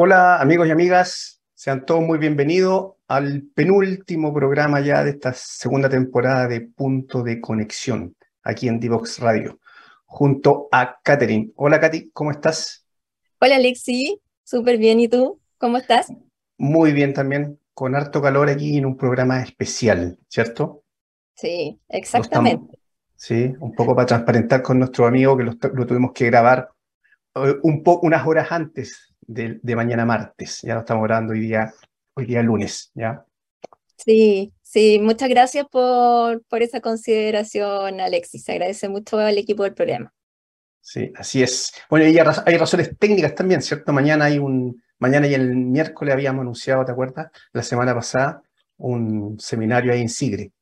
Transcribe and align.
Hola 0.00 0.40
amigos 0.40 0.68
y 0.68 0.70
amigas, 0.70 1.42
sean 1.54 1.84
todos 1.84 2.02
muy 2.02 2.18
bienvenidos 2.18 2.92
al 3.08 3.42
penúltimo 3.52 4.32
programa 4.32 4.80
ya 4.80 5.02
de 5.02 5.10
esta 5.10 5.32
segunda 5.32 5.88
temporada 5.88 6.46
de 6.46 6.60
Punto 6.60 7.24
de 7.24 7.40
Conexión, 7.40 8.14
aquí 8.44 8.68
en 8.68 8.78
Divox 8.78 9.18
Radio, 9.18 9.58
junto 10.06 10.68
a 10.70 11.00
Katherine. 11.02 11.50
Hola 11.56 11.80
Katy, 11.80 12.10
¿cómo 12.12 12.30
estás? 12.30 12.86
Hola 13.40 13.56
Alexi, 13.56 14.20
súper 14.44 14.78
bien, 14.78 15.00
¿y 15.00 15.08
tú? 15.08 15.40
¿Cómo 15.58 15.78
estás? 15.78 16.12
Muy 16.58 16.92
bien 16.92 17.12
también, 17.12 17.58
con 17.74 17.96
harto 17.96 18.22
calor 18.22 18.48
aquí 18.48 18.78
en 18.78 18.86
un 18.86 18.96
programa 18.96 19.42
especial, 19.42 20.16
¿cierto? 20.28 20.84
Sí, 21.34 21.76
exactamente. 21.88 22.78
sí, 23.16 23.52
un 23.58 23.74
poco 23.74 23.96
para 23.96 24.06
transparentar 24.06 24.62
con 24.62 24.78
nuestro 24.78 25.08
amigo 25.08 25.36
que 25.36 25.42
lo, 25.42 25.54
lo 25.74 25.86
tuvimos 25.86 26.12
que 26.12 26.26
grabar 26.26 26.68
eh, 27.34 27.56
un 27.64 27.82
poco 27.82 28.06
unas 28.06 28.24
horas 28.24 28.52
antes 28.52 29.07
de, 29.28 29.76
mañana 29.76 30.04
martes. 30.04 30.62
Ya 30.62 30.74
lo 30.74 30.80
estamos 30.80 31.04
grabando 31.04 31.32
hoy 31.32 31.40
día, 31.40 31.72
hoy 32.14 32.26
día 32.26 32.42
lunes, 32.42 32.90
¿ya? 32.94 33.24
Sí, 33.96 34.52
sí, 34.62 34.98
muchas 35.00 35.28
gracias 35.28 35.66
por, 35.70 36.42
por 36.44 36.62
esa 36.62 36.80
consideración, 36.80 38.00
Alexis. 38.00 38.44
Se 38.44 38.52
agradece 38.52 38.88
mucho 38.88 39.18
al 39.18 39.38
equipo 39.38 39.62
del 39.64 39.74
programa. 39.74 40.12
Sí, 40.80 41.12
así 41.16 41.42
es. 41.42 41.72
Bueno, 41.90 42.06
y 42.06 42.18
hay 42.18 42.56
razones 42.56 42.96
técnicas 42.98 43.34
también, 43.34 43.60
¿cierto? 43.60 43.92
Mañana 43.92 44.24
hay 44.26 44.38
un, 44.38 44.82
mañana 44.98 45.26
y 45.26 45.34
el 45.34 45.54
miércoles 45.54 46.14
habíamos 46.14 46.42
anunciado, 46.42 46.84
¿te 46.84 46.92
acuerdas? 46.92 47.30
La 47.52 47.62
semana 47.62 47.94
pasada, 47.94 48.42
un 48.78 49.38
seminario 49.38 49.92
ahí 49.92 50.00
en 50.00 50.08
Sigre. 50.08 50.52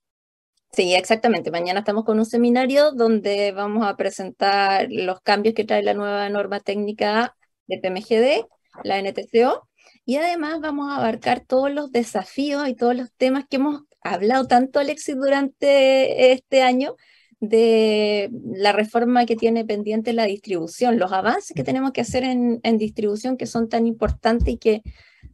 Sí, 0.73 0.95
exactamente. 0.95 1.51
Mañana 1.51 1.80
estamos 1.80 2.05
con 2.05 2.19
un 2.19 2.27
seminario 2.27 2.91
donde 2.91 3.53
vamos 3.53 3.86
a 3.86 3.97
presentar 3.97 4.89
los 4.91 5.20
cambios 5.20 5.55
que 5.55 5.64
trae 5.64 5.83
la 5.83 5.95
nueva 5.95 6.28
norma 6.28 6.61
técnica 6.61 7.36
de 7.67 7.78
PMGD 7.78 8.55
la 8.84 8.98
NTCO, 8.98 9.69
y 10.05 10.16
además 10.16 10.60
vamos 10.60 10.91
a 10.91 10.96
abarcar 10.96 11.41
todos 11.41 11.70
los 11.70 11.91
desafíos 11.91 12.69
y 12.69 12.74
todos 12.74 12.94
los 12.96 13.12
temas 13.12 13.44
que 13.48 13.56
hemos 13.56 13.83
hablado 14.02 14.46
tanto, 14.46 14.78
Alexis, 14.78 15.16
durante 15.16 16.33
este 16.33 16.62
año 16.62 16.94
de 17.41 18.30
la 18.44 18.72
reforma 18.72 19.27
que 19.27 19.36
tiene 19.36 19.64
pendiente 19.64 20.12
la 20.12 20.24
distribución, 20.24 20.98
los 20.98 21.12
avances 21.12 21.55
que 21.55 21.64
tenemos 21.64 21.92
que 21.92 22.00
hacer 22.00 22.24
en, 22.24 22.60
distribución 22.78 23.36
que 23.36 23.46
son 23.46 23.68
tan 23.68 23.86
importantes 23.86 24.48
y 24.48 24.58
que 24.58 24.83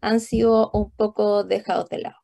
han 0.01 0.21
sido 0.21 0.71
un 0.73 0.91
poco 0.91 1.45
dejados 1.45 1.89
de 1.89 1.99
lado. 1.99 2.17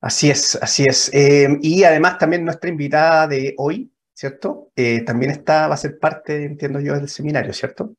Así 0.00 0.30
es, 0.30 0.56
así 0.62 0.84
es. 0.84 1.10
Eh, 1.12 1.48
y 1.62 1.84
además 1.84 2.18
también 2.18 2.44
nuestra 2.44 2.70
invitada 2.70 3.26
de 3.26 3.54
hoy, 3.58 3.92
¿cierto? 4.14 4.70
Eh, 4.76 5.02
también 5.02 5.32
está, 5.32 5.66
va 5.66 5.74
a 5.74 5.78
ser 5.78 5.98
parte, 5.98 6.44
entiendo 6.44 6.80
yo, 6.80 6.94
del 6.94 7.08
seminario, 7.08 7.52
¿cierto? 7.52 7.94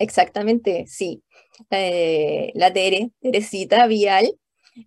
Exactamente, 0.00 0.86
sí. 0.86 1.22
Eh, 1.68 2.52
la 2.54 2.72
Tere, 2.72 3.10
Teresita 3.20 3.86
Vial, 3.86 4.32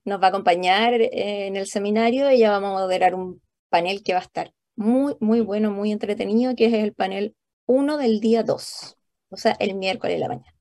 nos 0.05 0.19
va 0.19 0.25
a 0.25 0.29
acompañar 0.29 0.95
eh, 0.95 1.45
en 1.45 1.55
el 1.55 1.67
seminario. 1.67 2.27
Ella 2.27 2.49
va 2.49 2.57
a 2.57 2.59
moderar 2.59 3.13
un 3.13 3.39
panel 3.69 4.01
que 4.01 4.13
va 4.13 4.19
a 4.19 4.23
estar 4.23 4.51
muy, 4.75 5.15
muy 5.19 5.41
bueno, 5.41 5.69
muy 5.69 5.91
entretenido, 5.91 6.55
que 6.55 6.65
es 6.65 6.73
el 6.73 6.93
panel 6.93 7.35
1 7.67 7.97
del 7.97 8.21
día 8.21 8.41
2, 8.41 8.97
o 9.29 9.37
sea, 9.37 9.55
el 9.59 9.75
miércoles 9.75 10.15
de 10.15 10.19
la 10.19 10.27
mañana. 10.29 10.55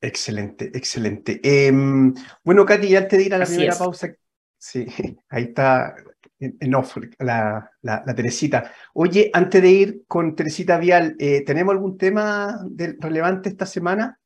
Excelente, 0.00 0.70
excelente. 0.72 1.40
Em, 1.42 2.14
bueno, 2.44 2.64
Katy, 2.64 2.94
antes 2.94 3.18
de 3.18 3.24
ir 3.24 3.34
a 3.34 3.38
la 3.38 3.46
primera 3.46 3.76
pausa, 3.76 4.14
sí, 4.56 4.86
ahí 5.28 5.42
está 5.44 5.96
en 6.38 6.74
off, 6.74 6.96
la, 7.18 7.70
la, 7.82 8.14
Teresita. 8.14 8.72
Oye, 8.94 9.30
antes 9.32 9.62
de 9.62 9.70
ir 9.70 10.04
con 10.06 10.34
Teresita 10.34 10.78
Vial, 10.78 11.16
eh, 11.18 11.44
¿tenemos 11.44 11.72
algún 11.72 11.96
tema 11.96 12.58
relevante 12.98 13.48
esta 13.48 13.66
semana? 13.66 14.18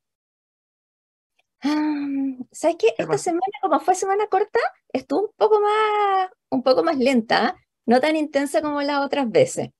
Ah, 1.62 2.06
¿Sabes 2.50 2.76
qué? 2.78 2.88
Esta 2.98 3.18
semana, 3.18 3.52
como 3.62 3.80
fue 3.80 3.94
semana 3.94 4.26
corta, 4.28 4.60
estuvo 4.92 5.22
un 5.22 5.32
poco 5.36 5.60
más, 5.60 6.30
un 6.50 6.62
poco 6.62 6.82
más 6.82 6.96
lenta, 6.98 7.56
no 7.86 8.00
tan 8.00 8.16
intensa 8.16 8.62
como 8.62 8.82
las 8.82 9.00
otras 9.04 9.30
veces. 9.30 9.70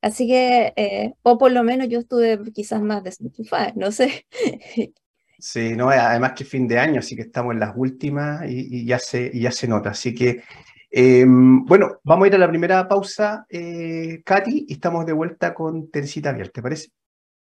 Así 0.00 0.28
que, 0.28 0.72
eh, 0.76 1.14
o 1.22 1.38
por 1.38 1.50
lo 1.50 1.64
menos 1.64 1.88
yo 1.88 1.98
estuve 2.00 2.38
quizás 2.52 2.80
más 2.80 3.02
desenchufada, 3.02 3.72
no 3.76 3.92
sé. 3.92 4.26
Sí, 5.40 5.76
no, 5.76 5.88
además 5.88 6.32
que 6.36 6.44
fin 6.44 6.66
de 6.66 6.80
año, 6.80 6.98
así 6.98 7.14
que 7.14 7.22
estamos 7.22 7.54
en 7.54 7.60
las 7.60 7.72
últimas 7.76 8.42
y, 8.48 8.84
ya, 8.84 8.98
se, 8.98 9.30
y 9.32 9.42
ya 9.42 9.52
se 9.52 9.68
nota. 9.68 9.90
Así 9.90 10.12
que 10.12 10.42
Em, 10.90 11.64
bueno, 11.66 11.98
vamos 12.02 12.24
a 12.24 12.28
ir 12.28 12.34
a 12.34 12.38
la 12.38 12.48
primera 12.48 12.88
pausa, 12.88 13.46
eh, 13.48 14.22
Katy, 14.24 14.66
y 14.68 14.72
estamos 14.72 15.04
de 15.04 15.12
vuelta 15.12 15.54
con 15.54 15.90
Teresita 15.90 16.32
Vial, 16.32 16.50
¿te 16.50 16.62
parece? 16.62 16.90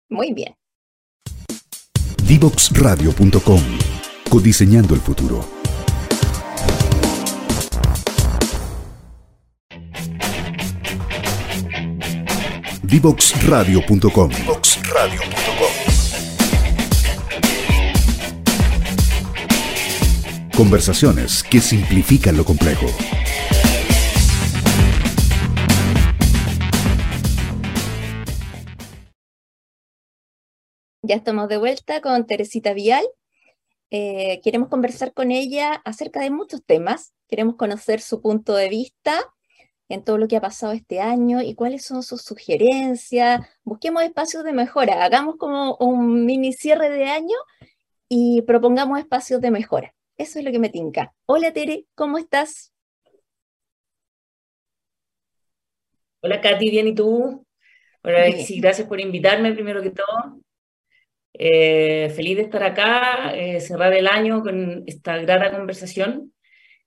Muy 0.10 0.34
bien. 0.34 0.56
Divoxradio.com 2.28 3.62
Codiseñando 4.30 4.96
el 4.96 5.02
futuro. 5.02 5.46
Divoxradio.com 12.84 14.32
Conversaciones 20.56 21.44
que 21.44 21.60
simplifican 21.60 22.38
lo 22.38 22.46
complejo. 22.46 22.88
Ya 31.16 31.20
estamos 31.20 31.48
de 31.48 31.56
vuelta 31.56 32.02
con 32.02 32.28
Teresita 32.28 32.74
Vial. 32.74 33.06
Eh, 33.90 34.42
queremos 34.44 34.68
conversar 34.68 35.14
con 35.14 35.32
ella 35.32 35.72
acerca 35.86 36.20
de 36.20 36.30
muchos 36.30 36.62
temas. 36.66 37.14
Queremos 37.30 37.56
conocer 37.56 38.02
su 38.02 38.22
punto 38.22 38.54
de 38.54 38.68
vista 38.68 39.24
en 39.88 40.04
todo 40.04 40.18
lo 40.18 40.28
que 40.28 40.36
ha 40.36 40.42
pasado 40.42 40.74
este 40.74 41.00
año 41.00 41.42
y 41.42 41.56
cuáles 41.56 41.86
son 41.86 42.04
sus 42.04 42.22
sugerencias. 42.22 43.48
Busquemos 43.64 44.04
espacios 44.04 44.44
de 44.44 44.52
mejora. 44.52 45.06
Hagamos 45.06 45.38
como 45.38 45.78
un 45.78 46.26
mini 46.26 46.52
cierre 46.52 46.90
de 46.90 47.06
año 47.06 47.38
y 48.10 48.42
propongamos 48.42 49.00
espacios 49.00 49.40
de 49.40 49.52
mejora. 49.52 49.96
Eso 50.18 50.40
es 50.40 50.44
lo 50.44 50.52
que 50.52 50.60
me 50.60 50.68
tinca. 50.68 51.14
Hola 51.28 51.54
Tere, 51.54 51.86
¿cómo 51.96 52.18
estás? 52.18 52.74
Hola 56.20 56.42
Katy, 56.42 56.72
bien, 56.72 56.90
¿y 56.90 56.94
tú? 56.94 57.48
Hola 58.04 58.34
sí, 58.34 58.60
gracias 58.60 58.86
por 58.86 59.00
invitarme 59.00 59.54
primero 59.54 59.82
que 59.82 59.92
todo. 59.92 60.45
Eh, 61.38 62.10
feliz 62.16 62.38
de 62.38 62.44
estar 62.44 62.64
acá, 62.64 63.36
eh, 63.36 63.60
cerrar 63.60 63.94
el 63.94 64.08
año 64.08 64.42
con 64.42 64.84
esta 64.88 65.18
grata 65.18 65.52
conversación. 65.52 66.34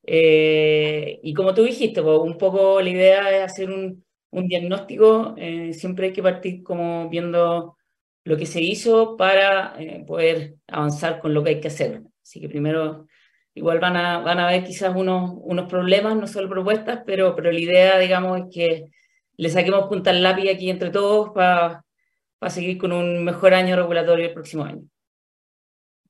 Eh, 0.04 1.20
y 1.22 1.34
como 1.34 1.54
tú 1.54 1.64
dijiste, 1.64 2.02
pues, 2.02 2.18
un 2.20 2.38
poco 2.38 2.80
la 2.80 2.88
idea 2.90 3.36
es 3.36 3.44
hacer 3.52 3.70
un, 3.70 4.04
un 4.30 4.48
diagnóstico. 4.48 5.34
siempre 5.72 6.08
hay 6.08 6.12
que 6.12 6.22
partir 6.22 6.62
como 6.62 7.08
viendo 7.10 7.76
lo 8.24 8.36
que 8.36 8.46
se 8.46 8.60
hizo 8.60 9.16
para 9.16 9.74
poder 10.06 10.56
avanzar 10.66 11.20
con 11.20 11.34
lo 11.34 11.42
que 11.44 11.50
hay 11.50 11.60
que 11.60 11.68
hacer. 11.68 12.02
Así 12.22 12.40
que 12.40 12.48
primero, 12.48 13.06
igual 13.54 13.80
van 13.80 13.96
a, 13.96 14.18
van 14.20 14.38
a 14.38 14.48
haber 14.48 14.64
quizás 14.64 14.94
unos, 14.96 15.32
unos 15.42 15.68
problemas, 15.68 16.16
no 16.16 16.26
solo 16.26 16.48
propuestas, 16.48 17.00
pero, 17.06 17.34
pero 17.36 17.52
la 17.52 17.58
idea, 17.60 17.98
digamos, 17.98 18.38
es 18.40 18.44
que 18.52 18.90
le 19.36 19.48
saquemos 19.50 19.88
punta 19.88 20.10
al 20.10 20.22
lápiz 20.22 20.50
aquí 20.50 20.70
entre 20.70 20.90
todos 20.90 21.30
para 21.30 21.84
para 22.38 22.50
seguir 22.50 22.78
con 22.78 22.92
un 22.92 23.24
mejor 23.24 23.54
año 23.54 23.76
regulatorio 23.76 24.26
el 24.26 24.34
próximo 24.34 24.64
año. 24.64 24.82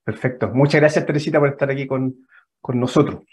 Perfecto. 0.04 0.48
Muchas 0.48 0.80
gracias, 0.80 1.04
Teresita, 1.04 1.38
por 1.38 1.48
estar 1.48 1.70
aquí 1.70 1.86
con, 1.86 2.26
con 2.60 2.80
nosotros. 2.80 3.24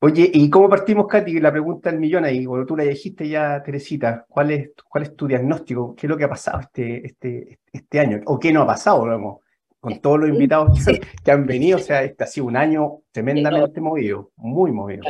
Oye, 0.00 0.30
¿y 0.32 0.48
cómo 0.48 0.68
partimos, 0.68 1.08
Katy? 1.08 1.40
La 1.40 1.50
pregunta 1.50 1.90
del 1.90 1.98
millón 1.98 2.24
ahí, 2.24 2.46
bueno, 2.46 2.64
tú 2.64 2.76
la 2.76 2.84
dijiste 2.84 3.28
ya, 3.28 3.60
Teresita, 3.64 4.24
¿cuál 4.28 4.52
es, 4.52 4.70
cuál 4.88 5.02
es 5.02 5.16
tu 5.16 5.26
diagnóstico? 5.26 5.96
¿Qué 5.96 6.06
es 6.06 6.10
lo 6.10 6.16
que 6.16 6.22
ha 6.22 6.28
pasado 6.28 6.60
este, 6.60 7.04
este, 7.04 7.58
este 7.72 7.98
año? 7.98 8.20
¿O 8.26 8.38
qué 8.38 8.52
no 8.52 8.62
ha 8.62 8.66
pasado, 8.66 9.02
digamos? 9.02 9.40
Con 9.80 10.00
todos 10.00 10.20
los 10.20 10.28
invitados 10.28 10.78
que, 11.24 11.30
han 11.32 11.46
venido, 11.46 11.78
o 11.78 11.80
sea, 11.80 12.04
este 12.04 12.22
ha 12.22 12.26
sido 12.28 12.46
un 12.46 12.56
año 12.56 13.00
tremendamente 13.10 13.80
movido, 13.80 14.30
muy 14.36 14.70
movido. 14.70 15.02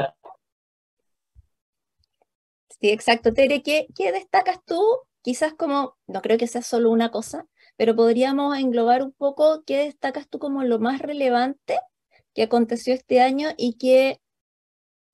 Sí, 2.81 2.91
exacto. 2.91 3.35
Tere, 3.35 3.63
¿qué, 3.63 3.89
¿qué 3.95 4.11
destacas 4.11 4.65
tú 4.65 4.81
quizás 5.29 5.53
como, 5.53 5.95
no 6.07 6.23
creo 6.23 6.39
que 6.39 6.47
sea 6.47 6.63
solo 6.63 6.91
una 6.91 7.11
cosa, 7.11 7.47
pero 7.77 7.95
podríamos 7.95 8.57
englobar 8.57 9.03
un 9.03 9.13
poco 9.13 9.63
qué 9.67 9.77
destacas 9.85 10.27
tú 10.27 10.39
como 10.39 10.65
lo 10.65 10.79
más 10.79 11.01
relevante 11.03 11.79
que 12.33 12.45
aconteció 12.45 12.95
este 12.95 13.21
año 13.21 13.51
y 13.59 13.75
que, 13.75 14.23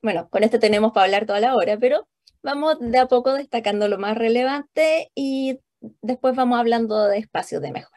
bueno, 0.03 0.29
con 0.31 0.45
esto 0.45 0.61
tenemos 0.61 0.93
para 0.93 1.07
hablar 1.07 1.27
toda 1.27 1.41
la 1.41 1.57
hora, 1.57 1.77
pero 1.81 2.07
vamos 2.45 2.77
de 2.79 2.99
a 2.99 3.09
poco 3.09 3.35
destacando 3.35 3.89
lo 3.89 3.99
más 3.99 4.17
relevante 4.17 5.11
y 5.17 5.59
después 6.01 6.37
vamos 6.37 6.61
hablando 6.61 7.07
de 7.09 7.19
espacios 7.19 7.61
de 7.61 7.73
mejora. 7.73 7.94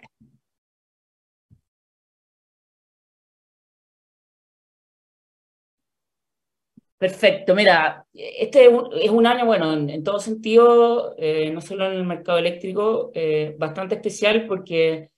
Perfecto, 6.98 7.54
mira, 7.54 8.08
este 8.12 8.66
es 9.02 9.12
un 9.12 9.28
año, 9.28 9.46
bueno, 9.46 9.72
en, 9.74 10.04
todo 10.04 10.20
sentido, 10.20 11.14
eh, 11.20 11.52
no 11.52 11.62
solo 11.62 11.86
en 11.86 11.94
el 11.94 12.04
mercado 12.06 12.40
eléctrico, 12.40 13.12
eh, 13.14 13.56
bastante 13.60 13.96
especial 13.96 14.48
porque 14.48 15.12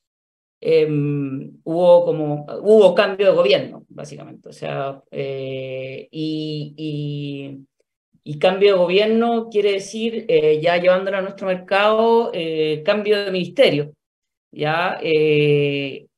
em, 0.62 1.60
hubo 1.64 2.06
como, 2.06 2.46
hubo 2.62 2.94
cambio 2.96 3.28
de 3.28 3.34
gobierno, 3.38 3.86
básicamente. 3.90 4.50
O 4.50 4.54
sea, 4.54 5.02
eh, 5.12 6.10
y, 6.12 7.66
y, 8.24 8.40
cambio 8.40 8.74
de 8.74 8.80
gobierno 8.80 9.50
quiere 9.50 9.74
decir, 9.74 10.28
ya 10.62 10.78
llevándolo 10.78 11.18
a 11.18 11.22
nuestro 11.22 11.48
mercado, 11.48 12.32
cambio 12.86 13.25
de 13.25 13.32
ministerio. 13.32 13.94
¿ya? 14.52 15.00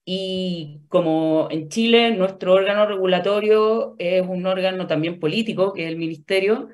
y 0.05 0.80
como 0.91 1.47
en 1.49 1.69
Chile 1.69 2.11
nuestro 2.15 2.53
órgano 2.53 2.85
regulatorio 2.85 3.95
es 3.97 4.21
un 4.21 4.45
órgano 4.45 4.85
también 4.85 5.19
político, 5.19 5.73
que 5.73 5.85
es 5.85 5.89
el 5.89 5.97
ministerio, 5.97 6.69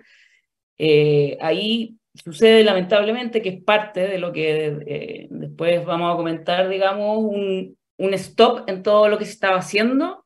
ahí 1.40 1.98
sucede 2.24 2.64
lamentablemente 2.64 3.42
que 3.42 3.50
es 3.50 3.64
parte 3.64 4.08
de 4.08 4.18
lo 4.18 4.32
que 4.32 4.78
eh, 4.86 5.28
después 5.30 5.86
vamos 5.86 6.14
a 6.14 6.18
comentar, 6.18 6.70
digamos, 6.70 7.18
un, 7.20 7.78
un, 7.98 8.14
stop 8.14 8.70
en 8.70 8.84
todo 8.84 9.08
lo 9.08 9.18
que 9.18 9.26
se 9.26 9.32
estaba 9.32 9.58
haciendo, 9.58 10.26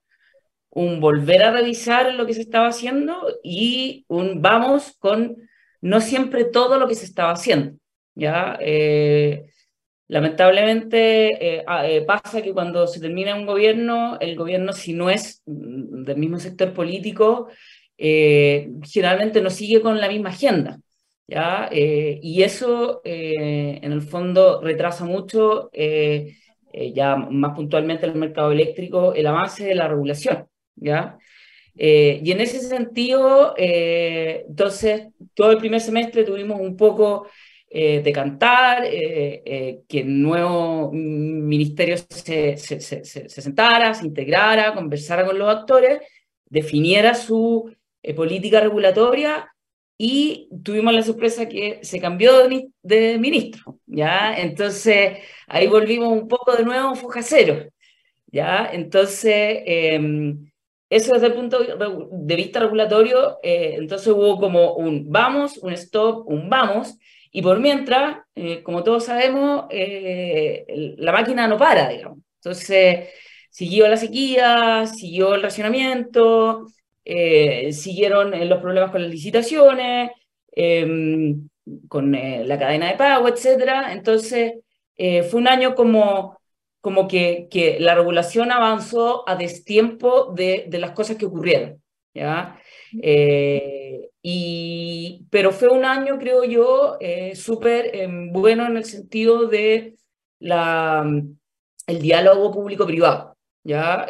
un 0.69 0.99
volver 0.99 1.43
a 1.43 1.51
revisar 1.51 2.13
lo 2.13 2.25
que 2.25 2.33
se 2.33 2.41
estaba 2.41 2.67
haciendo 2.67 3.27
y 3.43 4.05
un 4.07 4.41
vamos 4.41 4.95
con 4.99 5.37
no 5.81 5.99
siempre 6.01 6.45
todo 6.45 6.77
lo 6.77 6.87
que 6.87 6.95
se 6.95 7.05
estaba 7.05 7.31
haciendo. 7.33 7.77
¿ya? 8.15 8.57
Eh, 8.61 9.51
lamentablemente 10.11 11.59
eh, 11.61 12.01
pasa 12.05 12.41
que 12.41 12.53
cuando 12.53 12.85
se 12.85 12.99
termina 12.99 13.33
un 13.33 13.45
gobierno, 13.45 14.17
el 14.19 14.35
gobierno 14.35 14.73
si 14.73 14.93
no 14.93 15.09
es 15.09 15.41
mm, 15.45 16.03
del 16.03 16.17
mismo 16.17 16.37
sector 16.37 16.73
político, 16.73 17.47
generalmente 17.97 19.41
no 19.41 19.49
sigue 19.49 19.81
con 19.81 19.99
la 20.01 20.09
misma 20.09 20.29
agenda. 20.29 20.79
¿ya? 21.31 21.69
Eh, 21.71 22.19
y 22.21 22.43
eso, 22.43 23.01
eh, 23.05 23.79
en 23.81 23.91
el 23.93 24.01
fondo, 24.01 24.61
retrasa 24.61 25.05
mucho, 25.05 25.69
eh, 25.73 26.35
ya 26.93 27.15
más 27.15 27.55
puntualmente 27.55 28.05
el 28.05 28.15
mercado 28.15 28.51
eléctrico, 28.51 29.13
el 29.13 29.27
avance 29.27 29.63
de 29.65 29.75
la 29.75 29.87
regulación, 29.87 30.47
¿ya? 30.75 31.17
y 31.73 32.31
en 32.31 32.41
ese 32.41 32.59
sentido, 32.59 33.55
entonces, 33.57 35.07
todo 35.33 35.51
el 35.51 35.57
primer 35.57 35.79
semestre 35.81 36.23
tuvimos 36.25 36.59
un 36.59 36.75
poco 36.75 37.27
de 37.73 38.11
cantar, 38.13 38.83
que 38.83 39.85
el 39.91 40.21
nuevo 40.21 40.91
ministerio 40.91 41.95
se, 41.97 42.57
se, 42.57 42.81
se, 42.81 43.05
se, 43.05 43.29
sentara, 43.29 43.93
se 43.93 44.05
integrara, 44.05 44.73
conversara 44.73 45.25
con 45.25 45.39
los 45.39 45.49
actores, 45.49 45.99
definiera 46.49 47.13
su 47.13 47.73
política 48.15 48.59
regulatoria 48.59 49.51
y 50.03 50.49
tuvimos 50.63 50.95
la 50.95 51.03
sorpresa 51.03 51.47
que 51.47 51.77
se 51.83 52.01
cambió 52.01 52.47
de, 52.81 53.19
ministro, 53.19 53.77
¿ya? 53.85 54.33
Entonces, 54.35 55.19
ahí 55.45 55.67
volvimos 55.67 56.11
un 56.11 56.27
poco 56.27 56.55
de 56.55 56.63
nuevo 56.63 56.95
foja 56.95 57.21
cero, 57.21 57.67
¿ya? 58.25 58.67
Entonces, 58.73 59.59
em, 59.63 60.51
eso 60.89 61.13
desde 61.13 61.27
el 61.27 61.35
punto 61.35 61.59
de 61.59 62.35
vista 62.35 62.59
regulatorio, 62.59 63.37
eh, 63.43 63.75
entonces 63.77 64.07
hubo 64.07 64.39
como 64.39 64.73
un 64.73 65.11
vamos, 65.11 65.59
un 65.59 65.73
stop, 65.73 66.27
un 66.27 66.49
vamos, 66.49 66.97
y 67.31 67.41
por 67.41 67.59
mientras, 67.59 68.17
eh, 68.35 68.61
como 68.63 68.83
todos 68.83 69.05
sabemos, 69.05 69.65
eh, 69.69 70.65
la 70.97 71.11
máquina 71.11 71.47
no 71.47 71.57
para, 71.57 71.89
digamos. 71.89 72.19
Entonces, 72.35 73.09
siguió 73.49 73.87
la 73.87 73.97
sequía, 73.97 74.85
siguió 74.87 75.35
el 75.35 75.43
racionamiento, 75.43 76.65
eh, 77.05 77.73
siguieron 77.73 78.33
eh, 78.33 78.45
los 78.45 78.61
problemas 78.61 78.91
con 78.91 79.01
las 79.01 79.11
licitaciones, 79.11 80.11
em, 80.51 81.49
con 81.87 82.13
eh, 82.15 82.43
la 82.45 82.59
cadena 82.59 82.87
de 82.91 82.97
pago, 82.97 83.27
etc. 83.27 83.91
Entonces, 83.91 84.53
fue 85.29 85.39
un 85.39 85.47
año 85.47 85.73
como, 85.73 86.37
como 86.79 87.07
que, 87.07 87.47
que 87.49 87.79
la 87.79 87.95
regulación 87.95 88.51
avanzó 88.51 89.27
a 89.27 89.35
destiempo 89.35 90.31
de, 90.35 90.65
de 90.69 90.77
las 90.79 90.91
cosas 90.91 91.17
que 91.17 91.25
ocurrieron. 91.25 91.81
¿ya? 92.13 92.60
Y, 94.23 95.25
pero 95.29 95.51
fue 95.51 95.69
un 95.69 95.85
año, 95.85 96.19
creo 96.19 96.43
yo, 96.43 96.97
súper 97.33 97.95
em, 97.95 98.31
bueno 98.31 98.65
en 98.65 98.77
el 98.77 98.85
sentido 98.85 99.47
de 99.47 99.97
la, 100.39 101.05
el 101.87 102.01
diálogo 102.01 102.51
público-privado. 102.51 103.37
¿ya? 103.63 104.07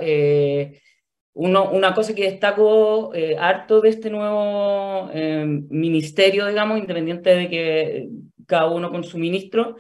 una 1.33 1.94
cosa 1.94 2.13
que 2.13 2.30
destaco 2.30 3.13
eh, 3.13 3.38
harto 3.38 3.81
de 3.81 3.89
este 3.89 4.10
nuevo 4.10 5.10
eh, 5.13 5.45
ministerio, 5.45 6.48
digamos, 6.48 6.80
independiente 6.80 7.30
de 7.36 7.50
que 7.50 8.10
cada 8.45 8.68
uno 8.69 8.92
con 8.92 9.04
su 9.04 9.18
ministro, 9.18 9.78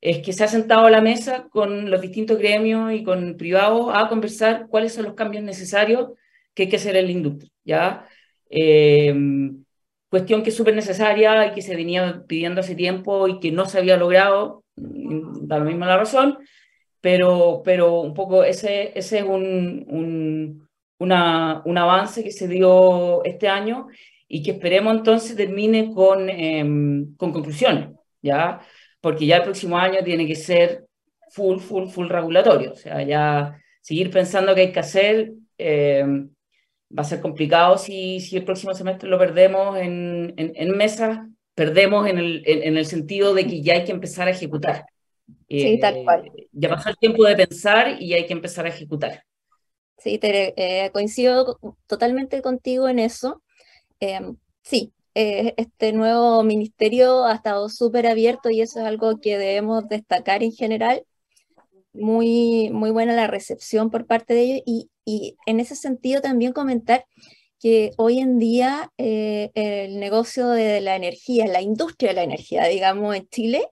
es 0.00 0.18
que 0.22 0.32
se 0.32 0.44
ha 0.44 0.48
sentado 0.48 0.86
a 0.86 0.90
la 0.90 1.00
mesa 1.00 1.48
con 1.50 1.90
los 1.90 2.00
distintos 2.00 2.38
gremios 2.38 2.92
y 2.92 3.02
con 3.04 3.36
privados 3.36 3.90
a 3.92 4.08
conversar 4.08 4.68
cuáles 4.68 4.94
son 4.94 5.04
los 5.04 5.14
cambios 5.14 5.42
necesarios 5.44 6.10
que 6.54 6.64
hay 6.64 6.68
que 6.68 6.76
hacer 6.76 6.96
en 6.96 7.06
la 7.06 7.12
industria. 7.12 7.50
¿ya? 7.64 8.08
Eh, 8.50 9.14
cuestión 10.08 10.42
que 10.42 10.50
es 10.50 10.56
súper 10.56 10.74
necesaria 10.74 11.46
y 11.46 11.52
que 11.52 11.62
se 11.62 11.76
venía 11.76 12.22
pidiendo 12.26 12.60
hace 12.60 12.74
tiempo 12.74 13.28
y 13.28 13.40
que 13.40 13.52
no 13.52 13.66
se 13.66 13.78
había 13.78 13.96
logrado, 13.96 14.64
da 14.76 15.58
lo 15.58 15.64
mismo 15.64 15.84
la 15.84 15.96
razón, 15.96 16.38
pero, 17.00 17.62
pero 17.64 18.00
un 18.00 18.14
poco 18.14 18.44
ese, 18.44 18.92
ese 18.98 19.18
es 19.18 19.24
un 19.24 20.66
una, 20.98 21.62
un 21.64 21.78
avance 21.78 22.24
que 22.24 22.32
se 22.32 22.48
dio 22.48 23.24
este 23.24 23.48
año 23.48 23.88
y 24.28 24.42
que 24.42 24.52
esperemos 24.52 24.96
entonces 24.96 25.36
termine 25.36 25.92
con, 25.92 26.28
em, 26.28 27.14
con 27.16 27.32
conclusiones, 27.32 27.90
¿ya? 28.22 28.60
Porque 29.00 29.26
ya 29.26 29.36
el 29.36 29.42
próximo 29.42 29.78
año 29.78 30.02
tiene 30.04 30.26
que 30.26 30.34
ser 30.34 30.86
full, 31.30 31.58
full, 31.58 31.88
full 31.88 32.08
regulatorio, 32.08 32.72
o 32.72 32.76
sea, 32.76 33.02
ya 33.02 33.58
seguir 33.80 34.10
pensando 34.10 34.54
que 34.54 34.62
hay 34.62 34.72
que 34.72 34.80
hacer 34.80 35.32
em, 35.58 36.30
va 36.96 37.02
a 37.02 37.04
ser 37.04 37.20
complicado 37.20 37.78
si, 37.78 38.20
si 38.20 38.36
el 38.36 38.44
próximo 38.44 38.74
semestre 38.74 39.08
lo 39.08 39.18
perdemos 39.18 39.76
en, 39.78 40.34
en, 40.36 40.52
en 40.54 40.76
mesa, 40.76 41.28
perdemos 41.54 42.06
en 42.06 42.18
el, 42.18 42.42
en, 42.46 42.76
el 42.76 42.86
sentido 42.86 43.34
de 43.34 43.46
que 43.46 43.62
ya 43.62 43.74
hay 43.74 43.84
que 43.84 43.92
empezar 43.92 44.28
a 44.28 44.30
ejecutar. 44.30 44.84
Sí, 45.48 45.78
tal 45.80 46.04
cual. 46.04 46.26
Eh, 46.26 46.48
ya 46.52 46.68
pasó 46.68 46.90
el 46.90 46.96
tiempo 46.98 47.24
de 47.24 47.36
pensar 47.36 48.00
y 48.00 48.12
hay 48.12 48.26
que 48.26 48.32
empezar 48.32 48.66
a 48.66 48.68
ejecutar. 48.68 49.24
Sí, 49.98 50.20
eh, 50.22 50.90
coincido 50.92 51.58
totalmente 51.86 52.42
contigo 52.42 52.88
en 52.88 52.98
eso. 52.98 53.42
Em, 53.98 54.36
sí, 54.62 54.92
eh, 55.14 55.54
este 55.56 55.92
nuevo 55.94 56.42
ministerio 56.42 57.24
ha 57.24 57.34
estado 57.34 57.70
súper 57.70 58.06
abierto 58.06 58.50
y 58.50 58.60
eso 58.60 58.80
es 58.80 58.84
algo 58.84 59.18
que 59.18 59.38
debemos 59.38 59.88
destacar 59.88 60.42
en 60.42 60.52
general. 60.52 61.04
Muy, 61.98 62.70
muy 62.70 62.90
buena 62.90 63.14
la 63.14 63.26
recepción 63.26 63.90
por 63.90 64.06
parte 64.06 64.34
de 64.34 64.42
ellos 64.42 64.62
y, 64.66 64.90
y 65.04 65.36
en 65.46 65.60
ese 65.60 65.76
sentido 65.76 66.20
también 66.20 66.52
comentar 66.52 67.06
que 67.58 67.92
hoy 67.96 68.18
en 68.18 68.38
día 68.38 68.92
eh, 68.98 69.50
el 69.54 69.98
negocio 69.98 70.48
de 70.50 70.80
la 70.80 70.96
energía, 70.96 71.46
la 71.46 71.62
industria 71.62 72.10
de 72.10 72.16
la 72.16 72.22
energía, 72.22 72.64
digamos, 72.66 73.16
en 73.16 73.28
Chile, 73.28 73.68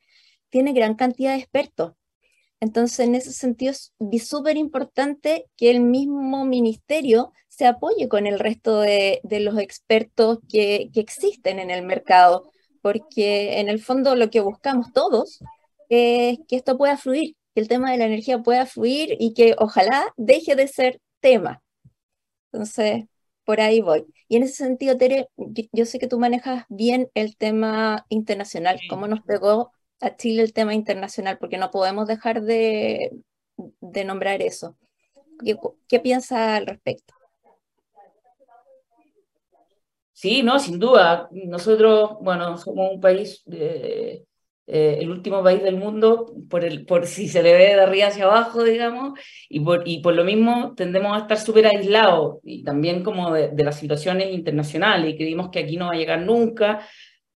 tiene 0.51 0.73
gran 0.73 0.95
cantidad 0.95 1.33
de 1.33 1.41
expertos. 1.41 1.93
Entonces, 2.61 3.01
en 3.01 3.15
ese 3.15 3.33
sentido, 3.33 3.73
es 3.73 3.93
súper 4.27 4.57
importante 4.57 5.47
que 5.57 5.71
el 5.71 5.81
mismo 5.81 6.47
ministerio 6.47 7.33
se 7.49 7.67
apoye 7.67 8.09
con 8.09 8.27
el 8.27 8.39
resto 8.39 8.81
de, 8.81 9.21
los 9.23 9.59
expertos 9.59 10.39
que, 10.49 10.91
existen 10.95 11.59
en 11.59 11.71
el 11.71 11.83
mercado, 11.83 12.51
porque 12.83 13.61
en 13.61 13.69
el 13.69 13.83
fondo 13.83 14.17
lo 14.17 14.31
que 14.31 14.41
buscamos 14.41 14.93
todos 14.93 15.41
es 15.89 16.39
que 16.49 16.57
esto 16.57 16.79
pueda 16.79 16.97
fluir, 16.97 17.37
que 17.55 17.61
el 17.61 17.69
tema 17.69 17.91
de 17.93 17.99
la 17.99 18.07
energía 18.07 18.43
pueda 18.43 18.67
fluir 18.67 19.17
y 19.19 19.35
que 19.35 19.55
ojalá 19.59 20.13
deje 20.17 20.57
de 20.57 20.69
ser 20.69 21.01
tema. 21.21 21.63
Entonces, 22.53 23.05
por 23.45 23.61
ahí 23.61 23.81
voy. 23.81 24.07
Y 24.29 24.37
en 24.37 24.43
ese 24.45 24.55
sentido, 24.55 24.97
Tere, 24.97 25.29
yo 25.37 25.85
sé 25.85 25.99
que 25.99 26.09
tú 26.09 26.19
manejas 26.19 26.65
bien 26.69 27.11
el 27.15 27.37
tema 27.37 28.07
internacional, 28.09 28.81
cómo 28.89 29.07
nos 29.07 29.21
pegó 29.23 29.73
a 30.01 30.17
Chile 30.17 30.43
el 30.43 30.53
tema 30.53 30.75
internacional, 30.75 31.39
porque 31.39 31.59
no 31.59 31.71
podemos 31.71 32.07
dejar 32.07 32.43
de, 32.43 33.11
de 33.57 34.05
nombrar 34.05 34.43
eso. 34.43 34.77
¿Qué, 35.45 35.57
qué 35.89 36.01
piensa 36.01 36.57
al 36.57 36.67
respecto? 36.67 37.15
Sí, 40.13 40.43
no, 40.43 40.59
sin 40.59 40.79
duda. 40.79 41.29
Nosotros, 41.33 42.13
bueno, 42.21 42.57
somos 42.57 42.93
un 42.95 43.01
país, 43.01 43.43
eh, 43.51 44.25
eh, 44.67 44.99
el 45.01 45.11
último 45.11 45.43
país 45.43 45.63
del 45.63 45.77
mundo, 45.77 46.35
por, 46.49 46.65
el, 46.65 46.87
por 46.87 47.07
si 47.07 47.29
se 47.29 47.43
le 47.43 47.53
ve 47.53 47.75
de 47.75 47.81
arriba 47.81 48.09
hacia 48.09 48.25
abajo, 48.25 48.65
digamos, 48.65 49.19
y 49.49 49.61
por, 49.61 49.83
y 49.87 50.01
por 50.01 50.15
lo 50.15 50.25
mismo 50.25 50.75
tendemos 50.77 51.17
a 51.17 51.21
estar 51.21 51.39
súper 51.39 51.67
aislados, 51.67 52.39
y 52.43 52.63
también 52.65 53.03
como 53.03 53.33
de, 53.33 53.49
de, 53.49 53.65
las 53.65 53.79
situaciones 53.79 54.33
internacionales, 54.33 55.13
y 55.13 55.17
creímos 55.17 55.51
que 55.51 55.61
aquí 55.61 55.77
no 55.77 55.87
va 55.87 55.93
a 55.93 55.97
llegar 55.97 56.23
nunca, 56.23 56.81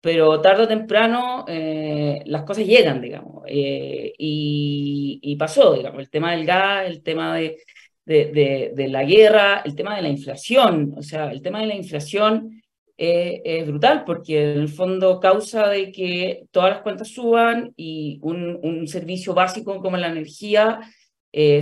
pero 0.00 0.40
tarde 0.40 0.62
o 0.64 0.68
temprano 0.68 1.44
eh, 1.48 2.22
las 2.26 2.44
cosas 2.44 2.66
llegan, 2.66 3.00
digamos. 3.00 3.42
Eh, 3.46 4.12
y, 4.18 5.36
pasó, 5.38 5.74
digamos, 5.74 6.00
el 6.00 6.10
tema 6.10 6.32
del 6.32 6.46
gas, 6.46 6.86
el 6.86 7.02
tema 7.02 7.36
de, 7.36 7.58
de, 8.04 8.72
de, 8.74 8.88
la 8.88 9.04
guerra, 9.04 9.62
el 9.64 9.74
tema 9.74 9.96
de 9.96 10.02
la 10.02 10.08
inflación. 10.08 10.94
O 10.96 11.02
sea, 11.02 11.30
el 11.30 11.42
tema 11.42 11.60
de 11.60 11.66
la 11.66 11.74
inflación 11.74 12.62
eh, 12.98 13.40
es 13.44 13.66
brutal 13.66 14.04
porque 14.04 14.52
el 14.52 14.68
fondo 14.68 15.20
causa 15.20 15.68
de 15.68 15.92
que 15.92 16.44
todas 16.50 16.70
las 16.70 16.82
cuentas 16.82 17.08
suban 17.08 17.72
y 17.76 18.18
un, 18.22 18.58
un 18.62 18.88
servicio 18.88 19.34
básico 19.34 19.80
como 19.80 19.96
la 19.96 20.08
energía 20.08 20.80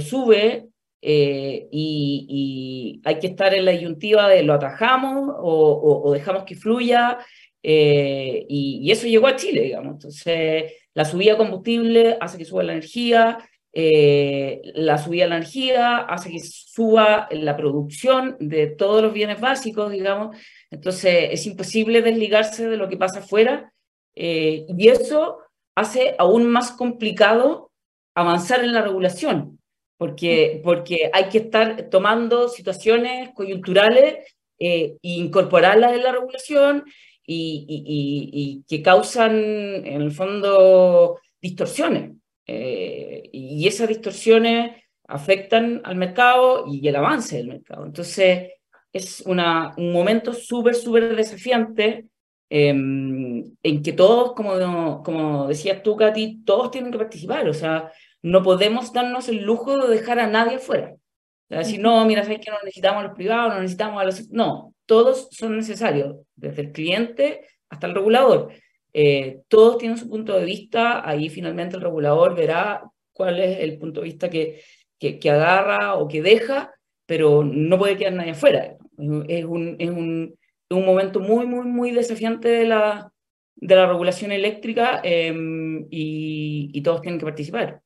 sube 0.01 0.67
y, 1.01 3.01
hay 3.05 3.19
que 3.19 3.27
estar 3.29 3.55
en 3.55 3.65
la 3.67 3.73
disyuntiva 3.73 4.29
de 4.29 4.43
lo 4.43 4.55
atajamos 4.55 5.35
o, 5.39 6.13
dejamos 6.13 6.45
que 6.45 6.57
fluya, 6.57 7.19
y, 7.63 8.47
y, 8.49 8.91
eso 8.91 9.07
llegó 9.07 9.27
a 9.27 9.37
Chile, 9.37 9.63
digamos. 9.63 9.95
Entonces, 9.95 10.73
la 10.95 11.05
subida 11.05 11.33
de 11.33 11.39
combustible 11.39 12.17
hace 12.21 12.39
que 12.39 12.45
suba 12.47 12.63
la 12.63 12.73
energía, 12.73 13.39
eh, 13.79 14.63
la 14.75 14.97
subida 14.97 15.25
de 15.25 15.29
la 15.29 15.37
energía 15.37 15.99
hace 15.99 16.31
que 16.31 16.41
suba 16.41 17.29
la 17.31 17.59
producción 17.59 18.39
de 18.41 18.69
todos 18.69 19.03
los 19.03 19.13
bienes 19.13 19.39
básicos, 19.39 19.93
digamos. 19.93 20.35
Entonces 20.71 21.29
es 21.31 21.47
imposible 21.47 22.03
desligarse 22.03 22.69
de 22.69 22.77
lo 22.77 22.89
que 22.89 22.97
pasa 22.97 23.21
afuera 23.21 23.73
eh, 24.15 24.67
y 24.69 24.89
eso 24.89 25.39
hace 25.75 26.15
aún 26.19 26.47
más 26.47 26.73
complicado 26.73 27.71
avanzar 28.15 28.65
en 28.65 28.73
la 28.73 28.83
regulación, 28.83 29.61
porque, 29.99 30.61
porque 30.65 31.11
hay 31.13 31.29
que 31.29 31.39
estar 31.39 31.89
tomando 31.91 32.49
situaciones 32.49 33.31
coyunturales 33.35 34.35
eh, 34.59 34.97
e 35.03 35.09
incorporarlas 35.09 35.93
en 35.93 36.03
la 36.03 36.13
regulación 36.13 36.85
y, 37.29 37.67
y 37.69 38.65
que 38.69 38.83
causan, 38.83 39.35
en 39.35 40.01
el 40.01 40.13
fondo, 40.13 41.19
distorsiones. 41.41 42.13
Eh, 42.47 43.29
y 43.33 43.67
esas 43.67 43.89
distorsiones 43.89 44.83
afectan 45.09 45.81
al 45.85 45.97
mercado 45.97 46.65
y 46.67 46.87
el 46.87 46.97
avance 46.97 47.37
del 47.37 47.49
mercado. 47.49 47.85
Entonces, 47.87 48.53
es 48.97 49.21
una, 49.23 49.75
un 49.77 49.93
momento 49.93 50.33
súper, 50.33 50.75
súper 50.75 51.15
desafiante 51.17 52.07
em, 52.51 53.45
en 53.63 53.83
que 53.83 53.93
todos, 53.93 54.35
como, 54.35 55.03
como 55.03 55.47
decías 55.49 55.83
tú, 55.83 55.97
Katy, 55.97 56.45
todos 56.45 56.71
tienen 56.71 56.93
que 56.93 56.99
participar. 56.99 57.49
O 57.49 57.55
sea, 57.55 57.93
no 58.23 58.43
podemos 58.43 58.93
darnos 58.93 59.29
el 59.29 59.43
lujo 59.43 59.77
de 59.77 59.95
dejar 59.95 60.19
a 60.19 60.27
nadie 60.27 60.57
afuera. 60.57 60.95
O 60.95 61.49
sea, 61.49 61.59
decir, 61.59 61.81
no, 61.81 62.05
mira, 62.05 62.25
sabes 62.25 62.41
que 62.41 62.51
no 62.51 62.59
necesitamos 62.65 63.05
a 63.05 63.07
los 63.09 63.17
privados, 63.17 63.55
no 63.55 63.61
necesitamos 63.61 64.01
a 64.01 64.05
los... 64.05 64.31
No, 64.31 64.75
todos 64.85 65.29
son 65.31 65.57
necesarios, 65.57 66.17
desde 66.35 66.63
el 66.63 66.73
cliente 66.73 67.47
hasta 67.69 67.87
el 67.87 67.95
regulador. 67.95 68.53
Eh, 68.93 69.43
todos 69.49 69.79
tienen 69.79 69.99
su 69.99 70.09
punto 70.09 70.39
de 70.39 70.45
vista, 70.45 71.09
ahí 71.09 71.29
finalmente 71.29 71.77
el 71.77 71.83
regulador 71.83 72.35
verá 72.35 72.83
cuál 73.13 73.41
es 73.41 73.61
el 73.61 73.79
punto 73.79 74.01
de 74.01 74.07
vista 74.07 74.31
que, 74.31 74.63
que, 74.99 75.31
agarra 75.31 75.95
o 75.95 76.09
que 76.09 76.23
deja, 76.23 76.73
pero 77.05 77.45
no 77.45 77.79
puede 77.79 77.97
quedar 77.97 78.15
nadie 78.15 78.33
afuera. 78.33 78.77
Es 78.99 79.45
un, 79.45 79.77
es 79.79 79.91
un, 79.91 80.35
un 80.71 80.87
momento 80.87 81.21
muy, 81.21 81.47
muy, 81.47 81.67
muy 81.67 81.91
desafiante 81.91 82.49
de 82.49 82.65
la, 82.67 83.13
de 83.57 83.75
la 83.75 83.87
regulación 83.87 84.33
eléctrica 84.33 85.01
em, 85.03 85.87
y, 85.91 86.81
todos 86.83 87.01
tienen 87.01 87.19
que 87.19 87.27
participar. 87.27 87.83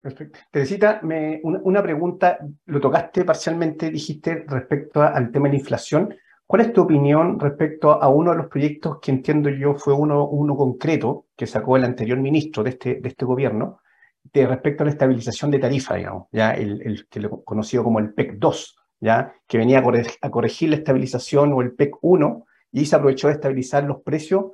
Perfecto. 0.00 0.38
Teresita, 0.50 1.00
me, 1.02 1.40
una, 1.42 1.60
una, 1.62 1.82
pregunta, 1.82 2.38
lo 2.66 2.80
tocaste 2.80 3.24
parcialmente, 3.24 3.90
dijiste 3.90 4.44
respecto 4.46 5.02
al 5.02 5.30
tema 5.32 5.48
de 5.48 5.54
la 5.54 5.58
inflación. 5.58 6.14
¿Cuál 6.46 6.62
es 6.62 6.72
tu 6.72 6.82
opinión 6.82 7.38
respecto 7.38 8.00
a 8.00 8.08
uno 8.08 8.30
de 8.30 8.38
los 8.38 8.46
proyectos 8.46 9.00
que 9.00 9.10
entiendo 9.10 9.50
yo 9.50 9.74
fue 9.74 9.92
uno, 9.92 10.26
uno 10.28 10.56
concreto 10.56 11.26
que 11.36 11.46
sacó 11.46 11.76
el 11.76 11.84
anterior 11.84 12.18
ministro 12.18 12.62
de 12.62 12.70
este, 12.70 12.94
de 13.00 13.08
este 13.08 13.26
gobierno, 13.26 13.80
de 14.22 14.46
respecto 14.46 14.82
a 14.82 14.86
la 14.86 14.92
estabilización 14.92 15.50
de 15.50 15.58
tarifa, 15.58 15.94
digamos, 15.94 16.26
ya 16.32 16.52
el, 16.52 16.82
el 16.82 17.28
conocido 17.44 17.84
como 17.84 17.98
el 17.98 18.12
PEC 18.12 18.34
2, 18.38 18.76
ya 19.00 19.34
que 19.46 19.58
venía 19.58 19.82
a 20.20 20.30
corregir, 20.30 20.70
la 20.70 20.76
estabilización 20.76 21.52
o 21.52 21.62
el 21.62 21.72
PEC 21.72 21.96
1 22.00 22.44
y 22.72 22.86
se 22.86 22.96
aprovechó 22.96 23.28
de 23.28 23.34
estabilizar 23.34 23.84
los 23.84 24.02
precios 24.02 24.52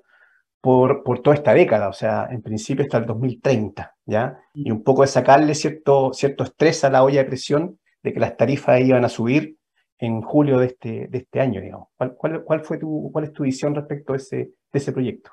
por, 0.60 1.02
por 1.02 1.20
toda 1.20 1.36
esta 1.36 1.52
década, 1.52 1.88
o 1.88 1.92
sea, 1.92 2.28
en 2.30 2.40
principio 2.40 2.84
hasta 2.84 2.98
el 2.98 3.06
2030, 3.06 3.96
¿ya? 4.06 4.38
Y 4.54 4.70
un 4.70 4.82
poco 4.82 5.02
de 5.02 5.08
sacarle 5.08 5.54
cierto, 5.54 6.12
cierto 6.14 6.44
estrés 6.44 6.84
a 6.84 6.90
la 6.90 7.02
olla 7.02 7.22
de 7.22 7.28
presión 7.28 7.78
de 8.02 8.12
que 8.12 8.20
las 8.20 8.36
tarifas 8.36 8.80
iban 8.80 9.04
a 9.04 9.08
subir 9.08 9.58
en 9.98 10.22
julio 10.22 10.58
de 10.58 10.66
este, 10.66 11.08
de 11.08 11.18
este 11.18 11.40
año, 11.40 11.60
digamos. 11.60 11.88
¿Cuál, 11.96 12.44
cuál, 12.44 12.60
fue 12.60 12.78
tu, 12.78 13.10
¿Cuál 13.12 13.26
es 13.26 13.32
tu 13.32 13.42
visión 13.42 13.74
respecto 13.74 14.12
a 14.12 14.16
ese, 14.16 14.36
de 14.36 14.78
ese 14.78 14.92
proyecto? 14.92 15.32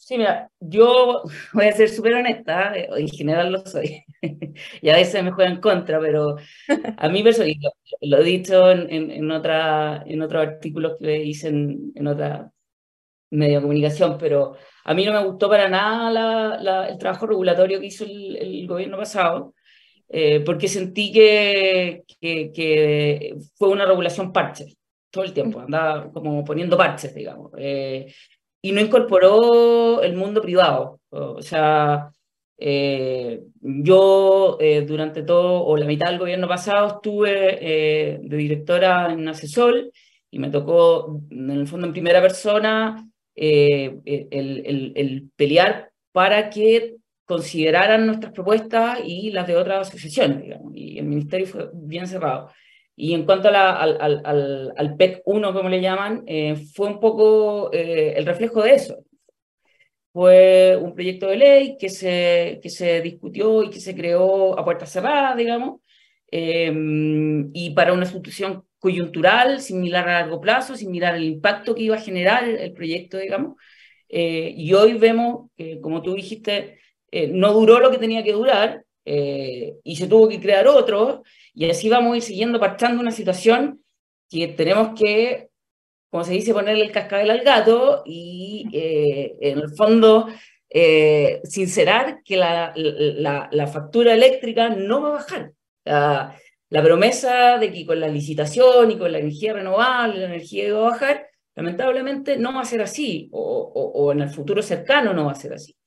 Sí, 0.00 0.16
mira, 0.16 0.50
yo 0.60 1.22
voy 1.52 1.66
a 1.66 1.72
ser 1.72 1.88
súper 1.88 2.14
honesta, 2.14 2.72
eh, 2.76 2.88
en 2.96 3.08
general 3.08 3.52
lo 3.52 3.66
soy, 3.66 4.04
y 4.80 4.88
a 4.90 4.94
veces 4.96 5.22
me 5.24 5.32
juegan 5.32 5.60
contra, 5.60 5.98
pero 6.00 6.36
a 6.96 7.08
mí 7.08 7.22
personalmente, 7.24 7.68
lo, 8.00 8.16
lo, 8.16 8.22
he 8.22 8.24
dicho 8.24 8.70
en, 8.70 9.10
en, 9.10 9.30
otra, 9.32 10.02
en 10.06 10.22
otros 10.22 10.46
artículos 10.46 10.96
que 11.00 11.24
hice 11.24 11.48
en, 11.48 11.92
en 11.96 12.06
otra 12.06 12.50
medio 13.30 13.56
de 13.56 13.62
comunicación, 13.62 14.18
pero 14.18 14.56
a 14.84 14.94
mí 14.94 15.04
no 15.06 15.12
me 15.12 15.24
gustó 15.26 15.48
para 15.50 15.68
nada 15.68 16.10
la, 16.10 16.58
la, 16.62 16.88
el 16.88 16.98
trabajo 16.98 17.26
regulatorio 17.26 17.80
que 17.80 17.86
hizo 17.86 18.04
el, 18.04 18.36
el 18.36 18.66
gobierno 18.68 18.98
pasado, 18.98 19.54
eh, 20.08 20.40
porque 20.44 20.68
sentí 20.68 21.12
que, 21.12 22.04
que, 22.20 23.36
fue 23.56 23.68
una 23.70 23.86
regulación 23.86 24.32
parche 24.32 24.76
todo 25.10 25.24
el 25.24 25.32
tiempo, 25.32 25.60
andaba 25.60 26.10
como 26.12 26.44
poniendo 26.44 26.76
parches, 26.76 27.14
digamos, 27.14 27.52
eh, 27.58 28.12
y 28.68 28.72
no 28.72 28.80
incorporó 28.80 30.02
el 30.02 30.14
mundo 30.14 30.42
privado. 30.42 31.00
O 31.10 31.40
sea, 31.40 32.10
eh, 32.58 33.42
yo 33.60 34.58
durante 34.86 35.22
todo, 35.22 35.64
o 35.64 35.76
la 35.76 35.86
mitad 35.86 36.10
del 36.10 36.18
gobierno 36.18 36.46
pasado, 36.46 36.88
estuve 36.88 38.18
de 38.22 38.36
directora 38.36 39.10
en 39.12 39.26
Asesol 39.26 39.90
y 40.30 40.38
me 40.38 40.50
tocó, 40.50 41.22
en 41.30 41.50
el 41.50 41.66
fondo, 41.66 41.86
en 41.86 41.92
primera 41.92 42.20
persona, 42.20 43.08
el, 43.34 44.02
el, 44.04 44.92
el 44.96 45.30
pelear 45.34 45.90
para 46.12 46.50
que 46.50 46.96
consideraran 47.24 48.06
nuestras 48.06 48.32
propuestas 48.32 49.00
y 49.04 49.30
las 49.30 49.46
de 49.46 49.56
otras 49.56 49.88
asociaciones, 49.88 50.42
digamos, 50.42 50.72
y 50.74 50.98
el 50.98 51.06
ministerio 51.06 51.46
fue 51.46 51.70
bien 51.72 52.06
cerrado. 52.06 52.50
Y 53.00 53.14
en 53.14 53.24
cuanto 53.24 53.48
a 53.48 53.80
al, 53.80 53.96
al, 54.00 54.72
al, 54.76 54.96
PEC 54.96 55.22
1, 55.24 55.54
como 55.54 55.68
le 55.68 55.80
llaman, 55.80 56.24
eh, 56.26 56.56
fue 56.74 56.88
un 56.88 56.98
poco 56.98 57.72
eh, 57.72 58.14
el 58.16 58.26
reflejo 58.26 58.60
de 58.62 58.74
eso. 58.74 59.04
Fue 60.12 60.76
un 60.76 60.94
proyecto 60.94 61.28
de 61.28 61.36
ley 61.36 61.76
que 61.78 61.90
se, 61.90 62.58
que 62.60 62.70
se 62.70 63.00
discutió 63.00 63.62
y 63.62 63.70
que 63.70 63.78
se 63.80 63.94
creó 63.94 64.58
a 64.58 64.64
puertas 64.64 64.90
cerradas, 64.90 65.36
digamos, 65.36 65.80
eh, 66.32 66.72
y 67.52 67.70
para 67.70 67.92
una 67.92 68.02
institución 68.02 68.64
coyuntural, 68.80 69.60
sin 69.60 69.80
mirar 69.80 70.08
a 70.08 70.20
largo 70.20 70.40
plazo, 70.40 70.76
sin 70.76 70.90
mirar 70.90 71.14
el 71.14 71.24
impacto 71.24 71.74
que 71.76 71.82
iba 71.84 71.96
a 71.96 72.00
generar 72.00 72.44
el, 72.48 72.72
proyecto, 72.72 73.18
digamos. 73.18 73.56
y 74.08 74.72
hoy 74.74 74.94
vemos 74.94 75.50
que, 75.56 75.80
como 75.80 76.02
tú 76.02 76.14
dijiste, 76.14 76.80
eh, 77.10 77.28
no 77.28 77.52
duró 77.52 77.78
lo 77.80 77.90
que 77.90 77.98
tenía 77.98 78.24
que 78.24 78.32
durar 78.32 78.84
eh, 79.10 79.78
y 79.84 79.96
se 79.96 80.06
tuvo 80.06 80.28
que 80.28 80.38
crear 80.38 80.66
otro, 80.68 81.22
y 81.54 81.70
así 81.70 81.88
vamos 81.88 82.12
a 82.12 82.16
ir 82.18 82.22
siguiendo 82.22 82.60
parchando 82.60 83.00
una 83.00 83.10
situación 83.10 83.82
que 84.28 84.48
tenemos 84.48 84.98
que, 84.98 85.48
como 86.10 86.24
se 86.24 86.34
dice, 86.34 86.52
ponerle 86.52 86.84
el 86.84 86.92
cascabel 86.92 87.30
al 87.30 87.40
gato 87.40 88.02
y 88.04 88.68
eh, 88.72 89.34
en 89.40 89.58
el 89.60 89.70
fondo 89.70 90.28
sincerar 91.44 92.22
que 92.22 92.36
la, 92.36 93.70
factura 93.72 94.12
eléctrica 94.12 94.68
no 94.68 95.00
va 95.00 95.08
a 95.08 95.12
bajar. 95.12 95.52
La, 96.70 96.82
promesa 96.82 97.56
de 97.56 97.72
que 97.72 97.86
con 97.86 98.00
la 98.00 98.08
licitación 98.08 98.90
y 98.90 98.98
con 98.98 99.10
la 99.10 99.20
energía 99.20 99.54
renovable 99.54 100.20
la 100.20 100.26
energía 100.26 100.68
iba 100.68 100.80
a 100.80 100.90
bajar, 100.90 101.26
lamentablemente 101.56 102.36
no 102.36 102.52
va 102.52 102.60
a 102.60 102.66
ser 102.66 102.82
así, 102.82 103.30
o, 103.32 103.72
o 103.74 104.12
en 104.12 104.20
el 104.20 104.28
futuro 104.28 104.62
cercano 104.62 105.14
no 105.14 105.24
va 105.24 105.32
a 105.32 105.36
ser 105.36 105.54
así. 105.54 105.77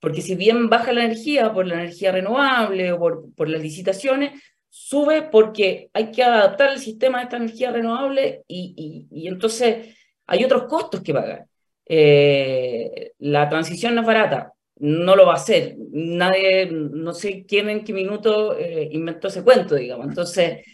Porque 0.00 0.22
si 0.22 0.36
bien 0.36 0.68
baja 0.68 0.92
la 0.92 1.04
energía 1.04 1.52
por 1.52 1.66
la 1.66 1.74
energía 1.74 2.12
renovable 2.12 2.92
o 2.92 2.98
por, 2.98 3.34
por 3.34 3.48
las 3.48 3.60
licitaciones, 3.60 4.32
sube 4.68 5.22
porque 5.22 5.90
hay 5.92 6.10
que 6.10 6.22
adaptar 6.22 6.72
el 6.72 6.78
sistema 6.78 7.18
a 7.18 7.22
esta 7.24 7.36
energía 7.36 7.72
renovable 7.72 8.44
y, 8.46 9.06
y, 9.10 9.28
entonces 9.28 9.96
hay 10.26 10.44
otros 10.44 10.64
costos 10.64 11.02
que 11.02 11.14
pagar. 11.14 11.46
Eh, 11.86 13.12
la 13.18 13.48
transición 13.48 13.94
no 13.94 14.02
es 14.02 14.06
barata, 14.06 14.52
no 14.76 15.16
lo 15.16 15.26
va 15.26 15.32
a 15.32 15.36
hacer. 15.36 15.76
Nadie, 15.90 16.66
no 16.70 17.14
sé 17.14 17.44
quién 17.46 17.68
en 17.70 17.82
qué 17.82 17.92
minuto 17.92 18.56
eh, 18.56 18.88
inventó 18.92 19.28
ese 19.28 19.42
cuento, 19.42 19.74
digamos. 19.74 20.06
Entonces, 20.06 20.64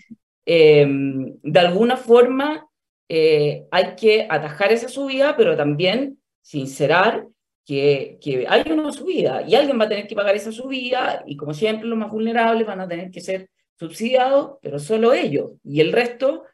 eh, 0.44 0.86
de 0.86 1.60
alguna 1.60 1.96
forma 1.96 2.68
hay 3.08 3.94
que 3.96 4.26
atajar 4.28 4.72
esa 4.72 4.88
subida, 4.88 5.36
pero 5.36 5.56
también 5.56 6.18
sincerar 6.42 7.28
que, 7.64 8.18
que 8.20 8.46
hay 8.48 8.62
una 8.70 8.92
subida 8.92 9.42
y 9.46 9.54
alguien 9.54 9.80
va 9.80 9.84
a 9.84 9.88
tener 9.88 10.06
que 10.06 10.14
pagar 10.14 10.36
esa 10.36 10.52
subida 10.52 11.24
y 11.26 11.36
como 11.36 11.54
siempre 11.54 11.88
los 11.88 11.98
más 11.98 12.10
vulnerables 12.10 12.66
van 12.66 12.80
a 12.80 12.88
tener 12.88 13.10
que 13.10 13.20
ser 13.20 13.48
subsidiados, 13.78 14.58
pero 14.62 14.78
solo 14.78 15.12
ellos. 15.12 15.52
Y 15.64 15.80
el 15.80 15.92
resto 15.92 16.44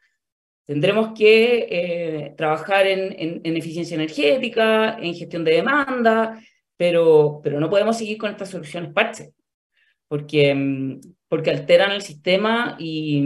tendremos 0.65 1.11
que 1.17 1.67
eh, 1.69 2.33
trabajar 2.37 2.87
en, 2.87 3.41
en, 3.43 3.57
eficiencia 3.57 3.95
energética, 3.95 4.97
en 4.99 5.13
gestión 5.13 5.43
de 5.43 5.55
demanda, 5.55 6.39
pero, 6.77 7.41
pero 7.43 7.59
no 7.59 7.69
podemos 7.69 7.97
seguir 7.97 8.17
con 8.17 8.31
estas 8.31 8.49
soluciones 8.49 8.93
parches, 8.93 9.31
porque, 10.07 10.55
mm, 10.55 11.01
porque 11.27 11.51
alteran 11.51 11.91
el 11.91 12.01
sistema 12.01 12.77
y, 12.79 13.21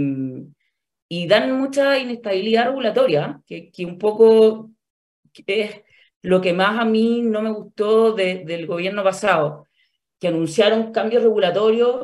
y 1.07 1.27
dan 1.27 1.57
mucha 1.57 1.99
inestabilidad 1.99 2.65
regulatoria, 2.67 3.39
que, 3.45 3.71
que 3.71 3.85
un 3.85 3.97
poco 3.97 4.71
es 5.45 5.84
lo 6.25 6.41
que 6.41 6.53
más 6.53 6.79
a 6.79 6.85
mí 6.85 7.21
no 7.21 7.41
me 7.43 7.51
gustó 7.51 8.13
del 8.13 8.65
gobierno 8.65 9.03
pasado, 9.03 9.67
que 10.19 10.27
anunciaron 10.27 10.91
cambios 10.91 11.21
regulatorios 11.21 12.03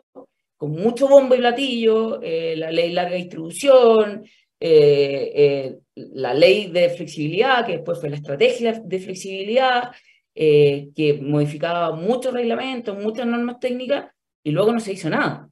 con 0.57 0.71
mucho 0.71 1.07
bombo 1.07 1.33
y 1.33 1.39
platillo, 1.39 2.21
eh, 2.21 2.55
la 2.55 2.69
ley 2.69 2.91
larga 2.91 3.15
distribución, 3.15 4.23
eh, 4.59 5.79
la 5.95 6.35
ley 6.35 6.67
de 6.67 6.89
flexibilidad, 6.91 7.65
que 7.65 7.77
después 7.77 7.99
fue 7.99 8.11
la 8.11 8.17
estrategia 8.17 8.73
de 8.73 8.99
flexibilidad, 8.99 9.91
que 10.33 11.19
modificaba 11.21 11.95
muchos 11.95 12.31
reglamentos, 12.31 12.97
muchas 12.97 13.25
normas 13.25 13.59
técnicas, 13.59 14.05
y 14.43 14.51
luego 14.51 14.71
no 14.71 14.79
se 14.79 14.93
hizo 14.93 15.09
nada. 15.09 15.49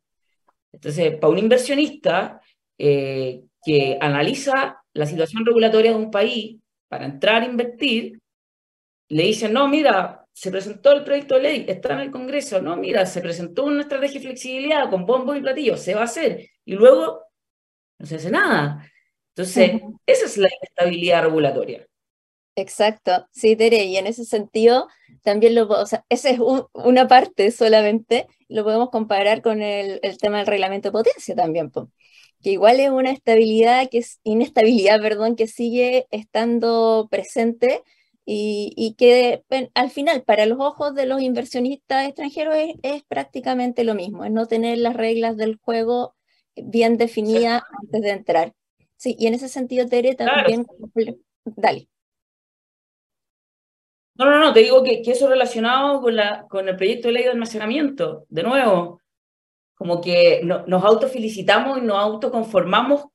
Entonces, 0.72 1.18
para 1.18 1.34
un 1.34 1.40
inversionista 1.40 2.40
que 2.78 3.98
analiza 4.00 4.78
la 4.94 5.06
situación 5.08 5.44
regulatoria 5.44 5.92
de 5.92 5.98
un 5.98 6.12
país 6.12 6.58
para 6.88 7.06
entrar 7.06 7.42
a 7.42 7.46
invertir, 7.48 8.20
le 9.10 9.24
dicen, 9.24 9.54
no, 9.54 9.68
mira, 9.68 10.28
se 10.32 10.51
presentó 10.51 10.92
el 10.94 11.04
proyecto 11.04 11.36
de 11.36 11.42
ley, 11.42 11.66
está 11.68 11.94
en 11.94 12.00
el 12.00 12.12
Congreso, 12.12 12.62
no, 12.62 12.78
mira, 12.78 13.06
se 13.06 13.22
presentó 13.22 13.66
una 13.66 13.82
estrategia 13.82 14.20
de 14.20 14.28
flexibilidad 14.28 14.89
con 14.89 15.06
bombos 15.06 15.38
y 15.38 15.42
platillos, 15.42 15.82
se 15.82 15.96
va 15.96 16.01
a 16.01 16.06
hacer, 16.06 16.48
y 16.63 16.74
luego 16.74 17.24
no 17.98 18.06
se 18.06 18.16
hace 18.16 18.30
nada. 18.30 18.89
Entonces, 19.36 19.82
esa 20.06 20.25
es 20.25 20.38
la 20.38 20.50
inestabilidad 20.62 21.24
regulatoria. 21.24 21.86
Exacto, 22.56 23.28
sí, 23.32 23.56
Tere, 23.56 23.86
y 23.86 23.98
en 23.98 24.08
ese 24.08 24.25
sentido 24.25 24.88
también 25.24 25.56
lo, 25.56 25.68
o 25.68 25.86
sea, 25.86 26.06
esa 26.10 26.30
es 26.30 26.39
una 26.74 27.08
parte 27.08 27.51
solamente, 27.51 28.28
lo 28.48 28.63
podemos 28.63 28.89
comparar 28.89 29.42
con 29.42 29.62
el, 29.62 30.00
el, 30.04 30.18
tema 30.18 30.38
del 30.38 30.48
reglamento 30.48 30.89
de 30.89 30.92
potencia 30.94 31.36
también, 31.36 31.72
que 32.42 32.51
igual 32.51 32.80
es 32.80 32.89
una 32.89 33.12
estabilidad, 33.12 33.89
que 33.89 34.00
es 34.00 34.20
inestabilidad, 34.24 35.01
perdón, 35.01 35.36
que 35.36 35.48
sigue 35.48 36.08
estando 36.12 37.08
presente 37.10 37.82
y, 38.31 38.95
que 38.95 39.43
al 39.74 39.89
final 39.89 40.21
para 40.21 40.45
los 40.45 40.59
ojos 40.59 40.93
de 40.93 41.07
los 41.07 41.19
inversionistas 41.19 42.05
extranjeros 42.05 42.55
es, 42.83 43.03
prácticamente 43.05 43.83
lo 43.83 43.95
mismo, 43.95 44.24
es 44.24 44.31
no 44.31 44.45
tener 44.45 44.77
las 44.77 44.95
reglas 44.95 45.36
del 45.36 45.57
juego 45.57 46.15
bien 46.55 46.98
definidas 46.98 47.63
antes 47.81 48.01
de 48.01 48.09
entrar. 48.12 48.53
Sí, 48.98 49.15
y 49.17 49.25
en 49.25 49.33
ese 49.33 49.50
sentido, 49.50 49.88
Tere, 49.88 50.13
también... 50.13 50.67
Dale. 51.43 51.89
No, 54.13 54.25
no, 54.25 54.38
no, 54.38 54.53
te 54.53 54.59
digo 54.59 54.83
que, 54.83 55.01
que 55.01 55.12
eso 55.12 55.27
relacionado 55.27 56.00
con, 56.01 56.15
la, 56.15 56.45
con 56.48 56.67
el 56.67 56.75
proyecto 56.75 57.07
de 57.07 57.13
ley 57.13 57.24
de 57.24 57.29
almacenamiento, 57.29 58.25
de 58.29 58.43
nuevo, 58.43 59.01
como 59.74 60.01
que 60.01 60.41
nos 60.43 60.83
autofelicitamos 60.83 61.79
y 61.79 61.81
nos 61.81 61.98
autoconformamos 61.98 63.05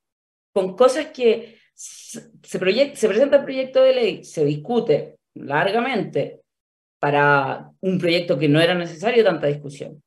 con 0.53 0.74
cosas 0.74 1.09
que 1.09 1.59
se, 1.75 2.31
se 2.43 2.59
presenta 2.59 3.37
el 3.37 3.45
proyecto 3.45 3.83
de 3.83 3.95
ley, 3.95 4.25
se 4.25 4.45
discute 4.45 5.19
largamente 5.35 6.41
para 6.99 7.71
un 7.81 7.99
proyecto 7.99 8.39
que 8.39 8.49
no 8.49 8.61
era 8.61 8.75
necesario 8.75 9.25
tanta 9.25 9.47
discusión. 9.47 10.03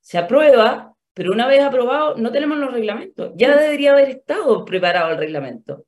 Se 0.00 0.18
aprueba, 0.18 0.94
pero 1.14 1.32
una 1.32 1.46
vez 1.46 1.62
aprobado 1.62 2.16
no 2.16 2.32
tenemos 2.32 2.58
los 2.58 2.72
reglamentos. 2.72 3.32
Ya 3.36 3.56
debería 3.56 3.92
haber 3.92 4.10
estado 4.10 4.64
preparado 4.64 5.12
el 5.12 5.18
reglamento. 5.18 5.86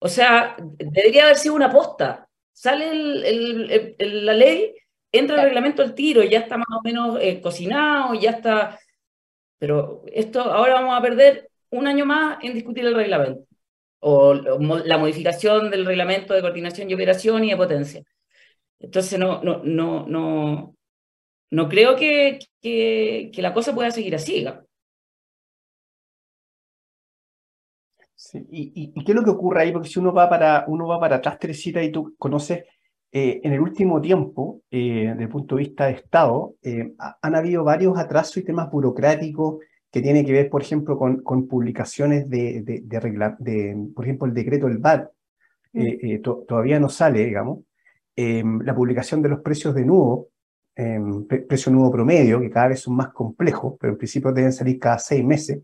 O 0.00 0.08
sea, 0.08 0.56
debería 0.58 1.24
haber 1.24 1.36
sido 1.36 1.54
una 1.54 1.70
posta. 1.70 2.26
Sale 2.52 3.94
la 3.98 4.32
ley, 4.32 4.74
entra 5.12 5.36
el 5.36 5.42
reglamento 5.42 5.82
al 5.82 5.94
tiro, 5.94 6.22
ya 6.24 6.40
está 6.40 6.56
más 6.56 6.66
o 6.78 6.82
menos 6.82 7.18
eh, 7.20 7.40
cocinado, 7.40 8.14
ya 8.14 8.30
está... 8.30 8.78
Pero 9.58 10.02
esto 10.06 10.40
ahora 10.40 10.74
vamos 10.74 10.98
a 10.98 11.02
perder 11.02 11.50
un 11.70 11.86
año 11.86 12.06
más 12.06 12.42
en 12.42 12.54
discutir 12.54 12.86
el 12.86 12.94
reglamento 12.94 13.49
o, 14.00 14.34
la 14.34 14.98
modificación 14.98 15.70
del 15.70 15.86
reglamento 15.86 16.34
de 16.34 16.40
coordinación 16.40 16.90
y 16.90 16.94
operación 16.94 17.44
y 17.44 17.50
de 17.50 17.56
potencia. 17.56 18.02
Entonces, 18.78 19.18
no, 19.18 19.42
no, 19.42 19.62
no, 19.64 20.06
no, 20.06 20.76
no 21.50 21.68
creo 21.68 21.96
que, 21.96 22.38
que, 22.60 23.30
la 23.36 23.54
cosa 23.54 23.74
pueda 23.74 23.90
seguir 23.90 24.14
así. 24.14 24.46
Sí, 28.14 28.46
y, 28.50 28.92
y, 28.94 29.04
qué 29.04 29.12
es 29.12 29.16
lo 29.16 29.24
que 29.24 29.30
ocurre 29.30 29.62
ahí? 29.62 29.72
Porque 29.72 29.88
si 29.88 29.98
uno 29.98 30.12
va 30.12 30.28
para, 30.28 30.64
uno 30.68 30.86
va 30.86 31.00
para 31.00 31.16
atrás, 31.16 31.38
Teresita, 31.38 31.82
y 31.82 31.90
tú 31.90 32.14
conoces, 32.18 32.64
eh, 33.12 33.40
en 33.42 33.52
el 33.52 33.60
último 33.60 34.00
tiempo, 34.00 34.62
eh, 34.70 35.08
desde 35.08 35.22
el 35.24 35.28
punto 35.28 35.56
de 35.56 35.62
vista 35.62 35.86
de 35.86 35.92
Estado, 35.94 36.54
eh, 36.62 36.92
han 37.20 37.34
habido 37.34 37.64
varios 37.64 37.98
atrasos 37.98 38.36
y 38.36 38.44
temas 38.44 38.70
burocráticos 38.70 39.58
que 39.90 40.00
tiene 40.00 40.24
que 40.24 40.32
ver, 40.32 40.50
por 40.50 40.62
ejemplo, 40.62 40.96
con, 40.96 41.22
con 41.22 41.48
publicaciones 41.48 42.28
de, 42.28 42.62
de, 42.62 42.80
de, 42.80 43.88
por 43.94 44.04
ejemplo, 44.04 44.26
el 44.26 44.34
decreto 44.34 44.66
del 44.66 44.78
VAT, 44.78 45.10
mm. 45.72 45.80
eh, 45.80 45.98
eh, 46.02 46.18
todavía 46.20 46.78
no 46.78 46.88
sale, 46.88 47.24
digamos, 47.24 47.60
em, 48.14 48.60
la 48.62 48.74
publicación 48.74 49.20
de 49.22 49.30
los 49.30 49.40
precios 49.40 49.74
de 49.74 49.84
nudo, 49.84 50.28
em, 50.76 51.26
precio 51.26 51.72
nudo 51.72 51.90
promedio, 51.90 52.40
que 52.40 52.50
cada 52.50 52.68
vez 52.68 52.80
son 52.80 52.94
más 52.94 53.08
complejos, 53.08 53.74
pero 53.80 53.92
en 53.92 53.98
principio 53.98 54.32
deben 54.32 54.52
salir 54.52 54.78
cada 54.78 54.98
seis 54.98 55.24
meses, 55.24 55.60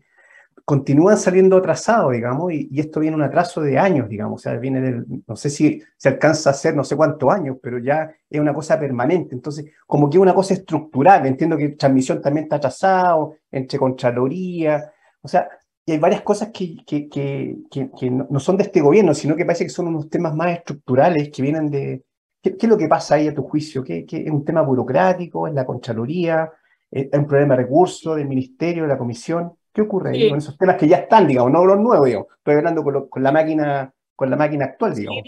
continúan 0.67 1.17
saliendo 1.17 1.55
atrasados, 1.55 2.11
digamos, 2.11 2.51
y, 2.51 2.77
esto 2.77 2.99
viene 2.99 3.15
un 3.15 3.23
atraso 3.23 3.61
de 3.61 3.79
años, 3.79 4.09
digamos, 4.09 4.41
o 4.41 4.43
sea, 4.43 4.59
viene 4.59 4.81
del, 4.81 5.05
no 5.25 5.37
sé 5.37 5.49
si 5.49 5.81
se 5.95 6.09
alcanza 6.09 6.49
a 6.49 6.51
hacer 6.51 6.75
no 6.75 6.83
sé 6.83 6.97
cuántos 6.97 7.33
años, 7.33 7.55
pero 7.63 7.79
ya 7.79 8.13
es 8.29 8.37
una 8.41 8.53
cosa 8.53 8.77
permanente, 8.77 9.33
entonces, 9.33 9.71
como 9.85 10.09
que 10.09 10.17
es 10.17 10.21
una 10.21 10.33
cosa 10.33 10.55
estructural, 10.55 11.25
entiendo 11.25 11.55
que 11.55 11.69
transmisión 11.69 12.21
también 12.21 12.43
está 12.43 12.57
atrasado, 12.57 13.35
entre 13.49 13.79
Contraloría, 13.79 14.91
o 15.21 15.29
sea, 15.29 15.47
hay 15.87 15.99
varias 15.99 16.21
cosas 16.21 16.49
que, 16.49 16.75
que, 16.85 17.07
que, 17.07 17.59
que, 17.71 18.11
no 18.11 18.39
son 18.41 18.57
de 18.57 18.63
este 18.63 18.81
gobierno, 18.81 19.13
sino 19.13 19.37
que 19.37 19.45
parece 19.45 19.63
que 19.63 19.69
son 19.69 19.87
unos 19.87 20.09
temas 20.09 20.35
más 20.35 20.51
estructurales 20.51 21.29
que 21.29 21.41
vienen 21.41 21.71
de... 21.71 22.03
¿Qué, 22.41 22.57
es 22.59 22.69
lo 22.69 22.77
que 22.77 22.89
pasa 22.89 23.15
ahí 23.15 23.29
a 23.29 23.33
tu 23.33 23.43
juicio? 23.43 23.85
¿Qué, 23.85 24.05
es 24.05 24.29
un 24.29 24.43
tema 24.43 24.63
burocrático? 24.63 25.47
¿Es 25.47 25.53
la 25.53 25.65
Contraloría? 25.65 26.51
¿Es 26.91 27.07
un 27.13 27.25
problema 27.25 27.55
de 27.55 27.63
recursos 27.63 28.17
del 28.17 28.27
Ministerio, 28.27 28.83
de 28.83 28.89
la 28.89 28.97
Comisión? 28.97 29.53
¿Qué 29.77 29.83
ocurre 29.83 30.09
ahí 30.09 30.27
con 30.27 30.39
esos 30.39 30.57
temas 30.57 30.75
que 30.75 30.87
ya 30.87 30.97
están, 30.97 31.27
digamos, 31.27 31.51
no 31.51 31.63
los 31.63 31.77
nuevos, 31.77 32.07
digamos? 32.07 32.29
Estoy 32.35 32.55
hablando 32.55 32.83
con, 32.83 33.23
la 33.23 33.31
máquina 33.31 33.93
con 34.15 34.27
la 34.31 34.35
máquina 34.35 34.65
actual, 34.65 34.95
digamos. 34.95 35.21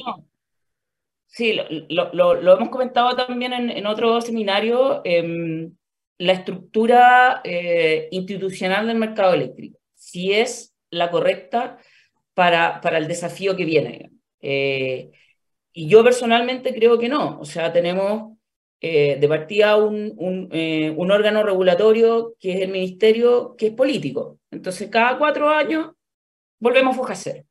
Sí, 1.27 1.55
lo, 1.89 2.11
lo, 2.11 2.57
hemos 2.57 2.69
comentado 2.69 3.15
también 3.15 3.53
en, 3.53 3.69
en 3.69 3.85
otro 3.85 4.19
seminario, 4.21 5.01
em, 5.03 5.71
la 6.17 6.33
estructura 6.33 7.41
eh, 7.43 8.07
institucional 8.09 8.87
del 8.87 8.97
mercado 8.97 9.35
eléctrico, 9.35 9.77
si 9.93 10.33
es 10.33 10.73
la 10.89 11.11
correcta 11.11 11.77
para, 12.33 12.81
para 12.81 12.97
el 12.97 13.07
desafío 13.07 13.55
que 13.55 13.65
viene. 13.65 14.09
Eh, 14.41 15.11
y 15.73 15.87
yo 15.87 16.03
personalmente 16.03 16.73
creo 16.73 16.97
que 16.97 17.07
no, 17.07 17.39
o 17.39 17.45
sea, 17.45 17.71
tenemos 17.71 18.35
eh, 18.81 19.17
de 19.19 19.27
partida 19.27 19.75
un, 19.75 20.13
un, 20.17 21.11
órgano 21.11 21.43
regulatorio 21.43 22.35
que 22.39 22.53
es 22.53 22.61
el 22.61 22.69
ministerio, 22.69 23.55
que 23.57 23.67
es 23.67 23.73
político. 23.73 24.39
Entonces, 24.51 24.89
cada 24.89 25.17
cuatro 25.17 25.49
años 25.49 25.91
volvemos 26.59 26.97
a 26.97 27.13
hacer. 27.13 27.45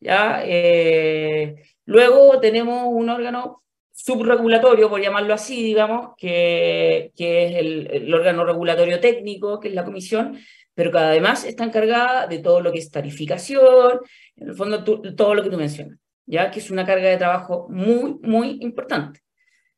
¿ya? 0.00 0.42
Eh, 0.44 1.56
luego 1.84 2.38
tenemos 2.40 2.84
un 2.86 3.08
órgano 3.08 3.62
subregulatorio, 3.92 4.88
por 4.88 5.00
llamarlo 5.00 5.34
así, 5.34 5.62
digamos, 5.62 6.14
que, 6.16 7.12
que 7.16 7.46
es 7.46 7.56
el, 7.56 7.88
el, 7.92 8.14
órgano 8.14 8.44
regulatorio 8.44 9.00
técnico, 9.00 9.60
que 9.60 9.68
es 9.68 9.74
la 9.74 9.84
comisión, 9.84 10.38
pero 10.74 10.90
que 10.90 10.98
además 10.98 11.44
está 11.44 11.64
encargada 11.64 12.26
de 12.26 12.38
todo 12.38 12.60
lo 12.60 12.72
que 12.72 12.78
es 12.78 12.90
tarificación, 12.90 14.00
en 14.36 14.48
el 14.48 14.54
fondo 14.54 14.82
todo 14.84 15.34
lo 15.34 15.42
que 15.42 15.50
tú 15.50 15.58
mencionas, 15.58 15.98
ya 16.26 16.50
que 16.50 16.60
es 16.60 16.70
una 16.70 16.86
carga 16.86 17.08
de 17.08 17.18
trabajo 17.18 17.66
muy, 17.68 18.18
muy 18.22 18.58
importante. 18.60 19.21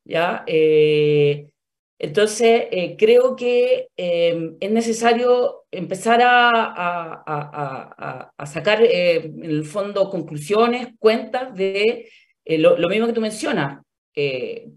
¿Ya? 0.05 0.45
Eh, 0.47 1.49
entonces, 2.05 2.67
eh, 2.71 2.97
creo 2.99 3.35
que 3.37 3.89
em, 3.97 4.57
es 4.61 4.71
necesario 4.71 5.65
empezar 5.71 6.21
a, 6.23 7.23
a, 8.37 8.47
sacar, 8.47 8.83
eh, 8.83 9.25
en 9.25 9.45
el 9.45 9.65
fondo, 9.65 10.11
conclusiones, 10.11 10.89
cuentas 10.99 11.55
de 11.55 12.11
eh, 12.45 12.59
lo, 12.59 12.77
mismo 12.89 13.07
que 13.07 13.13
tú 13.13 13.21
mencionas. 13.21 13.83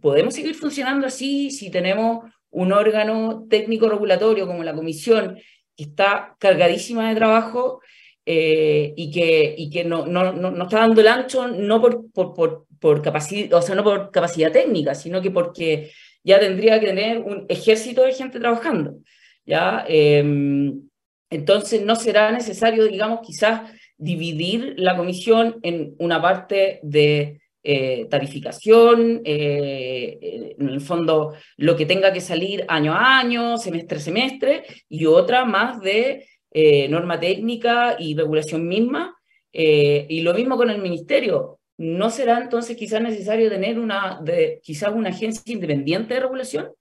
¿Podemos 0.02 0.34
seguir 0.34 0.56
funcionando 0.56 1.06
así 1.08 1.52
si 1.52 1.70
tenemos 1.70 2.32
un 2.50 2.72
órgano 2.72 3.46
técnico 3.50 3.90
regulatorio 3.90 4.48
como 4.48 4.64
la 4.64 4.74
comisión 4.74 5.38
que 5.76 5.84
está 5.84 6.36
cargadísima 6.40 7.10
de 7.10 7.16
trabajo 7.16 7.82
y 8.26 9.12
que, 9.12 9.54
y 9.58 9.70
que 9.70 9.84
no, 9.84 10.06
no, 10.08 10.32
no, 10.34 10.64
está 10.64 10.80
dando 10.80 11.02
el 11.02 11.08
ancho 11.08 11.48
no 11.48 11.82
por, 11.82 12.10
por, 12.12 12.34
por, 12.34 12.67
por 12.80 13.02
capacidad, 13.02 13.54
o 13.54 13.62
sea, 13.62 13.76
no 13.76 13.84
por 13.84 14.12
capacidad 14.12 14.52
técnica, 14.52 14.96
sino 14.96 15.22
que 15.22 15.32
porque 15.32 15.92
ya 16.24 16.40
tendría 16.40 16.80
que 16.80 16.88
tener 16.88 17.20
un 17.20 17.46
ejército 17.50 18.04
de 18.04 18.14
gente 18.14 18.40
trabajando. 18.40 19.00
¿ya? 19.46 19.86
Em, 19.88 20.82
entonces 21.30 21.84
no 21.84 21.96
será 21.96 22.32
necesario, 22.32 22.86
digamos, 22.86 23.22
quizás 23.26 23.72
dividir 23.98 24.76
la 24.78 24.96
comisión 24.96 25.58
en 25.64 25.96
una 25.98 26.22
parte 26.22 26.80
de 26.84 27.40
eh, 27.64 28.08
tarificación, 28.10 29.22
eh, 29.26 30.56
en 30.58 30.70
el 30.70 30.80
fondo 30.80 31.34
lo 31.58 31.76
que 31.76 31.86
tenga 31.86 32.14
que 32.14 32.22
salir 32.22 32.64
año 32.68 32.94
a 32.94 33.20
año, 33.20 33.58
semestre 33.58 33.98
a 33.98 34.02
semestre, 34.02 34.64
y 34.88 35.06
otra 35.06 35.44
más 35.46 35.82
de 35.82 36.28
eh, 36.52 36.88
norma 36.88 37.20
técnica 37.20 37.98
y 38.00 38.16
regulación 38.16 38.68
misma. 38.68 39.14
y 39.52 40.22
lo 40.22 40.34
mismo 40.34 40.56
con 40.56 40.70
el 40.70 40.82
ministerio. 40.82 41.57
¿No 41.78 42.10
será 42.10 42.40
entonces 42.40 42.76
quizás 42.76 43.02
necesario 43.02 43.50
tener 43.50 43.80
una, 43.80 44.20
de, 44.24 44.60
quizás 44.64 44.92
una 44.94 45.10
agencia 45.10 45.54
independiente 45.54 46.16
de 46.16 46.20
regulación 46.22 46.72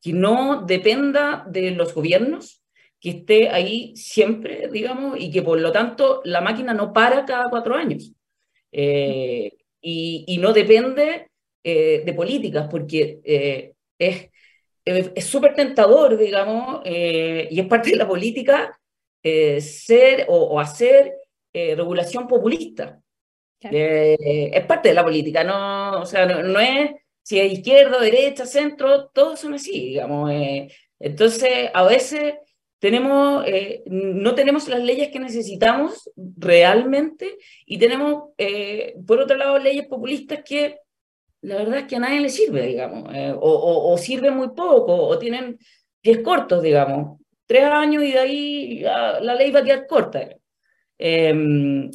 que 0.00 0.12
no 0.12 0.64
dependa 0.66 1.44
de 1.48 1.72
los 1.72 1.94
gobiernos, 1.94 2.62
que 3.00 3.10
esté 3.10 3.48
ahí 3.48 3.94
siempre, 3.96 4.68
digamos, 4.72 5.18
y 5.18 5.30
que 5.30 5.42
por 5.42 5.58
lo 5.60 5.72
tanto 5.72 6.20
la 6.24 6.40
máquina 6.40 6.74
no 6.74 6.92
para 6.92 7.24
cada 7.24 7.48
cuatro 7.50 7.74
años. 7.74 8.12
Eh, 8.72 9.52
y, 9.80 10.38
no 10.38 10.52
depende 10.52 11.30
eh, 11.64 12.02
de 12.04 12.12
políticas, 12.14 12.68
porque 12.70 13.20
eh, 13.24 13.72
es 13.98 14.30
es 14.84 15.24
súper 15.26 15.54
tentador, 15.54 16.16
digamos, 16.16 16.80
y 16.84 17.60
es 17.60 17.66
parte 17.66 17.90
de 17.90 17.96
la 17.96 18.08
política 18.08 18.80
ser 19.22 20.24
o, 20.28 20.58
hacer 20.58 21.12
regulación 21.52 22.26
populista. 22.26 23.00
Es 23.60 24.64
parte 24.66 24.88
de 24.88 24.94
la 24.94 25.04
política, 25.04 25.44
no, 25.44 26.00
o 26.00 26.06
sea, 26.06 26.26
no, 26.26 26.60
es 26.60 26.90
si 27.22 27.38
es 27.38 27.52
izquierda, 27.52 28.00
derecha, 28.00 28.46
centro, 28.46 29.08
todos 29.08 29.38
son 29.40 29.54
así, 29.54 29.90
digamos. 29.90 30.32
entonces, 30.98 31.70
a 31.72 31.84
veces 31.84 32.34
tenemos, 32.80 33.44
eh, 33.46 33.82
no 33.86 34.34
tenemos 34.34 34.66
las 34.68 34.82
leyes 34.82 35.10
que 35.10 35.20
necesitamos 35.20 36.10
realmente 36.16 37.36
y 37.66 37.78
tenemos, 37.78 38.30
eh, 38.38 38.94
por 39.06 39.20
otro 39.20 39.36
lado, 39.36 39.58
leyes 39.58 39.86
populistas 39.86 40.40
que 40.42 40.78
la 41.42 41.56
verdad 41.56 41.80
es 41.80 41.84
que 41.84 41.96
a 41.96 42.00
nadie 42.00 42.20
le 42.20 42.30
sirve, 42.30 42.66
digamos, 42.66 43.14
eh, 43.14 43.34
o, 43.38 43.92
o, 43.92 43.98
sirve 43.98 44.30
muy 44.30 44.48
poco, 44.48 44.94
o 44.94 45.18
tienen 45.18 45.58
pies 46.00 46.20
cortos, 46.20 46.62
digamos, 46.62 47.20
tres 47.46 47.64
años 47.64 48.02
y 48.02 48.12
de 48.12 48.18
ahí 48.18 48.80
la 48.80 49.34
ley 49.34 49.50
va 49.50 49.60
a 49.60 49.64
quedar 49.64 49.86
corta. 49.86 50.28
Em, 50.98 51.90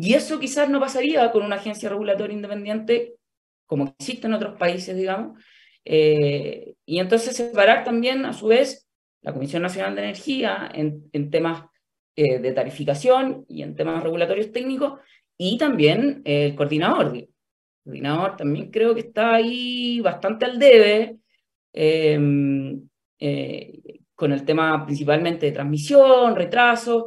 y 0.00 0.14
eso 0.14 0.38
quizás 0.38 0.68
no 0.70 0.80
pasaría 0.80 1.30
con 1.30 1.42
una 1.42 1.56
agencia 1.56 1.88
regulatoria 1.88 2.34
independiente 2.34 3.14
como 3.66 3.94
existe 3.98 4.26
en 4.26 4.34
otros 4.34 4.58
países, 4.58 4.96
digamos. 4.96 5.38
y 5.84 6.98
entonces 6.98 7.36
separar 7.36 7.84
también, 7.84 8.24
a 8.24 8.32
su 8.32 8.46
vez, 8.46 8.88
la 9.22 9.32
Comisión 9.32 9.62
Nacional 9.62 9.94
de 9.94 10.02
Energía 10.02 10.70
en, 10.72 11.08
en 11.12 11.30
temas 11.30 11.64
eh, 12.20 12.40
de 12.40 12.50
tarificación 12.50 13.44
y 13.48 13.62
en 13.62 13.76
temas 13.76 14.02
regulatorios 14.02 14.50
técnicos, 14.50 14.98
y 15.36 15.56
también 15.56 16.20
el 16.24 16.56
coordinador. 16.56 17.16
El 17.16 17.28
coordinador 17.84 18.36
también 18.36 18.72
creo 18.72 18.92
que 18.92 19.02
está 19.02 19.34
ahí 19.34 20.00
bastante 20.00 20.44
al 20.44 20.58
debe, 20.58 21.18
em, 21.72 22.88
eh, 23.20 24.00
con 24.16 24.32
el 24.32 24.44
tema 24.44 24.84
principalmente 24.84 25.46
de 25.46 25.52
transmisión, 25.52 26.34
retraso. 26.34 27.06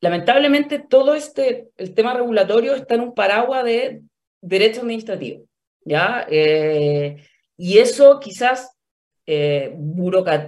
Lamentablemente 0.00 0.78
todo 0.78 1.14
este, 1.14 1.68
el 1.76 1.94
tema 1.94 2.14
regulatorio 2.14 2.74
está 2.74 2.96
en 2.96 3.00
un 3.02 3.14
paraguas 3.14 3.64
de 3.64 4.02
derecho 4.40 4.80
administrativo, 4.82 5.44
¿ya? 5.84 6.26
Eh, 6.30 7.16
y 7.56 7.78
eso 7.78 8.20
quizás 8.20 8.76
eh, 9.24 9.72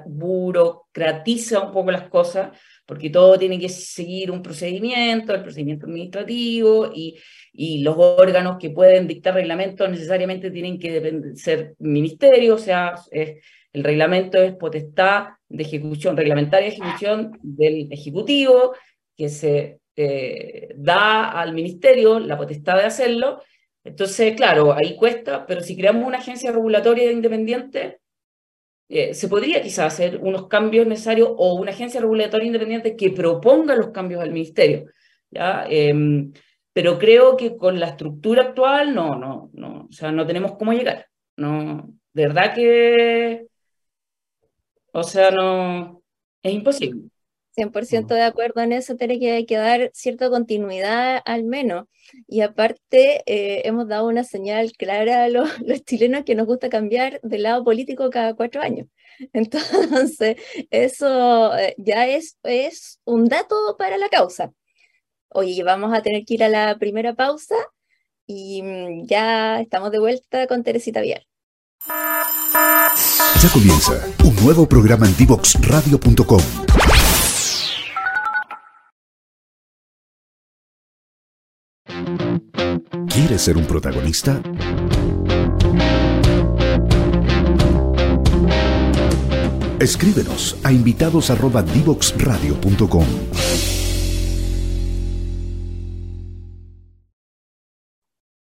burocratiza 0.07 1.61
un 1.61 1.73
poco 1.73 1.91
las 1.91 2.09
cosas, 2.09 2.57
porque 2.87 3.11
todo 3.11 3.39
tiene 3.39 3.59
que 3.59 3.69
seguir 3.69 4.31
un 4.31 4.43
procedimiento, 4.43 5.35
el 5.35 5.43
procedimiento 5.43 5.87
administrativo, 5.87 6.91
y, 6.95 7.19
y 7.53 7.79
los 7.83 7.97
órganos 7.99 8.59
que 8.59 8.71
pueden 8.71 9.09
dictar 9.09 9.35
reglamentos 9.35 9.91
necesariamente 9.91 10.51
tienen 10.51 10.79
que 10.79 11.33
ser 11.35 11.75
ministerios, 11.79 12.61
o 12.61 12.65
sea, 12.65 12.95
el 13.73 13.85
reglamento 13.85 14.39
es 14.39 14.55
potestad 14.55 15.29
de 15.49 15.63
ejecución, 15.63 16.17
reglamentaria 16.17 16.69
ejecución 16.69 17.39
del 17.43 17.93
Ejecutivo, 17.93 18.75
que 19.19 19.29
se 19.29 19.81
eh, 19.97 20.73
da 20.77 21.33
al 21.33 21.53
ministerio 21.53 22.21
la 22.21 22.39
potestad 22.39 22.77
de 22.77 22.85
hacerlo. 22.85 23.43
Entonces, 23.83 24.35
claro, 24.37 24.73
ahí 24.73 24.97
cuesta, 24.97 25.45
pero 25.45 25.61
si 25.61 25.77
creamos 25.77 26.07
una 26.07 26.19
agencia 26.19 26.53
regulatoria 26.53 27.11
independiente, 27.11 28.01
eh, 28.89 29.13
se 29.15 29.29
podría 29.29 29.61
quizás 29.61 29.93
hacer 29.93 30.19
unos 30.23 30.47
cambios 30.47 30.87
necesarios 30.87 31.31
o 31.37 31.55
una 31.55 31.73
agencia 31.73 32.01
regulatoria 32.01 32.47
independiente 32.47 32.97
que 32.97 33.11
proponga 33.11 33.75
los 33.75 33.89
cambios 33.91 34.23
al 34.23 34.31
ministerio. 34.31 34.87
¿ya? 35.31 35.67
Em, 35.69 36.33
pero 36.73 36.99
creo 36.99 37.37
que 37.37 37.57
con 37.57 37.81
la 37.81 37.89
estructura 37.89 38.43
actual 38.43 38.95
no, 38.95 39.17
no, 39.17 39.51
no, 39.53 39.89
o 39.91 39.93
sea, 39.93 40.13
no 40.13 40.27
tenemos 40.27 40.53
cómo 40.57 40.73
llegar. 40.73 41.07
No, 41.37 41.93
de 42.13 42.23
verdad 42.29 42.55
que, 42.55 43.47
o 44.93 45.03
sea, 45.03 45.31
no, 45.33 46.03
es 46.43 46.53
imposible. 46.53 47.11
100% 47.59 48.07
de 48.15 48.23
acuerdo 48.23 48.61
en 48.63 48.73
eso, 48.73 48.97
tiene 48.97 49.19
que, 49.19 49.57
dar 49.57 49.91
cierta 49.93 50.31
continuidad 50.31 51.21
al 51.25 51.45
menos. 51.45 51.87
Y 52.27 52.41
aparte, 52.41 53.23
eh, 53.27 53.63
hemos 53.67 53.89
dado 53.89 54.07
una 54.07 54.25
señal 54.25 54.73
clara 54.73 55.25
a 55.25 55.29
los, 55.29 55.51
chilenos 55.85 56.25
que 56.25 56.35
nos 56.35 56.47
gusta 56.47 56.69
cambiar 56.69 57.21
de 57.23 57.39
lado 57.39 57.65
político 57.65 58.11
cada 58.11 58.35
cuatro 58.35 58.63
años. 58.63 58.87
Entonces, 59.33 60.37
eso 60.71 61.57
eh, 61.57 61.75
ya 61.79 62.07
es, 62.07 62.39
es 62.45 63.01
un 63.05 63.27
dato 63.27 63.77
para 63.79 63.99
la 63.99 64.09
causa. 64.09 64.53
Oye, 65.31 65.63
vamos 65.63 65.93
a 65.93 66.03
tener 66.03 66.25
que 66.25 66.35
ir 66.35 66.45
a 66.45 66.49
la 66.49 66.79
primera 66.79 67.15
pausa 67.15 67.57
y 68.27 68.63
mm, 68.63 69.07
ya 69.07 69.61
estamos 69.61 69.91
de 69.91 69.99
vuelta 69.99 70.47
con 70.47 70.63
Teresita 70.63 71.01
Vial. 71.01 71.27
Ya 73.41 73.49
comienza 73.53 73.93
un 74.25 74.35
nuevo 74.45 74.69
programa 74.69 75.07
en 75.07 75.17
divoxradio.com 75.17 76.41
¿Quieres 83.29 83.43
ser 83.43 83.59
un 83.59 83.67
protagonista? 83.67 84.41
Escríbenos 89.79 90.59
a 90.65 90.73
invitados@divoxradio.com. 90.73 93.05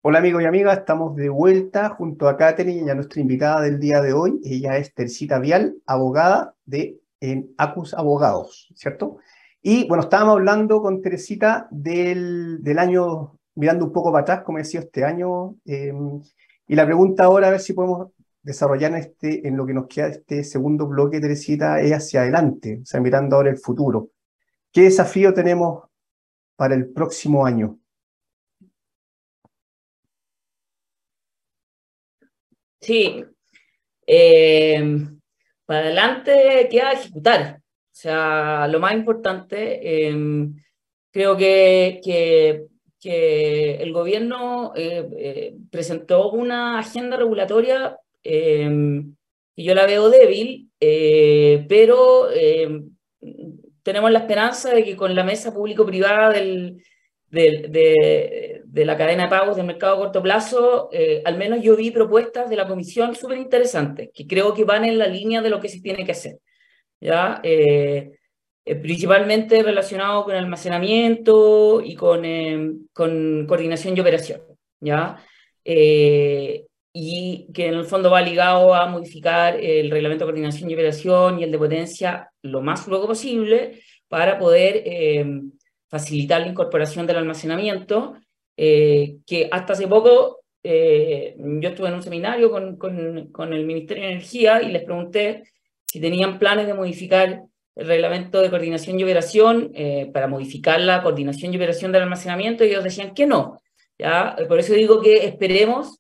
Hola 0.00 0.18
amigos 0.20 0.42
y 0.42 0.46
amigas, 0.46 0.78
estamos 0.78 1.16
de 1.16 1.28
vuelta 1.28 1.90
junto 1.90 2.26
a 2.26 2.38
Katherine 2.38 2.86
y 2.86 2.88
a 2.88 2.94
nuestra 2.94 3.20
invitada 3.20 3.60
del 3.60 3.78
día 3.78 4.00
de 4.00 4.14
hoy. 4.14 4.40
Ella 4.42 4.78
es 4.78 4.94
Tercita 4.94 5.38
Vial, 5.38 5.76
abogada 5.84 6.54
de 6.64 6.98
en 7.20 7.52
Acus 7.58 7.92
Abogados, 7.92 8.72
¿cierto? 8.74 9.18
Y 9.60 9.86
bueno, 9.86 10.04
estábamos 10.04 10.36
hablando 10.36 10.80
con 10.80 11.02
Teresita 11.02 11.68
del, 11.70 12.62
del 12.62 12.78
año 12.78 13.38
mirando 13.54 13.84
un 13.84 13.92
poco 13.92 14.12
para 14.12 14.22
atrás, 14.22 14.42
como 14.44 14.58
he 14.58 14.64
sido 14.64 14.84
este 14.84 15.04
año. 15.04 15.56
Em, 15.64 16.20
y 16.66 16.74
la 16.74 16.86
pregunta 16.86 17.24
ahora, 17.24 17.48
a 17.48 17.50
ver 17.50 17.60
si 17.60 17.72
podemos 17.72 18.12
desarrollar 18.42 18.92
en, 18.92 18.98
este, 18.98 19.46
en 19.46 19.56
lo 19.56 19.66
que 19.66 19.74
nos 19.74 19.86
queda 19.86 20.08
este 20.08 20.44
segundo 20.44 20.86
bloque, 20.86 21.20
Teresita, 21.20 21.80
es 21.80 21.92
hacia 21.92 22.22
adelante, 22.22 22.80
o 22.82 22.86
sea, 22.86 23.00
mirando 23.00 23.36
ahora 23.36 23.50
el 23.50 23.58
futuro. 23.58 24.10
¿Qué 24.72 24.82
desafío 24.82 25.34
tenemos 25.34 25.84
para 26.56 26.74
el 26.74 26.92
próximo 26.92 27.46
año? 27.46 27.78
Sí, 32.80 33.24
em, 34.06 35.20
para 35.64 35.80
adelante 35.80 36.68
queda 36.70 36.92
ejecutar. 36.92 37.58
O 37.58 37.94
sea, 37.94 38.66
lo 38.68 38.80
más 38.80 38.94
importante, 38.94 40.08
em, 40.08 40.54
creo 41.12 41.36
que, 41.36 42.00
que 42.02 42.66
que 43.02 43.82
el 43.82 43.92
gobierno 43.92 44.72
eh, 44.76 45.08
eh, 45.18 45.54
presentó 45.72 46.30
una 46.30 46.78
agenda 46.78 47.16
regulatoria 47.16 47.98
em, 48.22 49.16
que 49.56 49.64
yo 49.64 49.74
la 49.74 49.86
veo 49.86 50.08
débil, 50.08 50.70
eh, 50.78 51.66
pero 51.68 52.30
em, 52.30 52.90
tenemos 53.82 54.12
la 54.12 54.20
esperanza 54.20 54.72
de 54.72 54.84
que 54.84 54.94
con 54.94 55.14
la 55.16 55.24
mesa 55.24 55.52
público-privada 55.52 56.30
del, 56.30 56.80
de, 57.28 58.62
de, 58.64 58.84
la 58.84 58.96
cadena 58.96 59.24
de 59.24 59.30
pagos 59.30 59.56
del 59.56 59.66
mercado 59.66 59.94
a 59.94 59.98
corto 59.98 60.22
plazo, 60.22 60.88
al 61.24 61.36
menos 61.38 61.60
yo 61.60 61.74
vi 61.76 61.90
propuestas 61.90 62.48
de 62.48 62.56
la 62.56 62.68
comisión 62.68 63.16
súper 63.16 63.38
interesantes, 63.38 64.10
que 64.14 64.26
creo 64.26 64.54
que 64.54 64.64
van 64.64 64.84
en 64.84 64.98
la 64.98 65.08
línea 65.08 65.42
de 65.42 65.50
lo 65.50 65.60
que 65.60 65.68
se 65.68 65.80
tiene 65.80 66.04
que 66.04 66.12
hacer. 66.12 66.38
¿ya? 67.00 67.40
Eh, 67.42 68.12
principalmente 68.64 69.62
relacionado 69.62 70.24
con 70.24 70.34
almacenamiento 70.34 71.80
y 71.80 71.94
con, 71.94 72.24
eh, 72.24 72.72
con 72.92 73.46
coordinación 73.46 73.96
y 73.96 74.00
operación, 74.00 74.40
¿ya? 74.80 75.16
Eh, 75.64 76.64
y 76.92 77.48
que 77.52 77.66
en 77.66 77.74
el 77.74 77.84
fondo 77.84 78.10
va 78.10 78.20
ligado 78.20 78.74
a 78.74 78.86
modificar 78.86 79.58
el 79.58 79.90
reglamento 79.90 80.24
de 80.24 80.30
coordinación 80.30 80.70
y 80.70 80.74
operación 80.74 81.40
y 81.40 81.44
el 81.44 81.50
de 81.52 81.58
potencia 81.58 82.30
lo 82.42 82.60
más 82.60 82.86
luego 82.86 83.06
posible 83.06 83.82
para 84.08 84.38
poder 84.38 84.84
facilitar 85.88 86.42
la 86.42 86.48
incorporación 86.48 87.06
del 87.06 87.16
almacenamiento, 87.16 88.16
que 88.54 89.48
hasta 89.50 89.72
hace 89.72 89.88
poco 89.88 90.40
yo 90.62 91.68
estuve 91.68 91.88
en 91.88 91.94
un 91.94 92.02
seminario 92.02 92.50
con, 92.50 92.76
con, 92.76 93.28
con 93.32 93.54
el 93.54 93.64
Ministerio 93.64 94.02
de 94.02 94.10
Energía 94.10 94.60
y 94.60 94.70
les 94.70 94.84
pregunté 94.84 95.44
si 95.86 95.98
tenían 95.98 96.38
planes 96.38 96.66
de 96.66 96.74
modificar 96.74 97.42
el 97.74 97.86
reglamento 97.86 98.42
de 98.42 98.50
coordinación 98.50 98.98
y 98.98 99.04
operación 99.04 99.70
eh, 99.74 100.10
para 100.12 100.28
modificar 100.28 100.80
la 100.80 101.02
coordinación 101.02 101.52
y 101.52 101.56
operación 101.56 101.92
del 101.92 102.02
almacenamiento 102.02 102.64
y 102.64 102.68
ellos 102.68 102.84
decían 102.84 103.14
que 103.14 103.26
no. 103.26 103.60
¿ya? 103.98 104.36
Por 104.48 104.58
eso 104.58 104.74
digo 104.74 105.00
que 105.00 105.24
esperemos 105.24 105.98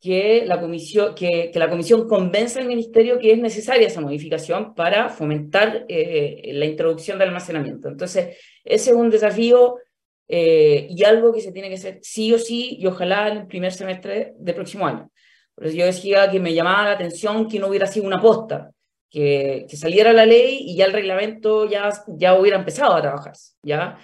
que 0.00 0.44
la 0.46 0.60
comisión, 0.60 1.14
que, 1.14 1.50
que 1.52 1.58
la 1.58 1.68
comisión 1.68 2.06
convence 2.06 2.60
al 2.60 2.66
ministerio 2.66 3.18
que 3.18 3.32
es 3.32 3.38
necesaria 3.38 3.88
esa 3.88 4.00
modificación 4.00 4.74
para 4.74 5.08
fomentar 5.08 5.86
eh, 5.88 6.50
la 6.52 6.66
introducción 6.66 7.18
del 7.18 7.28
almacenamiento. 7.28 7.88
Entonces, 7.88 8.36
ese 8.64 8.90
es 8.90 8.96
un 8.96 9.10
desafío 9.10 9.76
eh, 10.28 10.86
y 10.90 11.02
algo 11.04 11.32
que 11.32 11.40
se 11.40 11.52
tiene 11.52 11.68
que 11.68 11.76
hacer 11.76 11.98
sí 12.02 12.32
o 12.32 12.38
sí 12.38 12.76
y 12.78 12.86
ojalá 12.86 13.28
en 13.28 13.38
el 13.38 13.46
primer 13.46 13.72
semestre 13.72 14.34
del 14.38 14.54
próximo 14.54 14.86
año. 14.86 15.10
Por 15.54 15.66
eso 15.66 15.76
yo 15.76 15.86
decía 15.86 16.30
que 16.30 16.38
me 16.38 16.54
llamaba 16.54 16.84
la 16.84 16.92
atención 16.92 17.48
que 17.48 17.58
no 17.58 17.66
hubiera 17.66 17.86
sido 17.86 18.06
una 18.06 18.20
posta, 18.20 18.70
que, 19.10 19.66
que 19.68 19.76
saliera 19.76 20.12
la 20.12 20.26
ley 20.26 20.58
y 20.60 20.76
ya 20.76 20.86
el 20.86 20.92
reglamento 20.92 21.68
ya, 21.68 21.90
ya 22.08 22.38
hubiera 22.38 22.58
empezado 22.58 22.94
a 22.94 23.02
trabajar, 23.02 23.34
¿ya? 23.62 23.98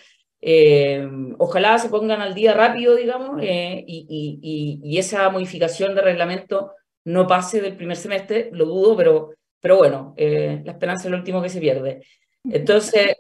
Eh, 0.47 1.09
ojalá 1.39 1.79
se 1.79 1.89
pongan 1.89 2.21
al 2.21 2.35
día 2.35 2.53
rápido, 2.53 2.95
digamos, 2.97 3.41
eh, 3.43 3.83
y, 3.87 4.81
y, 4.83 4.99
esa 4.99 5.31
modificación 5.31 5.95
de 5.95 6.03
reglamento 6.03 6.73
no 7.05 7.27
pase 7.27 7.63
del 7.63 7.77
primer 7.77 7.97
semestre, 7.97 8.51
lo 8.53 8.67
dudo, 8.67 8.95
pero, 8.95 9.31
pero 9.59 9.79
bueno, 9.79 10.13
eh, 10.19 10.61
la 10.63 10.73
esperanza 10.73 11.05
es 11.05 11.11
lo 11.11 11.17
último 11.17 11.41
que 11.41 11.49
se 11.49 11.61
pierde. 11.61 12.05
Entonces, 12.45 13.17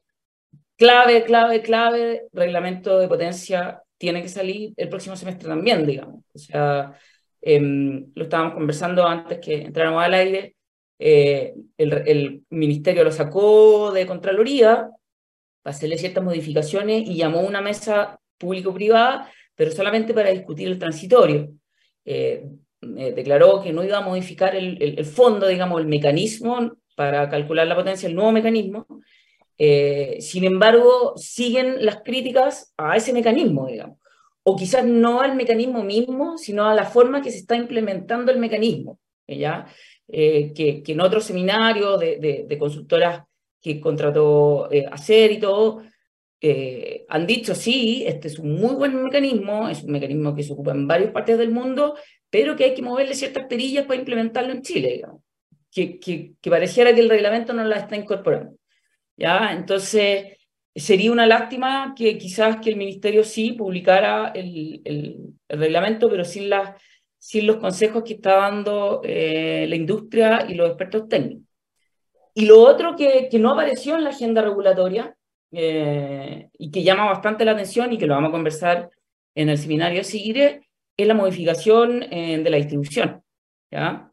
clave, 0.76 1.24
clave, 1.24 1.62
clave, 1.62 2.24
reglamento 2.32 2.98
de 2.98 3.08
potencia 3.08 3.82
tiene 3.96 4.20
que 4.20 4.28
salir 4.28 4.74
el 4.76 4.90
próximo 4.90 5.16
semestre 5.16 5.48
también, 5.48 5.86
digamos. 5.86 6.24
O 6.34 6.38
sea, 6.38 6.92
em, 7.40 8.12
lo 8.14 8.24
estábamos 8.24 8.54
conversando 8.54 9.06
antes 9.06 9.38
que 9.38 9.62
entráramos 9.62 10.02
al 10.02 10.14
aire, 10.14 10.56
el, 10.98 11.70
el 11.78 12.42
ministerio 12.50 13.04
lo 13.04 13.12
sacó 13.12 13.92
de 13.92 14.06
Contraloría, 14.06 14.90
para 15.64 15.74
hacerle 15.74 15.96
ciertas 15.96 16.22
modificaciones 16.22 17.08
y 17.08 17.16
llamó 17.16 17.38
a 17.40 17.46
una 17.46 17.62
mesa 17.62 18.20
público-privada, 18.38 19.30
pero 19.54 19.70
solamente 19.70 20.12
para 20.12 20.30
discutir 20.30 20.68
el 20.68 20.78
transitorio. 20.78 21.48
Eh, 22.04 22.46
eh, 22.82 23.12
declaró 23.12 23.62
que 23.62 23.72
no 23.72 23.82
iba 23.82 23.96
a 23.96 24.02
modificar 24.02 24.54
el, 24.54 24.76
el, 24.80 25.04
fondo, 25.06 25.46
digamos, 25.46 25.80
el 25.80 25.86
mecanismo 25.86 26.76
para 26.94 27.30
calcular 27.30 27.66
la 27.66 27.76
potencia, 27.76 28.08
el 28.08 28.14
nuevo 28.14 28.30
mecanismo. 28.30 28.86
Eh, 29.56 30.18
sin 30.20 30.44
embargo, 30.44 31.14
siguen 31.16 31.84
las 31.84 32.02
críticas 32.02 32.74
a 32.76 32.96
ese 32.96 33.14
mecanismo, 33.14 33.66
digamos. 33.66 33.98
O 34.42 34.56
quizás 34.56 34.84
no 34.84 35.22
al 35.22 35.34
mecanismo 35.34 35.82
mismo, 35.82 36.36
sino 36.36 36.66
a 36.66 36.74
la 36.74 36.84
forma 36.84 37.22
que 37.22 37.30
se 37.30 37.38
está 37.38 37.56
implementando 37.56 38.30
el 38.30 38.38
mecanismo. 38.38 38.98
¿ya? 39.26 39.66
Que, 40.06 40.82
que, 40.84 40.92
en 40.92 41.00
otros 41.00 41.24
seminarios 41.24 41.98
de, 41.98 42.18
de, 42.18 42.44
de 42.48 42.58
consultoras 42.58 43.24
que 43.64 43.80
contrató 43.80 44.70
eh, 44.70 44.84
hacer 44.90 45.32
y 45.32 45.40
todo, 45.40 45.82
eh, 46.40 47.06
han 47.08 47.26
dicho, 47.26 47.54
sí, 47.54 48.04
este 48.06 48.28
es 48.28 48.38
un 48.38 48.60
muy 48.60 48.74
buen 48.74 49.02
mecanismo, 49.02 49.70
es 49.70 49.82
un 49.82 49.92
mecanismo 49.92 50.34
que 50.34 50.42
se 50.42 50.52
ocupa 50.52 50.72
en 50.72 50.86
varias 50.86 51.12
partes 51.12 51.38
del 51.38 51.50
mundo, 51.50 51.96
pero 52.28 52.54
que 52.54 52.64
hay 52.64 52.74
que 52.74 52.82
moverle 52.82 53.14
ciertas 53.14 53.46
perillas 53.46 53.86
para 53.86 53.98
implementarlo 53.98 54.52
en 54.52 54.60
Chile, 54.60 54.92
digamos. 54.92 55.22
Que, 55.72 55.98
que, 55.98 56.34
que 56.40 56.50
pareciera 56.50 56.94
que 56.94 57.00
el 57.00 57.08
reglamento 57.08 57.54
no 57.54 57.64
la 57.64 57.78
está 57.78 57.96
incorporando. 57.96 58.54
¿ya? 59.16 59.52
Entonces, 59.52 60.36
sería 60.74 61.10
una 61.10 61.26
lástima 61.26 61.94
que 61.96 62.18
quizás 62.18 62.58
que 62.60 62.68
el 62.68 62.76
ministerio 62.76 63.24
sí 63.24 63.52
publicara 63.52 64.32
el, 64.34 64.82
el, 64.84 65.16
el 65.48 65.58
reglamento, 65.58 66.10
pero 66.10 66.24
sin, 66.26 66.50
la, 66.50 66.76
sin 67.24 67.46
los 67.46 67.56
consejos 67.56 68.02
que 68.04 68.12
está 68.14 68.36
dando 68.36 69.00
eh, 69.02 69.64
la 69.66 69.76
industria 69.76 70.44
y 70.46 70.52
los 70.52 70.68
expertos 70.68 71.08
técnicos. 71.08 71.48
Y 72.34 72.44
lo 72.44 72.60
otro 72.60 72.94
que, 72.94 73.28
que 73.30 73.38
no 73.38 73.52
apareció 73.52 73.94
en 73.94 74.04
la 74.04 74.10
agenda 74.10 74.42
regulatoria 74.42 75.16
eh, 75.50 76.50
y 76.58 76.70
que 76.70 76.82
llama 76.82 77.06
bastante 77.06 77.46
la 77.46 77.52
atención 77.52 77.90
y 77.94 77.96
que 77.96 78.06
lo 78.06 78.14
vamos 78.14 78.28
a 78.28 78.32
conversar 78.32 78.90
en 79.34 79.48
el 79.48 79.56
seminario 79.56 80.04
seguiré 80.04 80.68
es 80.98 81.06
la 81.06 81.14
modificación 81.14 82.02
eh, 82.02 82.42
de 82.44 82.50
la 82.50 82.58
distribución. 82.58 83.22
¿ya? 83.70 84.12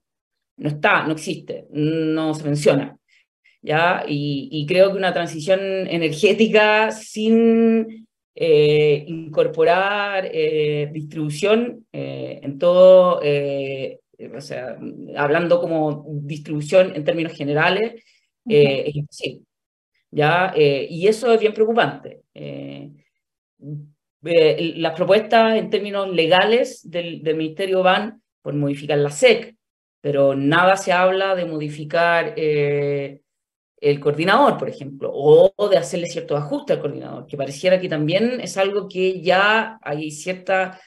No 0.56 0.70
está, 0.70 1.06
no 1.06 1.12
existe, 1.12 1.68
no 1.70 2.34
se 2.34 2.46
menciona. 2.46 2.98
¿ya? 3.62 4.06
Y 4.08 4.66
creo 4.70 4.90
que 4.90 4.98
una 4.98 5.12
transición 5.12 5.60
energética 5.60 6.92
sin 6.92 8.01
eh, 8.36 9.04
incorporar 9.08 10.30
eh, 10.32 10.90
distribución 10.92 11.86
eh, 11.92 12.40
en 12.42 12.58
todo, 12.58 13.20
o 13.20 14.42
sea, 14.42 14.78
hablando 15.18 15.60
como 15.60 16.06
distribución 16.08 16.96
en 16.96 17.04
términos 17.04 17.34
generales, 17.34 18.04
eh, 18.48 18.84
es 18.88 18.96
imposible. 18.96 19.46
¿ya? 20.12 20.54
Y 20.56 21.08
eso 21.08 21.34
es 21.34 21.40
bien 21.40 21.54
preocupante. 21.54 22.22
Las 24.22 24.94
propuestas 24.94 25.58
en 25.58 25.70
términos 25.70 26.10
legales 26.10 26.90
del, 26.90 27.24
del, 27.24 27.36
Ministerio 27.36 27.84
van 27.84 28.22
por 28.42 28.54
modificar 28.54 28.98
la 28.98 29.10
SEC, 29.10 29.56
pero 30.00 30.36
nada 30.36 30.78
se 30.78 30.92
habla 30.92 31.36
de 31.36 31.46
modificar 31.46 32.34
el 33.82 34.00
coordinador, 34.00 34.58
por 34.58 34.70
ejemplo, 34.70 35.12
o 35.14 35.52
de 35.70 35.78
hacerle 35.78 36.08
ciertos 36.08 36.40
ajustes 36.40 36.78
al 36.78 36.82
coordinador, 36.82 37.28
que 37.28 37.36
pareciera 37.36 37.82
que 37.82 37.90
también 37.90 38.40
es 38.40 38.56
algo 38.58 38.88
que 38.88 39.22
ya 39.22 39.80
hay 39.82 40.12
cierta 40.12 40.80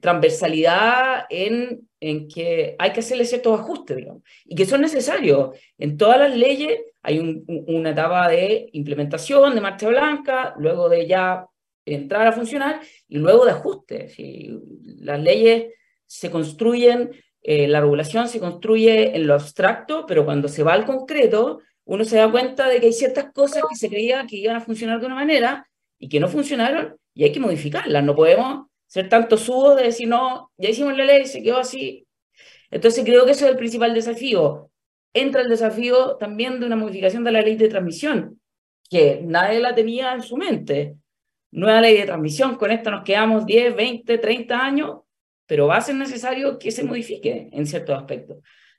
transversalidad 0.00 1.24
en 1.30 1.88
en 2.00 2.28
que 2.28 2.76
hay 2.78 2.92
que 2.92 3.00
hacerle 3.00 3.24
ciertos 3.24 3.58
ajustes, 3.58 3.96
digamos, 3.96 4.22
y 4.44 4.54
que 4.54 4.66
son 4.66 4.80
necesarios. 4.80 5.58
En 5.78 5.96
todas 5.96 6.18
las 6.18 6.36
leyes 6.36 6.80
hay 7.02 7.18
un, 7.18 7.44
una 7.66 7.90
etapa 7.90 8.28
de 8.28 8.68
implementación, 8.72 9.54
de 9.54 9.60
marcha 9.60 9.88
blanca, 9.88 10.54
luego 10.58 10.88
de 10.88 11.06
ya 11.06 11.46
entrar 11.84 12.26
a 12.26 12.32
funcionar 12.32 12.80
y 13.08 13.18
luego 13.18 13.44
de 13.44 13.52
ajuste. 13.52 14.08
Si 14.08 14.60
las 14.98 15.20
leyes 15.20 15.72
se 16.06 16.30
construyen, 16.30 17.10
eh, 17.42 17.68
la 17.68 17.80
regulación 17.80 18.28
se 18.28 18.40
construye 18.40 19.16
en 19.16 19.26
lo 19.26 19.34
abstracto, 19.34 20.06
pero 20.06 20.24
cuando 20.24 20.48
se 20.48 20.62
va 20.62 20.72
al 20.72 20.84
concreto, 20.84 21.60
uno 21.84 22.04
se 22.04 22.16
da 22.18 22.30
cuenta 22.30 22.68
de 22.68 22.80
que 22.80 22.86
hay 22.86 22.92
ciertas 22.92 23.32
cosas 23.32 23.62
que 23.68 23.76
se 23.76 23.88
creía 23.88 24.26
que 24.26 24.36
iban 24.36 24.56
a 24.56 24.60
funcionar 24.60 25.00
de 25.00 25.06
una 25.06 25.14
manera 25.14 25.68
y 25.98 26.08
que 26.08 26.20
no 26.20 26.28
funcionaron 26.28 26.96
y 27.14 27.24
hay 27.24 27.32
que 27.32 27.40
modificarlas. 27.40 28.04
No 28.04 28.14
podemos 28.14 28.66
ser 28.86 29.08
tanto 29.08 29.36
subo 29.36 29.74
de 29.74 29.84
decir, 29.84 30.08
no, 30.08 30.50
ya 30.56 30.70
hicimos 30.70 30.96
la 30.96 31.04
ley, 31.04 31.26
se 31.26 31.42
quedó 31.42 31.58
así. 31.58 32.06
Entonces 32.70 33.04
creo 33.04 33.24
que 33.24 33.32
ese 33.32 33.46
es 33.46 33.50
el 33.50 33.56
principal 33.56 33.94
desafío. 33.94 34.70
Entra 35.14 35.40
el 35.40 35.48
desafío 35.48 36.16
también 36.16 36.60
de 36.60 36.66
una 36.66 36.76
modificación 36.76 37.24
de 37.24 37.32
la 37.32 37.40
ley 37.40 37.56
de 37.56 37.68
transmisión, 37.68 38.40
que 38.90 39.20
nadie 39.24 39.60
la 39.60 39.74
tenía 39.74 40.12
en 40.12 40.22
su 40.22 40.36
mente. 40.36 40.96
Nueva 41.50 41.80
ley 41.80 41.96
de 41.96 42.04
transmisión, 42.04 42.56
con 42.56 42.70
esto 42.70 42.90
nos 42.90 43.04
quedamos 43.04 43.46
10, 43.46 43.74
20, 43.74 44.18
30 44.18 44.58
años, 44.58 45.00
pero 45.48 45.66
va 45.66 45.78
a 45.78 45.80
ser 45.80 45.96
necesario 45.96 46.58
que 46.58 46.70
se 46.70 46.84
modifique 46.84 47.48
en 47.50 47.66
ciertos 47.66 47.98
aspectos. 47.98 48.36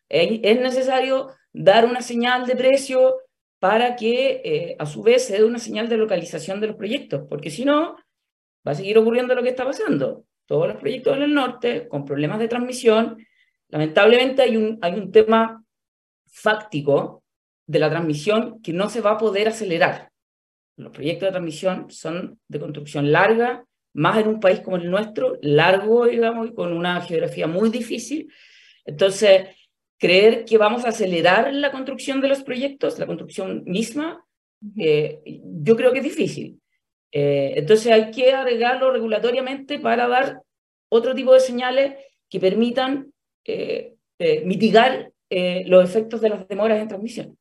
Es 0.07 0.61
necesario 0.61 1.31
dar 1.51 1.85
una 1.85 2.01
señal 2.01 2.45
de 2.45 2.55
precio 2.55 3.17
para 3.57 3.95
que 3.95 4.41
eh, 4.45 4.75
a 4.79 4.85
su 4.85 5.01
vez 5.01 5.25
se 5.25 5.33
dé 5.33 5.43
una 5.43 5.57
señal 5.57 5.89
de 5.89 5.97
localización 5.97 6.61
de 6.61 6.67
los 6.67 6.75
proyectos, 6.75 7.25
porque 7.27 7.49
si 7.49 7.65
no, 7.65 7.97
va 8.65 8.71
a 8.71 8.75
seguir 8.75 8.97
ocurriendo 8.99 9.33
lo 9.35 9.41
que 9.41 9.49
está 9.49 9.65
pasando. 9.65 10.25
Todos 10.45 10.67
los 10.67 10.77
proyectos 10.77 11.17
en 11.17 11.23
el 11.23 11.33
norte 11.33 11.87
con 11.87 12.05
problemas 12.05 12.39
de 12.39 12.47
transmisión. 12.47 13.17
Lamentablemente 13.69 14.43
hay 14.43 14.55
un, 14.55 14.77
hay 14.81 14.93
un 14.93 15.11
tema 15.11 15.63
fáctico 16.27 17.23
de 17.65 17.79
la 17.79 17.89
transmisión 17.89 18.61
que 18.61 18.73
no 18.73 18.89
se 18.89 19.01
va 19.01 19.11
a 19.11 19.17
poder 19.17 19.47
acelerar. 19.47 20.11
Los 20.77 20.91
proyectos 20.91 21.27
de 21.27 21.31
transmisión 21.31 21.89
son 21.89 22.39
de 22.47 22.59
construcción 22.59 23.11
larga, 23.11 23.65
más 23.93 24.17
en 24.17 24.27
un 24.27 24.39
país 24.39 24.59
como 24.61 24.77
el 24.77 24.89
nuestro, 24.89 25.37
largo, 25.41 26.05
digamos, 26.05 26.49
y 26.49 26.53
con 26.53 26.73
una 26.73 27.01
geografía 27.01 27.47
muy 27.47 27.69
difícil. 27.69 28.31
Entonces, 28.85 29.47
creer 29.99 30.45
que 30.45 30.57
vamos 30.57 30.85
a 30.85 30.89
acelerar 30.89 31.53
la 31.53 31.71
construcción 31.71 32.21
de 32.21 32.29
los 32.29 32.43
proyectos, 32.43 32.97
la 32.97 33.05
construcción 33.05 33.63
misma, 33.65 34.25
eh, 34.77 35.21
yo 35.61 35.75
creo 35.75 35.91
que 35.91 35.99
es 35.99 36.03
difícil. 36.03 36.59
Eh, 37.11 37.53
entonces 37.57 37.91
hay 37.91 38.11
que 38.11 38.31
agregarlo 38.31 38.91
regulatoriamente 38.91 39.79
para 39.79 40.07
dar 40.07 40.41
otro 40.89 41.15
tipo 41.15 41.33
de 41.33 41.39
señales 41.39 41.95
que 42.29 42.39
permitan 42.39 43.11
eh, 43.45 43.95
mitigar 44.45 45.11
los 45.65 45.87
efectos 45.87 46.21
de 46.21 46.29
las 46.29 46.47
demoras 46.47 46.79
en 46.81 46.87
transmisión. 46.87 47.38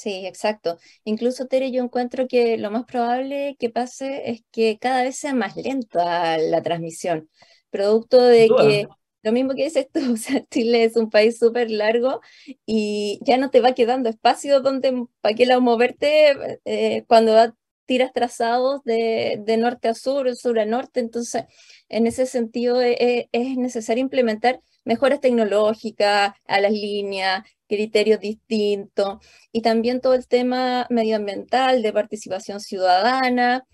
Sí, 0.00 0.26
exacto. 0.26 0.78
Incluso, 1.04 1.46
Tere, 1.46 1.70
yo 1.72 1.82
encuentro 1.82 2.26
que 2.26 2.56
lo 2.56 2.70
más 2.70 2.86
probable 2.86 3.54
que 3.58 3.68
pase 3.68 4.30
es 4.30 4.42
que 4.50 4.78
cada 4.78 5.02
vez 5.02 5.16
sea 5.18 5.34
más 5.34 5.56
lenta 5.56 6.38
la 6.38 6.62
transmisión, 6.62 7.28
producto 7.68 8.22
de 8.22 8.54
que 8.54 8.88
lo 9.22 9.32
mismo 9.32 9.54
que 9.54 9.64
dices 9.64 9.88
tú, 9.92 10.00
o 10.14 10.16
sea, 10.16 10.42
Chile 10.50 10.84
es 10.84 10.96
un 10.96 11.10
país 11.10 11.38
súper 11.38 11.70
largo 11.70 12.20
y 12.64 13.20
ya 13.26 13.36
no 13.36 13.50
te 13.50 13.60
va 13.60 13.74
quedando 13.74 14.08
espacio 14.08 14.60
donde, 14.62 15.04
para 15.20 15.34
qué 15.34 15.44
lado 15.44 15.60
moverte 15.60 16.58
eh, 16.64 17.04
cuando 17.06 17.54
tiras 17.90 18.12
trazados 18.12 18.84
de, 18.84 19.42
de, 19.44 19.56
norte 19.56 19.88
a 19.88 19.94
sur, 19.94 20.36
sur 20.36 20.60
a 20.60 20.64
norte, 20.64 21.00
entonces 21.00 21.46
en 21.88 22.06
ese 22.06 22.24
sentido 22.24 22.80
es, 22.80 22.96
e, 23.00 23.28
es 23.32 23.56
necesario 23.56 24.00
implementar 24.00 24.60
mejoras 24.84 25.20
tecnológicas 25.20 26.32
a 26.46 26.60
las 26.60 26.70
líneas, 26.70 27.42
criterios 27.66 28.20
distintos 28.20 29.18
y 29.50 29.62
también 29.62 30.00
todo 30.00 30.14
el 30.14 30.28
tema 30.28 30.86
medioambiental 30.88 31.82
de 31.82 31.92
participación 31.92 32.60
ciudadana. 32.60 33.66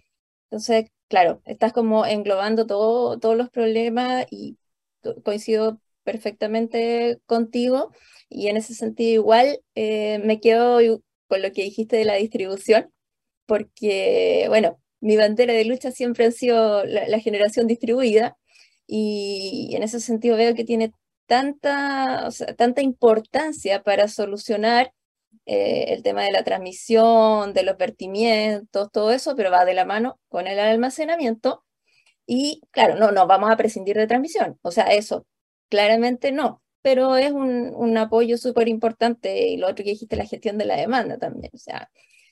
Entonces, 0.45 0.87
claro, 1.09 1.43
estás 1.45 1.75
como 1.75 2.07
englobando 2.07 2.67
todo, 2.67 3.19
todos 3.19 3.37
los 3.37 3.51
problemas 3.51 4.25
y 4.31 4.57
coincido 5.25 5.79
perfectamente 6.05 7.21
contigo 7.27 7.93
y 8.31 8.49
en 8.49 8.57
ese 8.57 8.73
sentido 8.75 9.13
igual 9.13 9.61
eh, 9.75 10.21
me 10.25 10.41
quedo 10.41 10.81
con 11.29 11.43
lo 11.43 11.53
que 11.53 11.65
dijiste 11.65 11.97
de 11.97 12.07
la 12.07 12.15
distribución, 12.15 12.91
porque, 13.47 14.47
bueno, 14.49 14.81
mi 15.01 15.17
bandera 15.17 15.55
de 15.55 15.65
lucha 15.65 15.91
siempre 15.93 16.27
ha 16.27 16.31
sido 16.33 16.85
la, 16.85 17.21
generación 17.21 17.67
distribuida 17.67 18.37
y 18.87 19.73
en 19.75 19.83
ese 19.83 20.01
sentido 20.01 20.37
veo 20.37 20.55
que 20.55 20.65
tiene 20.65 20.93
tanta, 21.27 22.29
tanta 22.57 22.83
importancia 22.83 23.83
para 23.83 24.09
solucionar 24.09 24.93
eh, 25.47 25.87
el 25.95 26.03
tema 26.03 26.25
de 26.25 26.33
la 26.33 26.45
transmisión, 26.45 27.53
de 27.55 27.63
los 27.63 27.77
vertimientos, 27.79 28.91
todo 28.93 29.13
eso, 29.13 29.37
pero 29.37 29.51
va 29.51 29.65
de 29.65 29.75
la 29.75 29.85
mano 29.85 30.19
con 30.29 30.47
el 30.47 30.59
almacenamiento. 30.59 31.65
Y 32.27 32.63
claro, 32.73 32.97
no, 32.97 33.13
no 33.13 33.27
vamos 33.27 33.51
a 33.51 33.57
prescindir 33.57 33.97
de 33.97 34.07
transmisión, 34.09 34.59
o 34.63 34.73
sea, 34.73 34.87
eso 34.87 35.27
claramente 35.69 36.33
no, 36.33 36.63
pero 36.83 37.17
es 37.17 37.33
un, 37.33 37.73
un 37.75 37.99
apoyo 37.99 38.39
súper 38.39 38.69
importante 38.69 39.49
y 39.49 39.57
lo 39.57 39.69
otro 39.69 39.85
que 39.85 39.91
dijiste, 39.91 40.17
la 40.17 40.27
gestión 40.27 40.59
de 40.59 40.65
la 40.67 40.77
demanda 40.77 41.19
también. 41.19 41.51
O 41.55 41.59
sea, 41.59 41.91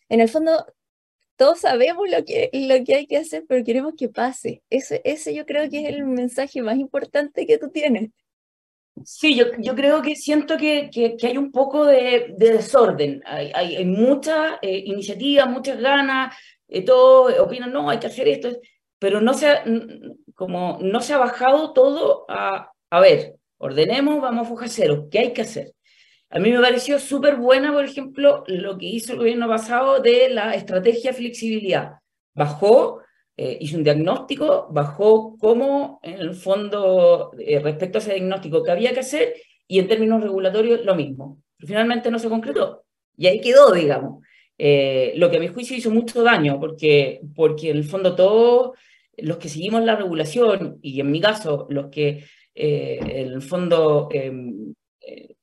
en 0.09 0.21
el 0.21 0.29
fondo, 0.29 0.67
todos 1.37 1.61
sabemos 1.61 2.09
lo 2.09 2.25
que, 2.25 2.51
lo 2.53 2.85
que 2.85 2.95
hay 2.95 3.07
que 3.07 3.17
hacer, 3.17 3.45
pero 3.49 3.65
queremos 3.65 3.95
que 3.97 4.09
pase. 4.09 4.63
Ese, 4.71 5.01
ese 5.05 5.35
yo 5.35 5.47
creo 5.47 5.69
que 5.69 5.81
es 5.81 5.95
el 5.95 6.05
mensaje 6.05 6.63
más 6.63 6.79
importante 6.79 7.47
que 7.47 7.59
tú 7.59 7.71
tienes. 7.71 8.11
Sí, 9.05 9.35
yo, 9.37 9.47
yo 9.59 9.75
creo 9.75 10.03
que 10.03 10.15
siento 10.15 10.57
que, 10.57 10.89
que, 10.91 11.17
hay 11.27 11.37
un 11.37 11.51
poco 11.51 11.85
de, 11.85 12.35
de 12.39 12.53
desorden. 12.53 13.23
Hay, 13.27 13.51
hay, 13.53 13.77
hay 13.77 13.85
mucha 13.85 14.59
eh, 14.63 14.85
iniciativa, 14.87 15.47
muchas 15.47 15.81
ganas, 15.81 16.37
eh, 16.69 16.83
todos 16.83 17.39
opinan, 17.41 17.73
no, 17.73 17.91
hay 17.91 17.99
que 17.99 18.07
hacer 18.07 18.29
esto, 18.29 18.51
pero 18.99 19.21
no 19.21 19.35
se 19.35 19.49
ha, 19.49 19.65
como 20.35 20.79
no 20.81 21.01
se 21.01 21.13
ha 21.13 21.19
bajado 21.19 21.73
todo 21.73 22.25
a, 22.29 22.73
a 22.91 23.01
ver, 23.01 23.37
ordenemos, 23.59 24.21
vamos 24.21 24.47
a 24.47 24.51
foja 24.51 24.69
cero, 24.69 25.09
¿qué 25.11 25.19
hay 25.19 25.33
que 25.33 25.43
hacer? 25.43 25.74
A 26.35 26.41
mí 26.41 26.51
me 26.51 26.61
pareció 26.61 26.99
súper 26.99 27.37
buena, 27.37 27.73
por 27.73 27.85
ejemplo, 27.85 28.43
lo 28.49 28.77
que 28.77 28.87
hizo 28.87 29.13
el 29.13 29.19
gobierno 29.19 29.47
pasado 29.47 30.01
de 30.01 30.29
la 30.31 30.55
estrategia 30.55 31.13
flexibilidad. 31.13 32.01
Bajó 32.35 33.05
eh, 33.37 33.59
hizo 33.61 33.77
un 33.77 33.85
diagnóstico, 33.85 34.69
bajó 34.71 35.37
cómo, 35.39 36.01
en 36.03 36.15
el 36.15 36.35
fondo, 36.35 37.33
eh, 37.39 37.61
respecto 37.61 37.99
a 37.99 38.01
ese 38.01 38.15
diagnóstico 38.15 38.65
que 38.65 38.71
había 38.73 38.93
que 38.93 39.01
hacer, 39.01 39.35
y 39.69 39.79
en 39.79 39.87
términos 39.87 40.23
regulatorios 40.23 40.85
lo 40.85 40.97
mismo. 40.97 41.41
Finalmente 41.61 42.11
no 42.11 42.19
se 42.19 42.29
concretó. 42.29 42.85
Y 43.17 43.29
ahí 43.29 43.41
quedó, 43.41 43.73
digamos. 43.73 44.25
Eh, 44.59 45.13
lo 45.17 45.31
que 45.31 45.37
a 45.37 45.41
mi 45.41 45.49
juicio 45.49 45.77
hizo 45.77 45.93
mucho 45.93 46.25
daño, 46.25 46.59
porque, 46.59 47.21
porque 47.37 47.71
en 47.71 47.77
el 47.77 47.85
fondo 47.85 48.17
todos 48.17 48.77
los 49.19 49.37
que 49.39 49.49
seguimos 49.49 49.85
la 49.85 49.95
regulación, 49.95 50.79
y 50.83 51.01
en 51.01 51.11
mi 51.13 51.21
caso, 51.21 51.69
los 51.71 51.91
que 51.91 52.25
en 52.57 53.35
el 53.35 53.43
fondo 53.43 54.09
em, 54.13 54.75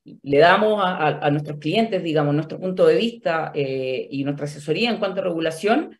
le 0.04 0.38
damos 0.40 0.84
a, 0.84 1.08
a, 1.08 1.32
nuestros 1.32 1.60
clientes, 1.60 2.02
digamos, 2.04 2.34
nuestro 2.34 2.60
punto 2.60 2.86
de 2.88 2.96
vista 2.96 3.52
y 3.56 4.24
nuestra 4.24 4.46
asesoría 4.46 4.90
en 4.90 4.98
cuanto 4.98 5.22
a 5.22 5.24
regulación, 5.26 5.98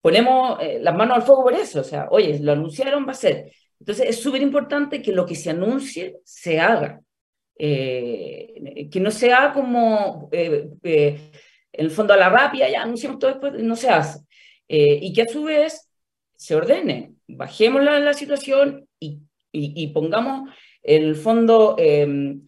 ponemos 0.00 0.58
eh, 0.60 0.78
las 0.80 0.94
manos 0.94 1.16
al 1.16 1.22
fuego 1.22 1.44
por 1.44 1.54
eso, 1.54 1.80
o 1.80 1.84
sea, 1.84 2.08
oye, 2.10 2.38
lo 2.40 2.52
anunciaron, 2.52 3.06
va 3.06 3.12
a 3.12 3.14
ser. 3.14 3.52
Entonces 3.78 4.08
es 4.08 4.22
súper 4.22 4.42
importante 4.42 5.02
que 5.02 5.12
lo 5.12 5.26
que 5.26 5.34
se 5.34 5.50
anuncie 5.50 6.16
se 6.24 6.60
haga, 6.60 7.00
eh, 7.56 8.88
que 8.90 9.00
no 9.00 9.10
sea 9.10 9.52
como, 9.52 10.28
eh, 10.32 10.68
en 10.82 11.84
el 11.84 11.90
fondo 11.90 12.14
a 12.14 12.16
la 12.16 12.28
rápida, 12.28 12.68
ya 12.68 12.82
anunciamos 12.82 13.18
todo 13.18 13.30
después, 13.30 13.54
no 13.62 13.76
se 13.76 13.90
hace, 13.90 14.20
y 14.68 15.12
que 15.12 15.22
a 15.22 15.28
su 15.28 15.44
vez 15.44 15.90
se 16.36 16.54
ordene, 16.54 17.14
bajemos 17.26 17.82
la, 17.82 17.98
la 18.00 18.14
situación 18.14 18.88
y, 18.98 19.20
y, 19.52 19.88
pongamos 19.88 20.50
en 20.82 21.04
el 21.04 21.16
fondo 21.16 21.76
em, 21.78 22.46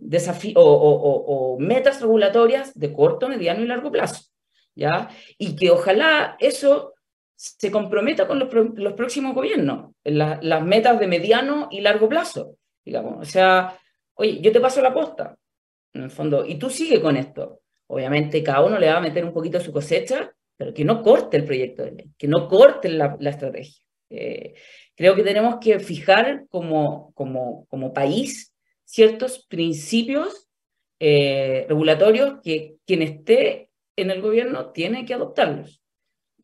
desafío 0.00 0.58
o, 0.58 0.64
o, 0.64 1.54
o 1.54 1.58
metas 1.58 2.00
regulatorias 2.00 2.72
de 2.78 2.92
corto, 2.92 3.28
mediano 3.28 3.62
y 3.62 3.66
largo 3.66 3.90
plazo. 3.90 4.32
¿ya? 4.74 5.10
Y 5.38 5.56
que 5.56 5.70
ojalá 5.70 6.36
eso 6.38 6.94
se 7.34 7.70
comprometa 7.70 8.26
con 8.26 8.38
los, 8.38 8.94
próximos 8.94 9.34
gobiernos, 9.34 9.94
en 10.04 10.18
las 10.18 10.64
metas 10.64 10.98
de 11.00 11.08
mediano 11.08 11.68
y 11.70 11.80
largo 11.80 12.08
plazo, 12.08 12.56
digamos. 12.84 13.20
O 13.20 13.24
sea, 13.24 13.76
oye, 14.14 14.40
yo 14.40 14.52
te 14.52 14.60
paso 14.60 14.80
la 14.80 14.94
posta, 14.94 15.36
en 15.92 16.02
el 16.02 16.10
fondo, 16.10 16.46
y 16.46 16.56
tú 16.56 16.70
sigue 16.70 17.00
con 17.00 17.16
esto. 17.16 17.60
Obviamente 17.88 18.42
cada 18.42 18.64
uno 18.64 18.78
le 18.78 18.88
va 18.88 18.98
a 18.98 19.00
meter 19.00 19.24
un 19.24 19.32
poquito 19.32 19.60
su 19.60 19.72
cosecha, 19.72 20.32
pero 20.56 20.72
que 20.72 20.84
no 20.84 21.02
corte 21.02 21.36
el 21.36 21.44
proyecto 21.44 21.82
de 21.82 21.92
ley, 21.92 22.10
que 22.16 22.28
no 22.28 22.48
corte 22.48 22.88
la, 22.88 23.16
estrategia. 23.20 23.82
Eh, 24.08 24.54
creo 24.96 25.14
que 25.14 25.22
tenemos 25.22 25.56
que 25.60 25.78
fijar 25.80 26.46
como, 26.48 27.12
como, 27.14 27.66
como 27.66 27.92
país 27.92 28.54
ciertos 28.84 29.46
principios 29.46 30.48
eh, 31.00 31.66
regulatorios 31.68 32.40
que 32.42 32.76
quien 32.86 33.02
esté 33.02 33.70
en 33.96 34.10
el 34.10 34.20
gobierno 34.20 34.70
tiene 34.70 35.04
que 35.04 35.14
adoptarlos. 35.14 35.82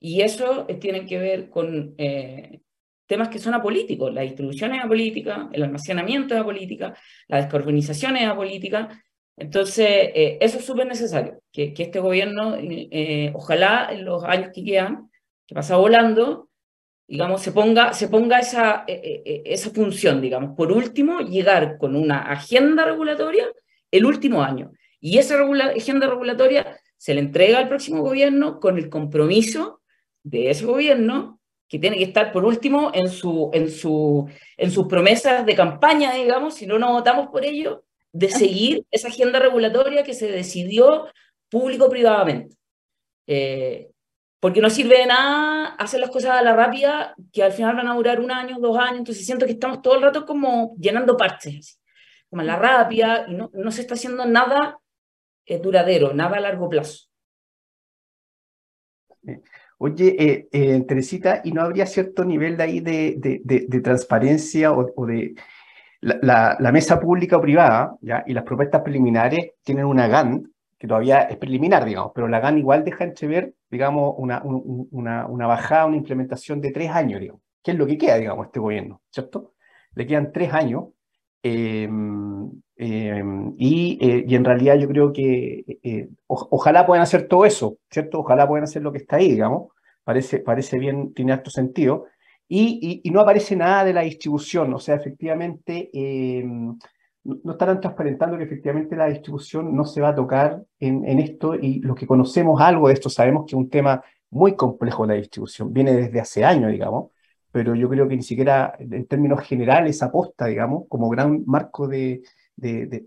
Y 0.00 0.22
eso 0.22 0.66
tiene 0.80 1.06
que 1.06 1.18
ver 1.18 1.50
con 1.50 1.94
eh, 1.98 2.60
temas 3.06 3.28
que 3.28 3.38
son 3.38 3.54
apolíticos. 3.54 4.12
La 4.12 4.22
distribución 4.22 4.74
es 4.74 4.84
apolítica, 4.84 5.48
el 5.52 5.64
almacenamiento 5.64 6.34
es 6.34 6.40
apolítica, 6.40 6.94
la 7.26 7.38
descarbonización 7.38 8.16
es 8.16 8.28
apolítica. 8.28 9.02
Entonces, 9.36 9.86
eh, 9.88 10.38
eso 10.40 10.58
es 10.58 10.64
súper 10.64 10.86
necesario, 10.86 11.40
que, 11.52 11.72
que, 11.72 11.84
este 11.84 12.00
gobierno, 12.00 12.56
eh, 12.60 13.32
ojalá 13.34 13.88
en 13.92 14.04
los 14.04 14.24
años 14.24 14.50
que 14.52 14.64
quedan, 14.64 15.10
que 15.46 15.54
pasa 15.54 15.76
volando, 15.76 16.47
digamos, 17.08 17.42
se 17.42 17.52
ponga, 17.52 17.94
se 17.94 18.08
ponga 18.08 18.38
esa, 18.38 18.84
esa 18.86 19.70
función, 19.70 20.20
digamos. 20.20 20.54
Por 20.54 20.70
último, 20.70 21.20
llegar 21.20 21.78
con 21.78 21.96
una 21.96 22.30
agenda 22.30 22.84
regulatoria 22.84 23.46
el 23.90 24.04
último 24.04 24.42
año. 24.42 24.70
Y 25.00 25.18
esa 25.18 25.36
agenda 25.74 26.06
regulatoria 26.06 26.78
se 26.96 27.14
le 27.14 27.20
entrega 27.20 27.58
al 27.58 27.68
próximo 27.68 28.02
gobierno 28.02 28.60
con 28.60 28.76
el 28.76 28.90
compromiso 28.90 29.80
de 30.22 30.50
ese 30.50 30.66
gobierno 30.66 31.40
que 31.68 31.78
tiene 31.78 31.96
que 31.96 32.04
estar 32.04 32.32
por 32.32 32.44
último 32.44 32.90
en, 32.94 33.08
su, 33.08 33.50
en, 33.52 33.70
su, 33.70 34.28
en 34.56 34.70
sus 34.70 34.86
promesas 34.86 35.44
de 35.44 35.54
campaña, 35.54 36.14
digamos, 36.14 36.54
si 36.54 36.66
no 36.66 36.78
nos 36.78 36.92
votamos 36.92 37.28
por 37.28 37.44
ello, 37.44 37.84
de 38.12 38.30
seguir 38.30 38.84
esa 38.90 39.08
agenda 39.08 39.38
regulatoria 39.38 40.02
que 40.02 40.14
se 40.14 40.30
decidió 40.30 41.06
público-privadamente. 41.50 42.56
Eh, 43.26 43.90
porque 44.40 44.60
no 44.60 44.70
sirve 44.70 44.98
de 44.98 45.06
nada 45.06 45.74
hacer 45.74 46.00
las 46.00 46.10
cosas 46.10 46.32
a 46.32 46.42
la 46.42 46.54
rápida, 46.54 47.14
que 47.32 47.42
al 47.42 47.52
final 47.52 47.76
van 47.76 47.88
a 47.88 47.94
durar 47.94 48.20
un 48.20 48.30
año, 48.30 48.58
dos 48.60 48.78
años, 48.78 48.98
entonces 48.98 49.26
siento 49.26 49.46
que 49.46 49.52
estamos 49.52 49.82
todo 49.82 49.96
el 49.96 50.02
rato 50.02 50.24
como 50.24 50.74
llenando 50.78 51.16
parches, 51.16 51.80
como 52.30 52.42
a 52.42 52.44
la 52.44 52.56
rápida, 52.56 53.26
y 53.28 53.34
no, 53.34 53.50
no 53.52 53.70
se 53.70 53.80
está 53.80 53.94
haciendo 53.94 54.26
nada 54.26 54.78
es 55.48 55.62
duradero, 55.62 56.12
nada 56.12 56.36
a 56.36 56.40
largo 56.40 56.68
plazo. 56.68 57.06
Oye, 59.78 60.16
eh, 60.18 60.48
eh, 60.52 60.84
Teresita, 60.86 61.40
¿y 61.44 61.52
no 61.52 61.62
habría 61.62 61.86
cierto 61.86 62.24
nivel 62.24 62.56
de 62.56 62.62
ahí 62.62 62.80
de, 62.80 63.14
de, 63.16 63.80
transparencia 63.80 64.72
o, 64.72 65.06
de 65.06 65.34
la, 66.00 66.56
la, 66.58 66.72
mesa 66.72 67.00
pública 67.00 67.36
o 67.36 67.40
privada, 67.40 67.96
¿ya? 68.00 68.24
y 68.26 68.34
las 68.34 68.44
propuestas 68.44 68.82
preliminares 68.82 69.52
tienen 69.62 69.86
una 69.86 70.08
GAN, 70.08 70.52
que 70.78 70.86
todavía 70.86 71.22
es 71.22 71.36
preliminar, 71.36 71.84
digamos, 71.84 72.12
pero 72.14 72.28
la 72.28 72.40
GAN 72.40 72.58
igual 72.58 72.84
deja 72.84 73.04
entrever, 73.04 73.54
digamos, 73.70 74.14
una, 74.18 74.42
una, 74.42 75.46
bajada, 75.46 75.86
una 75.86 75.96
implementación 75.96 76.60
de 76.60 76.72
tres 76.72 76.90
años, 76.90 77.20
digamos, 77.20 77.42
que 77.62 77.72
es 77.72 77.76
lo 77.76 77.86
que 77.86 77.98
queda, 77.98 78.16
digamos, 78.16 78.46
este 78.46 78.60
gobierno, 78.60 79.02
¿cierto? 79.10 79.54
Le 79.94 80.06
quedan 80.06 80.32
tres 80.32 80.52
años. 80.52 80.86
Eh, 81.42 81.88
Em, 82.80 83.54
y, 83.58 83.98
eh, 84.00 84.24
y, 84.28 84.34
en 84.36 84.44
realidad 84.44 84.76
yo 84.78 84.86
creo 84.88 85.12
que 85.12 85.64
eh, 85.82 86.08
ojalá 86.28 86.86
puedan 86.86 87.02
hacer 87.02 87.26
todo 87.26 87.44
eso, 87.44 87.78
¿cierto? 87.90 88.20
Ojalá 88.20 88.46
puedan 88.46 88.62
hacer 88.64 88.82
lo 88.82 88.92
que 88.92 88.98
está 88.98 89.16
ahí, 89.16 89.32
digamos. 89.32 89.72
Parece, 90.04 90.38
parece 90.38 90.78
bien, 90.78 91.12
tiene 91.12 91.32
alto 91.32 91.50
sentido. 91.50 92.06
Y, 92.46 93.00
y, 93.04 93.10
no 93.10 93.20
aparece 93.20 93.56
nada 93.56 93.84
de 93.84 93.92
la 93.92 94.02
distribución, 94.02 94.72
o 94.72 94.78
sea, 94.78 94.94
efectivamente, 94.94 95.90
em, 95.92 96.78
no 97.24 97.52
estarán 97.52 97.80
transparentando 97.80 98.38
que 98.38 98.44
efectivamente 98.44 98.96
la 98.96 99.06
distribución 99.06 99.74
no 99.74 99.84
se 99.84 100.00
va 100.00 100.10
a 100.10 100.14
tocar 100.14 100.62
en, 100.78 101.04
esto 101.18 101.54
y 101.54 101.80
los 101.80 101.96
que 101.96 102.06
conocemos 102.06 102.60
algo 102.60 102.88
de 102.88 102.94
esto 102.94 103.10
sabemos 103.10 103.44
que 103.44 103.54
es 103.54 103.58
un 103.58 103.68
tema 103.68 104.02
muy 104.30 104.56
complejo 104.56 105.06
la 105.06 105.14
distribución, 105.14 105.72
viene 105.72 105.92
desde 105.92 106.20
hace 106.20 106.44
años, 106.44 106.70
digamos, 106.70 107.10
pero 107.50 107.74
yo 107.74 107.88
creo 107.88 108.08
que 108.08 108.16
ni 108.16 108.22
siquiera 108.22 108.74
en 108.78 109.06
términos 109.06 109.40
generales 109.40 110.02
aposta, 110.02 110.46
digamos, 110.46 110.84
como 110.88 111.08
gran 111.08 111.44
marco 111.46 111.88
de, 111.88 112.22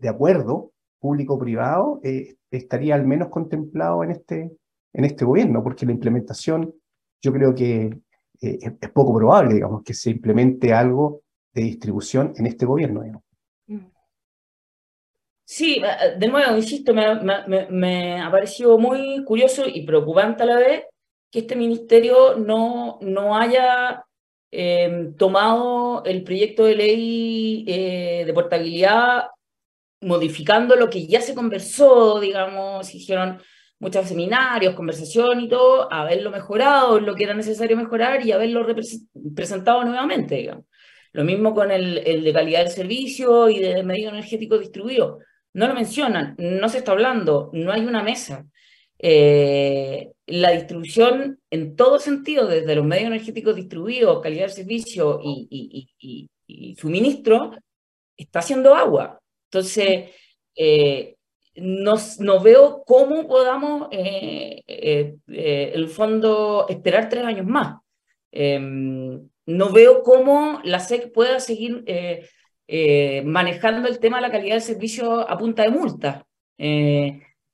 acuerdo 0.07 0.72
público-privado 0.99 1.99
eh, 2.03 2.36
estaría 2.49 2.95
al 2.95 3.05
menos 3.05 3.30
contemplado 3.30 4.03
en 4.03 4.12
este, 4.12 4.51
en 4.93 5.05
este 5.05 5.26
gobierno, 5.26 5.64
porque 5.64 5.86
la 5.86 5.93
implementación 5.93 6.74
yo 7.22 7.32
creo 7.32 7.55
que 7.55 7.99
eh, 8.41 8.59
es, 8.62 8.89
poco 8.91 9.16
probable, 9.16 9.53
digamos, 9.53 9.84
que 9.84 9.93
se 9.93 10.09
implemente 10.09 10.74
algo 10.74 11.22
de 11.53 11.62
distribución 11.62 12.34
en 12.38 12.47
este 12.47 12.66
gobierno. 12.66 13.03
Sí, 15.54 15.82
eh, 15.84 16.16
de 16.18 16.28
nuevo, 16.30 16.56
insisto, 16.56 16.93
me, 16.93 17.16
me, 17.16 17.68
me, 17.70 18.22
ha 18.22 18.32
parecido 18.32 18.78
muy 18.78 19.22
curioso 19.26 19.66
y 19.68 19.86
preocupante 19.86 20.43
a 20.43 20.45
la 20.45 20.56
vez 20.58 20.84
que 21.30 21.39
este 21.39 21.58
ministerio 21.58 22.38
no, 22.38 22.99
no 23.02 23.36
haya 23.38 24.06
em, 24.49 25.14
tomado 25.18 26.04
el 26.06 26.24
proyecto 26.24 26.64
de 26.64 26.76
ley 26.76 27.66
eh, 27.68 28.24
de 28.26 28.34
portabilidad, 28.34 29.26
modificando 30.02 30.76
lo 30.78 30.89
que 30.89 31.06
ya 31.08 31.22
se 31.22 31.36
conversó, 31.36 32.22
digamos, 32.22 32.93
hicieron 32.95 33.41
muchos 33.80 34.08
seminarios, 34.08 34.74
conversación 34.76 35.41
y 35.41 35.49
todo, 35.49 35.91
haberlo 35.91 36.32
mejorado, 36.32 36.99
lo 37.02 37.14
que 37.16 37.26
era 37.26 37.34
necesario 37.34 37.76
mejorar 37.76 38.26
y 38.26 38.32
haberlo 38.32 38.66
presentado 39.36 39.84
nuevamente, 39.84 40.36
digamos. 40.36 40.66
Lo 41.14 41.26
mismo 41.26 41.54
con 41.54 41.72
el, 41.72 41.97
el 42.06 42.24
de 42.24 42.34
calidad 42.34 42.60
del 42.60 42.70
servicio 42.70 43.49
y 43.49 43.60
de 43.60 43.84
medio 43.84 44.10
energético 44.10 44.58
distribuido. 44.58 45.20
No 45.54 45.68
lo 45.68 45.74
mencionan, 45.74 46.36
no 46.38 46.70
se 46.70 46.78
está 46.78 46.93
hablando, 46.93 47.49
no 47.54 47.72
hay 47.72 47.82
una 47.86 48.04
mesa. 48.04 48.45
Eh, 49.04 50.12
la 50.28 50.52
distribución 50.52 51.39
en 51.49 51.76
todo 51.76 51.99
sentido, 51.99 52.47
desde 52.47 52.76
los 52.76 52.86
medios 52.86 53.08
energéticos 53.08 53.56
distribuidos, 53.56 54.22
calidad 54.22 54.43
del 54.43 54.52
servicio 54.52 55.20
y, 55.24 56.30
suministro, 56.78 57.52
está 58.16 58.39
haciendo 58.39 58.76
agua. 58.76 59.20
Entonces, 59.49 60.12
eh, 60.56 61.16
no, 61.56 62.41
veo 62.41 62.84
cómo 62.86 63.28
podamos, 63.28 63.88
eh, 63.91 64.62
el 64.68 65.88
fondo, 65.89 66.68
esperar 66.70 67.10
tres 67.10 67.26
años 67.26 67.45
más. 67.45 67.78
Em, 68.32 69.28
no 69.47 69.72
veo 69.72 70.04
cómo 70.04 70.62
la 70.64 70.80
SEC 70.80 71.12
pueda 71.12 71.39
seguir 71.39 71.84
manejando 73.26 73.88
el 73.88 73.99
tema 73.99 74.17
de 74.17 74.22
la 74.22 74.32
calidad 74.32 74.55
del 74.55 74.61
servicio 74.61 75.30
a 75.30 75.38
punta 75.38 75.63
de 75.63 75.69
multa 75.69 76.26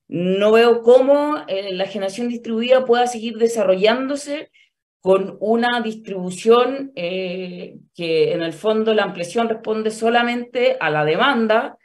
no 0.07 0.51
veo 0.53 0.81
cómo 0.83 1.37
eh, 1.47 1.73
la 1.73 1.85
generación 1.85 2.29
distribuida 2.29 2.85
pueda 2.85 3.07
seguir 3.07 3.37
desarrollándose 3.37 4.51
con 5.01 5.37
una 5.39 5.81
distribución 5.81 6.91
eh, 6.95 7.77
que 7.93 8.33
en 8.33 8.41
el 8.41 8.53
fondo 8.53 8.93
la 8.93 9.03
ampliación 9.03 9.49
responde 9.49 9.91
solamente 9.91 10.77
a 10.79 10.89
la 10.89 11.05
demanda 11.05 11.77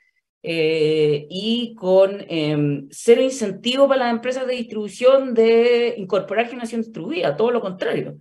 eh, 0.43 1.27
y 1.31 1.75
con 1.75 2.25
em, 2.29 2.89
cero 2.91 3.23
incentivo 3.23 3.87
para 3.87 4.05
las 4.05 4.13
empresas 4.13 4.47
de 4.47 4.55
distribución 4.55 5.35
de 5.35 5.95
incorporar 5.99 6.49
generación 6.49 6.81
distribuida, 6.83 7.37
todo 7.37 7.51
lo 7.51 7.61
contrario. 7.61 8.19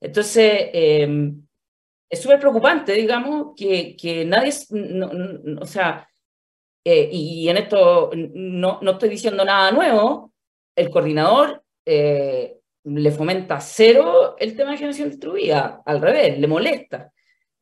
entonces, 0.00 0.70
em, 0.72 1.42
es 2.12 2.20
súper 2.20 2.38
preocupante, 2.38 2.92
digamos, 2.92 3.54
que, 3.56 3.96
que 3.96 4.26
nadie, 4.26 4.52
o 5.58 5.66
sea, 5.66 6.06
eh, 6.84 7.08
y 7.10 7.48
en 7.48 7.56
esto 7.56 8.10
no, 8.14 8.80
no, 8.82 8.90
estoy 8.90 9.08
diciendo 9.08 9.42
nada 9.46 9.70
nuevo, 9.70 10.34
el 10.76 10.90
coordinador 10.90 11.64
eh, 11.86 12.58
le 12.84 13.10
fomenta 13.12 13.60
cero 13.60 14.36
el 14.38 14.54
tema 14.54 14.72
de 14.72 14.76
generación 14.76 15.08
distribuida, 15.08 15.80
al 15.86 16.02
revés, 16.02 16.38
le 16.38 16.46
molesta. 16.46 17.10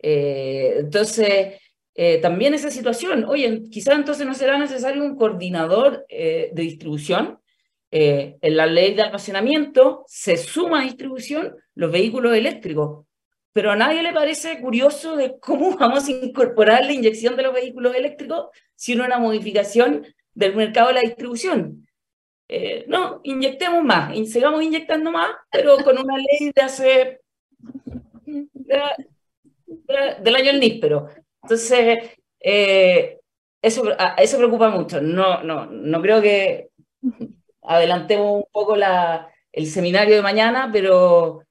Eh, 0.01 0.79
entonces, 0.79 1.61
también 2.21 2.55
esa 2.55 2.71
situación, 2.71 3.25
oye, 3.27 3.63
quizás 3.71 3.95
entonces 3.95 4.27
no 4.27 4.35
será 4.35 4.59
necesario 4.59 5.05
un 5.05 5.17
coordinador 5.17 6.07
de 6.09 6.51
distribución. 6.55 7.39
en 7.91 8.57
la 8.57 8.67
ley 8.67 8.95
de 8.95 9.03
almacenamiento 9.03 10.05
se 10.09 10.37
suma 10.39 10.81
a 10.81 10.85
distribución 10.85 11.55
los 11.75 11.93
vehículos 11.93 12.35
eléctricos 12.35 13.05
pero 13.53 13.73
a 13.73 13.77
nadie 13.77 14.03
le 14.03 14.13
parece 14.13 14.61
curioso 14.61 15.17
de 15.17 15.39
cómo 15.39 15.77
vamos 15.79 16.09
a 16.09 16.11
incorporar 16.13 16.85
la 16.85 16.93
inyección 16.93 17.37
de 17.37 17.43
los 17.43 17.55
vehículos 17.55 17.95
eléctricos 17.95 18.49
sin 18.75 19.01
una 19.01 19.19
modificación 19.19 20.07
del 20.35 20.57
mercado 20.57 20.89
de 20.89 20.95
la 20.95 21.01
distribución. 21.01 21.87
Eh, 22.49 22.85
no, 22.89 23.21
inyectemos 23.23 23.85
más, 23.85 24.13
sigamos 24.29 24.63
inyectando 24.63 25.13
más, 25.13 25.31
pero 25.53 25.77
con 25.85 25.99
una 25.99 26.17
ley 26.17 26.51
de 26.55 26.63
hace 26.63 27.21
del 30.21 30.37
año 30.37 30.51
el 30.51 30.61
níspero. 30.61 31.09
Entonces, 31.43 32.19
eh, 32.41 33.21
eso, 33.63 33.85
eso 34.17 34.37
preocupa 34.39 34.69
mucho. 34.71 35.01
No, 35.01 35.43
no, 35.43 35.67
no 35.67 36.03
creo 36.03 36.21
que 36.21 36.71
adelantemos 37.63 38.39
un 38.39 38.45
poco 38.51 38.77
la, 38.77 39.29
el 39.53 39.67
seminario 39.67 40.17
de 40.17 40.23
mañana, 40.23 40.71
pero 40.73 41.45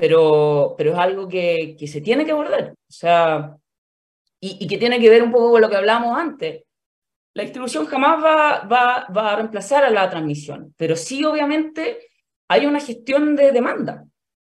pero, 0.00 0.74
pero 0.76 0.92
es 0.92 0.98
algo 0.98 1.28
que, 1.28 1.76
que 1.78 1.86
se 1.86 2.00
tiene 2.00 2.24
que 2.24 2.32
abordar. 2.32 2.72
O 2.72 2.92
sea, 2.92 3.56
y, 4.40 4.56
y, 4.64 4.66
que 4.66 4.78
tiene 4.78 4.98
que 4.98 5.10
ver 5.10 5.22
un 5.22 5.30
poco 5.30 5.52
con 5.52 5.60
lo 5.60 5.68
que 5.68 5.76
hablábamos 5.76 6.18
antes. 6.18 6.64
La 7.34 7.42
distribución 7.44 7.86
jamás 7.86 8.24
va, 8.24 8.60
va, 8.66 9.06
va 9.16 9.32
a 9.32 9.36
reemplazar 9.36 9.84
a 9.84 9.90
la 9.90 10.08
transmisión, 10.10 10.74
pero 10.76 10.96
sí 10.96 11.24
obviamente 11.24 12.10
hay 12.48 12.66
una 12.66 12.80
gestión 12.80 13.36
de 13.36 13.52
demanda. 13.52 14.04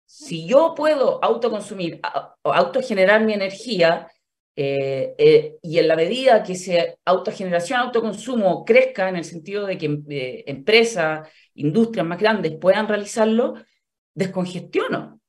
Si 0.05 0.47
yo 0.47 0.73
puedo 0.75 1.23
autoconsumir, 1.23 1.99
autogenerar 2.43 3.23
mi 3.23 3.33
energía, 3.33 4.07
eh, 4.57 5.15
eh, 5.17 5.57
y 5.61 5.79
en 5.79 5.87
la 5.87 5.95
medida 5.95 6.43
que 6.43 6.53
esa 6.53 6.95
autogeneración, 7.05 7.79
autoconsumo 7.79 8.63
crezca 8.63 9.09
en 9.09 9.17
el 9.17 9.25
sentido 9.25 9.65
de 9.65 9.77
que 9.77 9.99
eh, 10.09 10.43
empresas, 10.47 11.29
industrias 11.55 12.05
más 12.05 12.19
grandes 12.19 12.55
puedan 12.59 12.87
realizarlo, 12.87 13.55
descongestiono. 14.13 15.19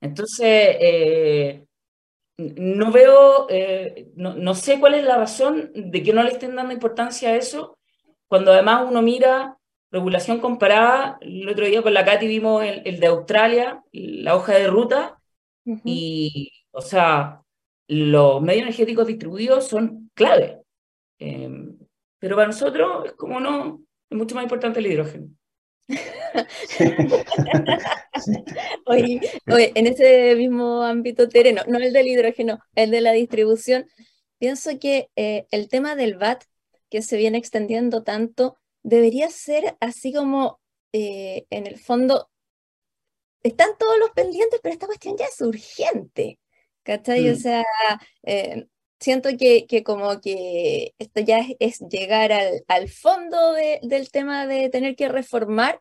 Entonces, 0.00 0.76
eh, 0.80 1.64
no 2.38 2.90
veo, 2.90 3.46
eh, 3.50 4.10
no, 4.16 4.54
sé 4.54 4.80
cuál 4.80 4.94
es 4.94 5.04
la 5.04 5.16
razón 5.16 5.70
de 5.74 6.02
que 6.02 6.12
no 6.12 6.22
le 6.22 6.30
estén 6.30 6.56
dando 6.56 6.72
importancia 6.72 7.30
a 7.30 7.36
eso, 7.36 7.78
cuando 8.28 8.52
además 8.52 8.86
uno 8.88 9.02
mira 9.02 9.56
regulación 9.90 10.40
comparada, 10.40 11.18
el 11.20 11.48
otro 11.48 11.66
día 11.66 11.82
con 11.82 11.92
la 11.92 12.04
Katy 12.04 12.26
vimos 12.26 12.64
el, 12.64 12.98
de 12.98 13.06
Australia, 13.06 13.82
la 13.92 14.34
hoja 14.34 14.54
de 14.54 14.66
ruta, 14.66 15.18
y, 15.84 16.50
o 16.72 16.80
sea, 16.80 17.42
los 17.86 18.40
medios 18.40 18.62
energéticos 18.62 19.06
distribuidos 19.06 19.68
son 19.68 20.10
clave. 20.14 20.62
Em, 21.18 21.78
pero 22.18 22.36
para 22.36 22.48
nosotros 22.48 23.04
es 23.06 23.12
como 23.12 23.38
no, 23.38 23.82
es 24.08 24.16
mucho 24.16 24.34
más 24.34 24.44
importante 24.44 24.80
el 24.80 24.86
hidrógeno. 24.86 25.28
Oye, 28.86 29.20
en 29.46 29.86
ese 29.86 30.34
mismo 30.36 30.82
ámbito 30.82 31.28
terreno, 31.28 31.62
no 31.68 31.78
el 31.78 31.92
del 31.92 32.06
hidrógeno, 32.06 32.60
el 32.74 32.90
de 32.90 33.00
la 33.00 33.12
distribución, 33.12 33.86
pienso 34.38 34.78
que 34.78 35.10
eh, 35.16 35.46
el 35.50 35.68
tema 35.68 35.96
del 35.96 36.16
VAT, 36.16 36.44
que 36.90 37.02
se 37.02 37.16
viene 37.16 37.38
extendiendo 37.38 38.02
tanto, 38.02 38.58
debería 38.82 39.30
ser 39.30 39.76
así 39.80 40.12
como 40.12 40.60
eh, 40.92 41.46
en 41.50 41.66
el 41.66 41.78
fondo, 41.78 42.28
están 43.42 43.70
todos 43.78 43.98
los 43.98 44.10
pendientes, 44.10 44.60
pero 44.62 44.72
esta 44.72 44.86
cuestión 44.86 45.16
ya 45.16 45.26
es 45.26 45.40
urgente. 45.40 46.38
¿Cachai? 46.84 47.28
O 47.28 47.32
mm. 47.32 47.36
sea, 47.36 47.64
eh, 48.24 48.66
siento 49.02 49.28
que, 49.38 49.66
que, 49.66 49.82
como 49.82 50.20
que 50.20 50.94
esto 50.98 51.20
ya 51.20 51.44
es, 51.58 51.80
llegar 51.90 52.32
al, 52.32 52.64
al 52.68 52.88
fondo 52.88 53.52
del 53.82 54.10
tema 54.10 54.46
de 54.46 54.70
tener 54.70 54.96
que 54.96 55.08
reformar 55.08 55.80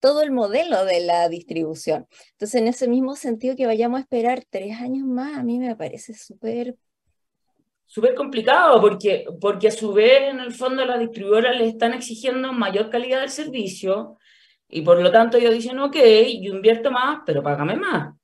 todo 0.00 0.22
el 0.22 0.30
modelo 0.30 0.84
de 0.84 1.00
la 1.00 1.28
distribución. 1.28 2.06
Entonces, 2.32 2.60
en 2.60 2.68
ese 2.68 2.88
mismo 2.88 3.16
sentido 3.16 3.54
que 3.54 3.66
vayamos 3.66 3.98
a 3.98 4.02
esperar 4.02 4.44
tres 4.48 4.80
años 4.80 5.06
más, 5.06 5.38
a 5.38 5.42
mí 5.42 5.58
me 5.58 5.76
parece 5.76 6.14
súper... 6.14 6.76
Súper 7.84 8.14
complicado, 8.14 8.80
porque, 8.80 9.26
porque 9.40 9.68
a 9.68 9.72
su 9.72 9.92
vez, 9.92 10.30
en 10.30 10.38
el 10.38 10.52
fondo, 10.52 10.84
las 10.84 11.00
distribuidoras 11.00 11.56
les 11.56 11.68
están 11.68 11.92
exigiendo 11.92 12.52
mayor 12.52 12.88
calidad 12.88 13.20
del 13.20 13.30
servicio 13.30 14.16
y 14.68 14.82
por 14.82 15.02
lo 15.02 15.10
tanto 15.10 15.36
ellos 15.36 15.52
dicen, 15.52 15.78
ok, 15.80 15.96
yo 16.40 16.54
invierto 16.54 16.92
más, 16.92 17.18
pero 17.26 17.42
págame 17.42 17.74
más. 17.74 18.14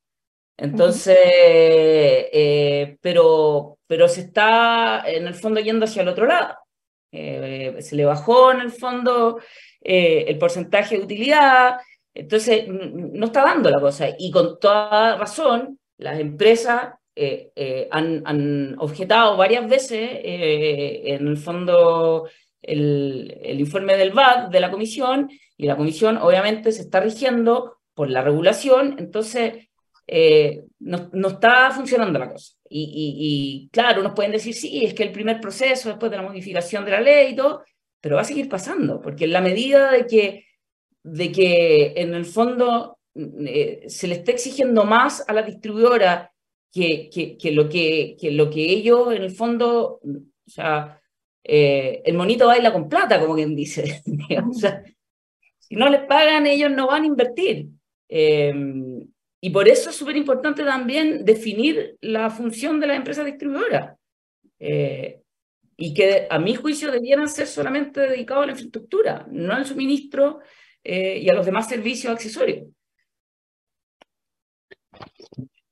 Entonces, 0.59 1.19
eh, 1.21 2.97
pero, 3.01 3.79
pero 3.87 4.09
se 4.09 4.23
está 4.23 5.03
en 5.07 5.27
el 5.27 5.35
fondo 5.35 5.61
yendo 5.61 5.85
hacia 5.85 6.03
el 6.03 6.09
otro 6.09 6.27
lado. 6.27 6.55
Eh, 7.13 7.77
se 7.81 7.97
le 7.97 8.05
bajó 8.05 8.53
en 8.53 8.61
el 8.61 8.73
fondo 8.73 9.39
eh, 9.83 10.25
el 10.29 10.39
porcentaje 10.39 10.97
de 10.97 11.05
utilidad, 11.05 11.77
entonces 12.15 12.67
no 12.69 13.27
está 13.27 13.43
dando 13.43 13.71
la 13.71 13.81
cosa. 13.81 14.09
Y 14.19 14.31
con 14.31 14.59
toda 14.59 15.17
razón, 15.17 15.79
las 15.99 16.19
empresas 16.19 16.95
han, 17.91 18.23
han, 18.27 18.77
objetado 18.79 19.39
varias 19.39 19.67
veces 19.69 20.21
en 20.23 21.27
el 21.29 21.37
fondo 21.39 22.29
el, 22.61 23.39
el 23.43 23.59
informe 23.59 23.97
del 23.97 24.11
VAT 24.13 24.51
de 24.51 24.61
la 24.61 24.71
comisión 24.71 25.31
y 25.57 25.67
la 25.67 25.77
comisión 25.77 26.19
obviamente 26.19 26.73
se 26.73 26.83
está 26.83 27.01
rigiendo 27.01 27.79
por 27.95 28.11
la 28.11 28.21
regulación, 28.21 28.97
entonces 28.99 29.66
eh, 30.07 30.65
no, 30.81 31.29
está 31.29 31.71
funcionando 31.71 32.19
la 32.19 32.31
cosa. 32.31 32.55
Y, 32.69 33.69
claro, 33.73 34.03
nos 34.03 34.13
pueden 34.13 34.33
decir, 34.33 34.55
sí, 34.55 34.85
es 34.85 34.95
que 34.95 35.05
el 35.05 35.13
primer 35.13 35.41
proceso 35.41 35.89
después 35.89 36.11
de 36.11 36.17
la 36.17 36.23
modificación 36.23 36.85
de 36.85 36.91
la 36.91 37.01
ley 37.01 37.33
y 37.33 37.37
todo, 37.37 37.65
pero 38.01 38.17
va 38.17 38.23
a 38.23 38.25
seguir 38.25 38.49
pasando, 38.49 39.01
porque 39.01 39.25
en 39.25 39.33
la 39.33 39.41
medida 39.41 39.91
de 39.91 40.07
que, 40.07 40.47
de 41.03 41.33
que 41.33 41.93
en 41.97 42.15
el 42.15 42.25
fondo 42.25 42.99
eh, 43.15 43.85
se 43.89 44.09
le 44.09 44.17
está 44.17 44.33
exigiendo 44.33 44.85
más 44.85 45.25
a 45.27 45.33
la 45.33 45.43
distribuidora 45.43 46.33
que, 46.73 47.09
que, 47.41 47.53
lo, 47.53 47.69
que, 47.69 48.17
que 48.21 48.31
lo 48.31 48.51
que 48.51 48.63
ellos 48.63 49.13
en 49.15 49.23
el 49.23 49.31
fondo, 49.31 50.01
o 50.03 50.91
eh, 51.43 52.03
el 52.05 52.15
monito 52.17 52.49
baila 52.49 52.73
con 52.73 52.89
plata, 52.89 53.21
como 53.21 53.35
quien 53.35 53.55
dice. 53.55 54.03
si 55.59 55.77
no 55.77 55.89
les 55.89 56.03
pagan, 56.03 56.47
ellos 56.47 56.71
no 56.71 56.89
van 56.89 57.05
a 57.05 57.07
invertir. 57.07 57.69
Y 59.47 59.51
por 59.51 59.69
eso 59.69 59.91
es 59.91 59.97
súper 59.97 60.17
importante 60.17 60.65
también 60.65 61.25
definir 61.25 61.97
la 62.01 62.31
función 62.31 62.81
de 62.81 62.89
las 62.89 62.97
empresas 62.97 63.25
distribuidoras. 63.25 63.97
Eh, 64.59 65.23
y 65.77 65.95
que 65.95 66.27
a 66.29 66.41
mi 66.41 66.57
juicio 66.57 66.91
debieran 66.91 67.29
ser 67.29 67.47
solamente 67.47 68.01
dedicados 68.01 68.43
a 68.43 68.47
la 68.47 68.53
infraestructura, 68.55 69.25
no 69.31 69.55
al 69.55 69.65
suministro 69.65 70.41
eh, 70.83 71.21
y 71.21 71.29
a 71.31 71.35
los 71.35 71.47
demás 71.47 71.69
servicios 71.69 72.13
accesorios. 72.13 72.67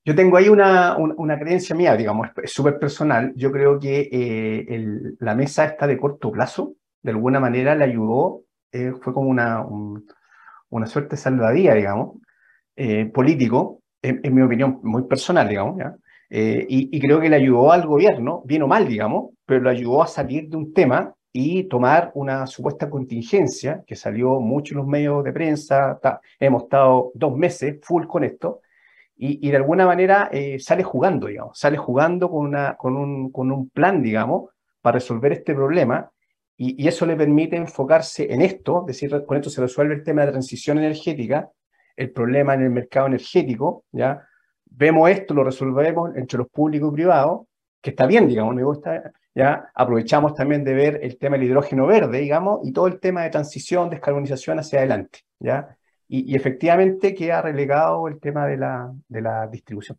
Yo 0.05 0.14
tengo 0.14 0.37
ahí 0.37 0.49
una, 0.49 0.97
una, 0.97 1.37
creencia 1.37 1.75
mía, 1.75 1.97
digamos, 1.97 2.29
es 2.45 2.53
súper 2.53 2.79
personal. 2.79 3.33
Yo 3.35 3.51
creo 3.51 3.81
que 3.81 4.09
eh, 4.12 5.14
la 5.18 5.35
mesa 5.35 5.64
está 5.64 5.89
de 5.89 5.99
corto 5.99 6.31
plazo, 6.31 6.77
de 7.03 7.11
alguna 7.11 7.41
manera 7.41 7.75
le 7.75 7.87
ayudó, 7.87 8.45
fue 8.70 9.12
como 9.12 9.29
una, 9.29 9.66
una 10.68 10.87
suerte 10.87 11.16
salvadía, 11.16 11.75
digamos, 11.75 12.18
político, 13.12 13.81
en, 14.03 14.20
en, 14.22 14.35
mi 14.35 14.43
opinión 14.43 14.81
muy 14.83 15.05
personal, 15.05 15.49
digamos, 15.49 15.79
¿ya? 15.79 15.95
Eh, 16.37 16.66
y, 16.68 17.01
creo 17.01 17.20
que 17.20 17.29
le 17.29 17.37
ayudó 17.37 17.70
al 17.70 17.87
gobierno, 17.87 18.43
bien 18.45 18.62
o 18.62 18.66
mal, 18.66 18.89
digamos, 18.89 19.31
pero 19.47 19.62
le 19.62 19.70
ayudó 19.70 20.03
a 20.03 20.09
salir 20.09 20.49
de 20.49 20.57
un 20.57 20.72
tema 20.72 21.14
y 21.33 21.64
tomar 21.68 22.11
una 22.14 22.47
supuesta 22.49 22.91
contingencia 22.91 23.85
que 23.87 23.95
salió 23.95 24.41
mucho 24.41 24.75
en 24.75 24.79
los 24.79 24.87
medios 24.89 25.22
de 25.22 25.33
prensa. 25.33 26.01
hemos 26.41 26.64
estado 26.64 27.12
dos 27.14 27.37
meses 27.37 27.79
full 27.83 28.07
con 28.07 28.25
esto 28.25 28.62
y, 29.16 29.49
de 29.49 29.57
alguna 29.57 29.87
manera 29.87 30.29
eh, 30.33 30.59
sale 30.59 30.83
jugando, 30.83 31.29
digamos, 31.29 31.57
sale 31.57 31.77
jugando 31.77 32.29
con, 32.29 32.47
una, 32.47 32.77
con, 32.77 32.97
un, 32.97 33.31
con 33.31 33.53
un 33.53 33.68
plan, 33.70 34.03
digamos, 34.03 34.51
para 34.81 34.95
resolver 34.95 35.33
este 35.33 35.55
problema 35.55 36.11
y, 36.57 36.83
y, 36.83 36.89
eso 36.89 37.07
le 37.07 37.16
permite 37.16 37.57
enfocarse 37.57 38.33
en 38.33 38.43
esto, 38.43 38.81
es 38.81 38.87
decir, 38.87 39.25
con 39.25 39.37
esto 39.37 39.51
se 39.51 39.61
resuelve 39.61 39.95
el 39.95 40.03
tema 40.03 40.25
de 40.25 40.33
transición 40.33 40.79
energética, 40.79 41.49
el 41.97 42.11
problema 42.12 42.55
en 42.55 42.62
el 42.62 42.70
mercado 42.70 43.07
energético, 43.07 43.84
¿ya? 43.92 44.26
vemos 44.76 45.11
esto, 45.11 45.34
lo 45.34 45.45
resolvemos 45.45 46.16
entre 46.16 46.38
los 46.38 46.49
públicos 46.49 46.90
y 46.92 46.95
privados, 46.95 47.47
que 47.80 47.90
está 47.90 48.07
bien, 48.07 48.26
digamos, 48.28 48.55
me 48.55 48.64
gusta, 48.64 49.12
ya 49.34 49.70
aprovechamos 49.74 50.34
también 50.34 50.64
de 50.64 50.74
ver 50.74 51.01
el 51.03 51.18
tema 51.18 51.36
del 51.36 51.47
hidrógeno 51.47 51.86
verde, 51.86 52.18
digamos, 52.18 52.61
y 52.66 52.72
todo 52.72 52.86
el 52.86 53.01
tema 53.01 53.22
de 53.22 53.30
transición, 53.30 53.90
descarbonización 53.90 54.59
hacia 54.59 54.80
adelante, 54.80 55.20
¿ya? 55.38 55.76
Y, 56.09 56.34
efectivamente 56.36 57.14
queda 57.14 57.42
relegado 57.42 58.07
el 58.09 58.20
tema 58.20 58.47
de 58.47 58.57
la, 58.57 58.92
de 59.09 59.22
la 59.22 59.47
distribución. 59.49 59.99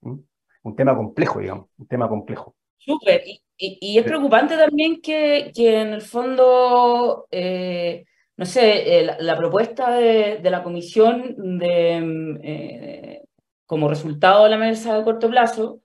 Un 0.00 0.76
tema 0.76 0.96
complejo, 0.96 1.40
digamos, 1.40 1.66
un 1.78 1.86
tema 1.86 2.08
complejo. 2.08 2.54
Súper, 2.78 3.22
y, 3.26 3.42
y, 3.58 3.98
es 3.98 4.04
preocupante 4.04 4.56
también 4.56 5.00
que, 5.02 5.52
que 5.54 5.80
en 5.80 5.88
el 5.88 6.02
fondo, 6.02 7.26
eh, 7.30 8.04
no 8.40 8.46
sé, 8.46 9.00
eh, 9.00 9.16
la, 9.18 9.36
propuesta 9.36 9.90
de, 9.90 10.38
de, 10.42 10.50
la 10.50 10.62
comisión 10.62 11.58
de, 11.58 12.38
eh, 12.42 13.22
como 13.66 13.86
resultado 13.86 14.44
de 14.44 14.50
la 14.50 14.56
mesa 14.56 14.96
de 14.96 15.04
corto 15.04 15.28
plazo, 15.28 15.82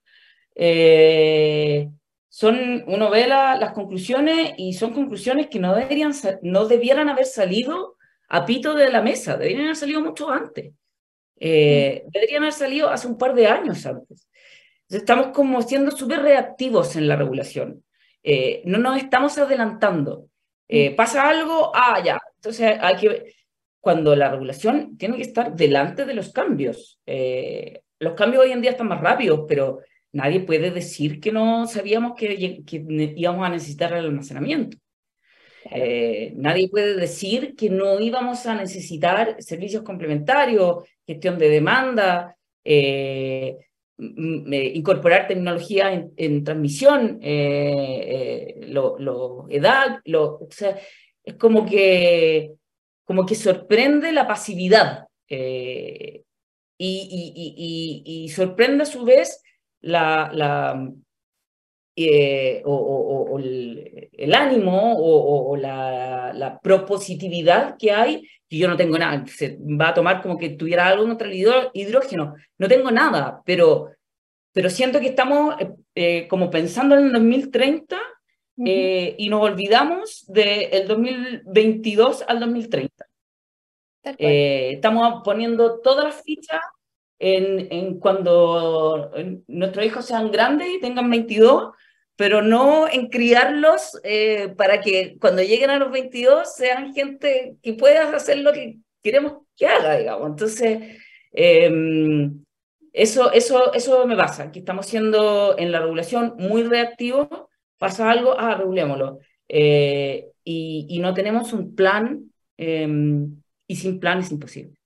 eh, 0.55 1.89
son, 2.29 2.85
uno 2.87 3.09
ve 3.09 3.27
las 3.27 3.73
conclusiones 3.73 4.53
y 4.55 4.71
son 4.71 4.93
conclusiones 4.93 5.47
que 5.47 5.59
no, 5.59 5.75
deberían, 5.75 6.13
no 6.43 6.65
debieran 6.65 7.09
haber 7.09 7.25
salido 7.25 7.97
a 8.29 8.45
pito 8.45 8.73
de 8.73 8.89
la 8.89 9.01
mesa, 9.01 9.35
deberían 9.35 9.63
haber 9.63 9.75
salido 9.75 9.99
mucho 9.99 10.29
antes. 10.29 10.71
Eh, 11.37 12.05
deberían 12.07 12.43
haber 12.43 12.53
salido 12.53 12.89
hace 12.89 13.07
un 13.07 13.17
par 13.17 13.35
de 13.35 13.47
años 13.47 13.85
antes. 13.85 14.29
estamos 14.87 15.27
como 15.33 15.61
siendo 15.61 15.91
súper 15.91 16.21
reactivos 16.21 16.95
en 16.95 17.09
la 17.09 17.17
regulación. 17.17 17.83
No 18.63 18.77
nos 18.77 18.95
estamos 18.95 19.37
adelantando. 19.37 20.29
pasa 20.95 21.27
algo, 21.27 21.73
ah, 21.75 22.01
ya. 22.01 22.17
Entonces 22.45 22.77
hay 22.79 22.95
que 22.97 23.33
cuando 23.79 24.15
la 24.15 24.29
regulación 24.29 24.97
tiene 24.97 25.17
que 25.17 25.23
estar 25.23 25.55
delante 25.55 26.05
de 26.05 26.13
los 26.13 26.31
cambios. 26.31 26.99
Eh, 27.07 27.81
los 27.99 28.13
cambios 28.13 28.43
hoy 28.43 28.51
en 28.51 28.61
día 28.61 28.71
están 28.71 28.87
más 28.87 29.01
rápidos, 29.01 29.45
pero 29.47 29.79
nadie 30.11 30.41
puede 30.41 30.69
decir 30.69 31.19
que 31.19 31.31
no 31.31 31.65
sabíamos 31.65 32.13
que, 32.15 32.63
íbamos 33.15 33.45
a 33.45 33.49
necesitar 33.49 33.93
el 33.93 34.05
almacenamiento. 34.05 34.77
Eh, 35.71 36.33
nadie 36.35 36.69
puede 36.69 36.95
decir 36.95 37.55
que 37.55 37.71
no 37.71 37.99
íbamos 37.99 38.45
a 38.45 38.55
necesitar 38.55 39.37
servicios 39.39 39.81
complementarios, 39.81 40.83
gestión 41.05 41.39
de 41.39 41.49
demanda, 41.49 42.37
eh, 42.63 43.57
incorporar 43.97 45.27
tecnología 45.27 46.11
en, 46.15 46.43
transmisión, 46.43 47.19
lo, 48.67 48.99
lo, 48.99 49.45
edad, 49.49 49.99
lo, 50.05 50.35
o 50.35 50.47
sea, 50.51 50.75
es 51.25 51.35
como 51.35 51.65
que 51.65 52.55
como 53.05 53.25
que 53.25 53.35
sorprende 53.35 54.11
la 54.11 54.27
pasividad 54.27 55.07
eh, 55.29 56.23
y, 56.77 58.29
sorprende 58.35 58.83
a 58.83 58.85
su 58.85 59.05
vez 59.05 59.41
la, 59.81 60.29
la 60.33 60.91
eh, 61.95 62.61
o, 62.65 63.39
el, 63.39 64.33
ánimo 64.33 64.95
o, 64.97 65.55
la, 65.55 66.59
propositividad 66.61 67.77
que 67.77 67.91
hay, 67.91 68.27
que 68.49 68.57
yo 68.57 68.67
no 68.67 68.75
tengo 68.75 68.97
nada, 68.97 69.23
se 69.27 69.57
va 69.61 69.89
a 69.89 69.93
tomar 69.93 70.21
como 70.21 70.37
que 70.37 70.49
tuviera 70.49 70.87
algo 70.87 71.05
contra 71.05 71.29
el 71.29 71.35
hidrógeno, 71.73 72.35
no 72.57 72.67
tengo 72.67 72.91
nada, 72.91 73.41
pero, 73.45 73.91
pero 74.51 74.69
siento 74.69 74.99
que 74.99 75.07
estamos 75.07 75.55
eh, 75.93 76.27
como 76.27 76.49
pensando 76.49 76.97
en 76.97 77.05
el 77.05 77.11
2030 77.13 77.97
eh, 78.57 79.15
y 79.17 79.29
nos 79.29 79.41
olvidamos 79.41 80.25
del 80.27 80.87
2022 80.87 82.23
al 82.27 82.39
2030. 82.39 83.05
Eh, 84.17 84.73
estamos 84.73 85.21
poniendo 85.23 85.79
todas 85.79 86.05
las 86.05 86.23
fichas 86.23 86.61
en, 87.19 87.71
en 87.71 87.99
cuando 87.99 89.11
nuestros 89.47 89.85
hijos 89.85 90.05
sean 90.05 90.31
grandes 90.31 90.69
y 90.69 90.79
tengan 90.79 91.09
22, 91.09 91.73
pero 92.15 92.41
no 92.41 92.87
en 92.87 93.07
criarlos 93.09 93.99
eh, 94.03 94.53
para 94.55 94.79
que 94.79 95.17
cuando 95.19 95.41
lleguen 95.41 95.69
a 95.69 95.79
los 95.79 95.91
22 95.91 96.53
sean 96.55 96.93
gente 96.93 97.57
que 97.61 97.73
pueda 97.73 98.15
hacer 98.15 98.37
lo 98.39 98.53
que 98.53 98.77
queremos 99.03 99.43
que 99.57 99.67
haga, 99.67 99.97
digamos. 99.97 100.29
Entonces, 100.29 100.97
em, 101.33 102.43
eso, 102.93 103.31
eso, 103.33 103.73
eso 103.73 104.07
me 104.07 104.15
pasa, 104.15 104.51
que 104.51 104.59
estamos 104.59 104.85
siendo 104.85 105.57
en 105.57 105.71
la 105.71 105.81
regulación 105.81 106.35
muy 106.37 106.63
reactivos 106.63 107.27
pasa 107.77 108.09
algo, 108.09 108.37
ah, 108.37 108.55
regulémoslo. 108.55 109.19
Eh, 109.47 110.31
y, 110.43 110.99
no 110.99 111.13
tenemos 111.13 111.53
un 111.53 111.75
plan 111.75 112.31
em, 112.57 113.41
y 113.67 113.75
sin 113.75 113.99
plan 113.99 114.19
es 114.19 114.31
imposible. 114.31 114.79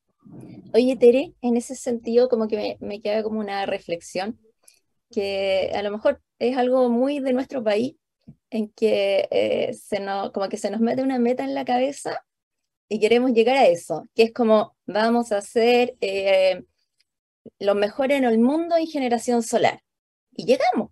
Oye, 0.73 0.95
Tere, 0.95 1.33
en 1.41 1.57
ese 1.57 1.75
sentido 1.75 2.29
como 2.29 2.47
que 2.47 2.77
me, 2.79 3.01
queda 3.01 3.23
como 3.23 3.39
una 3.39 3.65
reflexión 3.65 4.39
que 5.11 5.71
a 5.73 5.81
lo 5.81 5.91
mejor 5.91 6.21
es 6.37 6.55
algo 6.57 6.89
muy 6.89 7.19
de 7.19 7.33
nuestro 7.33 7.63
país, 7.63 7.95
en 8.51 8.69
que 8.69 9.27
eh, 9.31 9.73
se 9.73 9.99
nos, 9.99 10.31
como 10.31 10.49
que 10.49 10.57
se 10.57 10.69
nos 10.69 10.81
mete 10.81 11.01
una 11.01 11.19
meta 11.19 11.43
en 11.43 11.55
la 11.55 11.65
cabeza 11.65 12.23
y 12.87 12.99
queremos 12.99 13.31
llegar 13.31 13.57
a 13.57 13.67
eso, 13.67 14.07
que 14.15 14.23
es 14.23 14.33
como 14.33 14.75
vamos 14.85 15.31
a 15.31 15.37
hacer 15.37 15.95
eh, 16.01 16.63
lo 17.59 17.75
mejor 17.75 18.11
en 18.11 18.23
el 18.23 18.39
mundo 18.39 18.75
en 18.77 18.87
generación 18.87 19.43
solar. 19.43 19.83
Y 20.31 20.45
llegamos, 20.45 20.91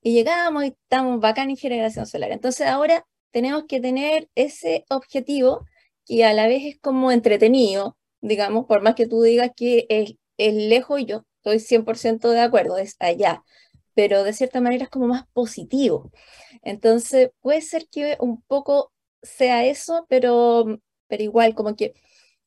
y 0.00 0.12
llegamos 0.14 0.64
y 0.64 0.68
estamos 0.68 1.20
bacán 1.20 1.50
en 1.50 1.56
generación 1.56 2.06
solar. 2.06 2.32
Entonces 2.32 2.66
ahora 2.66 3.04
tenemos 3.30 3.64
que 3.68 3.80
tener 3.80 4.28
ese 4.34 4.84
objetivo 4.90 5.66
que 6.06 6.24
a 6.24 6.32
la 6.32 6.46
vez 6.46 6.62
es 6.64 6.78
como 6.80 7.12
entretenido, 7.12 7.96
digamos, 8.20 8.66
por 8.66 8.82
más 8.82 8.94
que 8.94 9.06
tú 9.06 9.22
digas 9.22 9.50
que 9.56 9.86
es, 9.88 10.14
es 10.38 10.54
lejos, 10.54 11.04
yo 11.06 11.24
estoy 11.38 11.60
100% 11.60 12.30
de 12.30 12.40
acuerdo, 12.40 12.78
es 12.78 12.96
allá, 12.98 13.42
pero 13.94 14.24
de 14.24 14.32
cierta 14.32 14.60
manera 14.60 14.84
es 14.84 14.90
como 14.90 15.06
más 15.08 15.24
positivo. 15.32 16.10
Entonces 16.62 17.30
puede 17.40 17.60
ser 17.62 17.88
que 17.90 18.16
un 18.20 18.42
poco 18.42 18.92
sea 19.22 19.64
eso, 19.66 20.06
pero, 20.08 20.80
pero 21.08 21.22
igual 21.22 21.54
como 21.54 21.76
que 21.76 21.94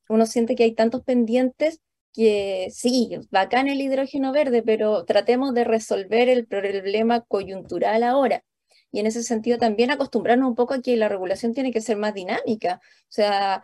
uno 0.10 0.26
siente 0.26 0.56
que 0.56 0.64
hay 0.64 0.74
tantos 0.74 1.04
pendientes 1.04 1.80
que 2.14 2.68
sí, 2.72 3.18
bacán 3.32 3.68
el 3.68 3.82
hidrógeno 3.82 4.32
verde, 4.32 4.64
pero 4.64 5.06
tratemos 5.06 5.54
de 5.54 5.64
resolver 5.64 6.30
el 6.30 6.46
problema 6.48 7.22
coyuntural 7.22 8.04
ahora. 8.04 8.44
Y 8.92 9.00
en 9.00 9.06
ese 9.08 9.24
sentido 9.24 9.58
también 9.58 9.92
acostumbrarnos 9.92 10.50
un 10.50 10.56
poco 10.56 10.74
a 10.74 10.82
que 10.82 10.98
la 10.98 11.10
regulación 11.10 11.54
tiene 11.54 11.72
que 11.72 11.82
ser 11.82 11.98
más 11.98 12.14
dinámica. 12.14 12.82
O 12.84 13.06
sea, 13.12 13.64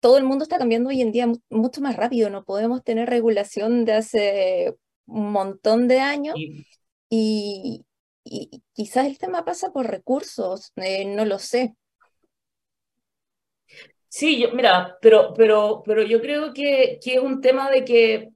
todo 0.00 0.18
el 0.18 0.24
mundo 0.24 0.44
está 0.44 0.58
cambiando 0.58 0.90
hoy 0.90 1.00
en 1.02 1.12
día 1.12 1.26
mucho 1.50 1.80
más 1.80 1.96
rápido. 1.96 2.30
No 2.30 2.44
podemos 2.44 2.84
tener 2.84 3.08
regulación 3.08 3.84
de 3.84 3.92
hace 3.94 4.74
un 5.06 5.32
montón 5.32 5.88
de 5.88 6.00
años. 6.00 6.36
Y, 7.08 7.84
quizás 8.72 9.06
el 9.06 9.18
tema 9.18 9.44
pasa 9.44 9.72
por 9.72 9.86
recursos, 9.86 10.72
eh, 10.76 11.04
no 11.04 11.24
lo 11.24 11.38
sé. 11.38 11.74
Sí, 14.18 14.40
yo, 14.40 14.50
mira, 14.52 14.96
pero, 15.02 15.34
pero, 15.34 15.82
pero 15.84 16.02
yo 16.02 16.22
creo 16.22 16.54
que, 16.54 16.98
que 17.04 17.16
es 17.16 17.20
un 17.20 17.42
tema 17.42 17.70
de 17.70 17.84
que, 17.84 18.30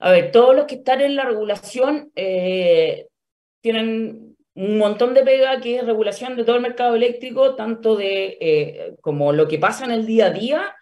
a 0.00 0.10
ver, 0.10 0.32
todos 0.32 0.56
los 0.56 0.64
que 0.64 0.74
están 0.74 1.00
en 1.00 1.14
la 1.14 1.24
regulación 1.24 2.10
eh, 2.16 3.06
tienen 3.60 4.36
un 4.54 4.78
montón 4.78 5.14
de 5.14 5.22
pega 5.22 5.60
que 5.60 5.76
es 5.76 5.86
regulación 5.86 6.34
de 6.34 6.42
todo 6.42 6.56
el 6.56 6.62
mercado 6.62 6.96
eléctrico, 6.96 7.54
tanto 7.54 7.94
de 7.94 8.36
eh, 8.40 8.96
como 9.00 9.32
lo 9.32 9.46
que 9.46 9.60
pasa 9.60 9.84
en 9.84 9.92
el 9.92 10.06
día 10.06 10.26
a 10.26 10.30
día 10.30 10.74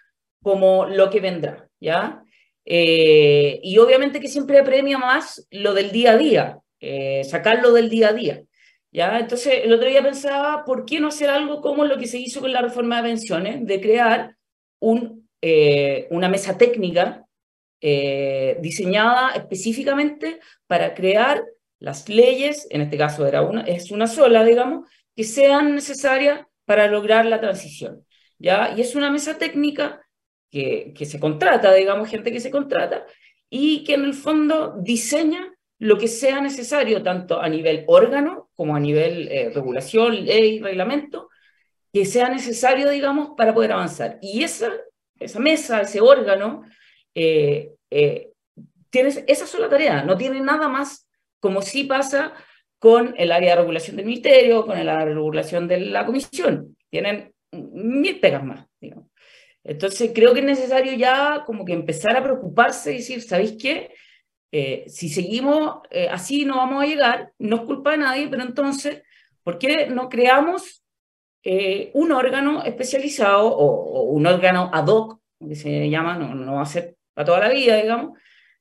como 0.42 0.86
lo 0.86 1.10
que 1.10 1.20
vendrá, 1.20 1.68
¿ya? 1.78 2.24
Eh, 2.64 3.60
y 3.62 3.76
obviamente 3.76 4.20
que 4.20 4.28
siempre 4.28 4.58
apremia 4.58 4.96
más 4.96 5.46
lo 5.50 5.74
del 5.74 5.92
día 5.92 6.12
a 6.12 6.16
día, 6.16 6.58
sacarlo 7.24 7.72
del 7.74 7.90
día 7.90 8.08
a 8.08 8.12
día. 8.14 8.42
¿Ya? 8.92 9.18
Entonces, 9.18 9.60
el 9.64 9.72
otro 9.72 9.88
día 9.88 10.02
pensaba, 10.02 10.64
¿por 10.64 10.84
qué 10.84 11.00
no 11.00 11.08
hacer 11.08 11.30
algo 11.30 11.60
como 11.60 11.84
lo 11.84 11.98
que 11.98 12.06
se 12.06 12.18
hizo 12.18 12.40
con 12.40 12.52
la 12.52 12.62
reforma 12.62 12.96
de 12.96 13.08
pensiones, 13.08 13.66
de 13.66 13.80
crear 13.80 14.36
un, 14.80 15.28
eh, 15.40 16.06
una 16.10 16.28
mesa 16.28 16.56
técnica 16.56 17.26
diseñada 18.60 19.32
específicamente 19.34 20.38
para 20.68 20.94
crear 20.94 21.42
las 21.80 22.08
leyes, 22.08 22.68
en 22.70 22.80
este 22.82 22.96
caso 22.96 23.26
era 23.26 23.42
una, 23.42 23.62
es 23.62 23.90
una 23.90 24.06
sola, 24.06 24.44
digamos, 24.44 24.88
que 25.16 25.24
sean 25.24 25.74
necesarias 25.74 26.46
para 26.64 26.86
lograr 26.86 27.26
la 27.26 27.40
transición. 27.40 28.06
¿ya? 28.38 28.72
Y 28.76 28.80
es 28.82 28.94
una 28.94 29.10
mesa 29.10 29.36
técnica 29.36 30.00
que, 30.48 30.92
que 30.96 31.06
se 31.06 31.18
contrata, 31.18 31.74
digamos, 31.74 32.08
gente 32.08 32.30
que 32.30 32.38
se 32.38 32.52
contrata, 32.52 33.04
y 33.50 33.82
que 33.82 33.94
en 33.94 34.04
el 34.04 34.14
fondo 34.14 34.76
diseña 34.80 35.51
lo 35.82 35.98
que 35.98 36.06
sea 36.06 36.40
necesario, 36.40 37.02
tanto 37.02 37.40
a 37.40 37.48
nivel 37.48 37.82
órgano 37.88 38.50
como 38.54 38.76
a 38.76 38.78
nivel 38.78 39.26
eh, 39.32 39.50
regulación, 39.52 40.24
ley, 40.24 40.60
reglamento, 40.60 41.28
que 41.92 42.06
sea 42.06 42.28
necesario, 42.28 42.88
digamos, 42.88 43.30
para 43.36 43.52
poder 43.52 43.72
avanzar. 43.72 44.16
Y 44.22 44.44
esa, 44.44 44.70
esa 45.18 45.40
mesa, 45.40 45.80
ese 45.80 46.00
órgano, 46.00 46.62
eh, 47.16 47.72
eh, 47.90 48.30
tiene 48.90 49.24
esa 49.26 49.44
sola 49.44 49.68
tarea, 49.68 50.04
no 50.04 50.16
tiene 50.16 50.38
nada 50.38 50.68
más, 50.68 51.08
como 51.40 51.62
sí 51.62 51.82
pasa 51.82 52.32
con 52.78 53.16
el 53.18 53.32
área 53.32 53.56
de 53.56 53.62
regulación 53.62 53.96
del 53.96 54.06
ministerio, 54.06 54.64
con 54.64 54.78
el 54.78 54.88
área 54.88 55.06
de 55.06 55.14
regulación 55.14 55.66
de 55.66 55.80
la 55.80 56.06
comisión. 56.06 56.76
Tienen 56.90 57.34
mil 57.50 58.20
pegas 58.20 58.44
más, 58.44 58.68
digamos. 58.80 59.08
Entonces 59.64 60.12
creo 60.14 60.32
que 60.32 60.40
es 60.40 60.46
necesario 60.46 60.92
ya 60.92 61.42
como 61.44 61.64
que 61.64 61.72
empezar 61.72 62.16
a 62.16 62.22
preocuparse 62.22 62.92
y 62.92 62.98
decir, 62.98 63.20
¿sabéis 63.20 63.56
qué? 63.60 63.90
Eh, 64.54 64.84
si 64.86 65.08
seguimos 65.08 65.78
eh, 65.90 66.08
así 66.10 66.44
no 66.44 66.56
vamos 66.56 66.84
a 66.84 66.86
llegar, 66.86 67.32
no 67.38 67.56
es 67.56 67.62
culpa 67.62 67.92
de 67.92 67.98
nadie, 67.98 68.28
pero 68.28 68.42
entonces, 68.42 69.02
¿por 69.42 69.58
qué 69.58 69.86
no 69.86 70.10
creamos 70.10 70.84
eh, 71.42 71.90
un 71.94 72.12
órgano 72.12 72.62
especializado 72.62 73.48
o, 73.48 74.02
un 74.02 74.26
órgano 74.26 74.70
ad 74.70 74.86
hoc, 74.88 75.20
que 75.40 75.56
se 75.56 75.88
llama, 75.88 76.18
no, 76.18 76.34
no, 76.34 76.54
va 76.56 76.62
a 76.62 76.66
ser 76.66 76.96
para 77.14 77.24
toda 77.24 77.40
la 77.40 77.48
vida, 77.48 77.76
digamos, 77.76 78.18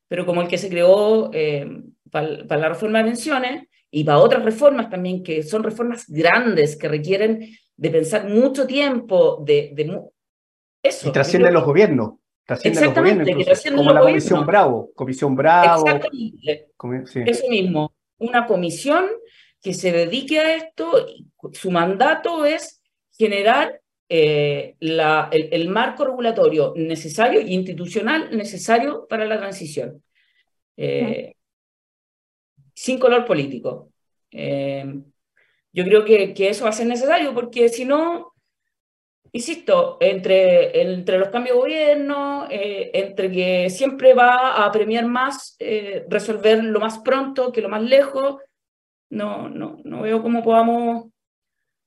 pero 0.07 0.25
como 0.25 0.41
el 0.41 0.47
que 0.47 0.57
se 0.57 0.69
creó 0.69 1.29
para, 2.09 2.47
para 2.47 2.61
la 2.61 2.69
reforma 2.69 2.99
de 2.99 3.05
pensiones 3.05 3.67
y 3.91 4.05
para 4.05 4.19
otras 4.19 4.45
reformas 4.45 4.89
también, 4.89 5.21
que 5.21 5.43
son 5.43 5.61
reformas 5.61 6.05
grandes, 6.07 6.77
que 6.77 6.87
requieren 6.87 7.49
de 7.75 7.89
pensar 7.89 8.29
mucho 8.29 8.65
tiempo, 8.65 9.43
de, 9.45 9.71
de 9.73 10.01
eso. 10.81 11.09
Y 11.09 11.11
trascienden 11.11 11.53
los 11.53 11.65
gobiernos. 11.65 12.20
Trascienden 12.51 12.83
los 12.83 12.93
gobiernos, 12.93 13.63
como 13.75 13.93
la 13.93 14.01
Comisión 14.01 14.45
Bravo. 14.45 14.91
Comisión 14.93 15.35
Bravo. 15.35 15.87
Exactamente. 15.87 17.31
Eso 17.31 17.47
mismo. 17.49 17.93
Una 18.17 18.45
comisión 18.45 19.05
que 19.61 19.73
se 19.73 19.91
dedique 19.91 20.39
a 20.39 20.55
esto, 20.55 21.07
su 21.53 21.71
mandato 21.71 22.45
es 22.45 22.81
generar 23.17 23.79
eh, 24.09 24.75
la, 24.79 25.29
el, 25.31 25.69
marco 25.69 26.03
regulatorio 26.03 26.73
necesario 26.75 27.39
e 27.39 27.53
institucional 27.53 28.35
necesario 28.35 29.07
para 29.07 29.25
la 29.25 29.37
transición. 29.39 30.03
Eh, 30.75 31.35
sin 32.73 32.99
color 32.99 33.25
político. 33.25 33.93
Eh, 34.29 34.85
yo 35.71 35.85
creo 35.85 36.03
que, 36.03 36.33
que, 36.33 36.49
eso 36.49 36.65
va 36.65 36.71
a 36.71 36.73
ser 36.73 36.87
necesario 36.87 37.33
porque 37.33 37.69
si 37.69 37.85
no, 37.85 38.30
insisto, 39.31 39.97
entre, 39.99 40.81
entre 40.81 41.17
los 41.17 41.29
cambios 41.29 41.55
de 41.55 41.61
gobierno, 41.61 42.47
eh, 42.49 42.91
entre 42.93 43.31
que 43.31 43.69
siempre 43.69 44.13
va 44.13 44.65
a 44.65 44.71
premiar 44.71 45.05
más 45.05 45.55
eh, 45.59 46.05
resolver 46.09 46.63
lo 46.63 46.79
más 46.79 46.99
pronto 46.99 47.51
que 47.51 47.61
lo 47.61 47.69
más 47.69 47.81
lejos, 47.81 48.37
no, 49.09 49.49
no, 49.49 49.77
no 49.83 50.01
veo 50.01 50.21
cómo 50.21 50.43
podamos 50.43 51.11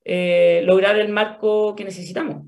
eh, 0.03 0.61
lograr 0.65 0.97
el 0.97 1.09
marco 1.09 1.75
que 1.75 1.83
necesitamos. 1.83 2.45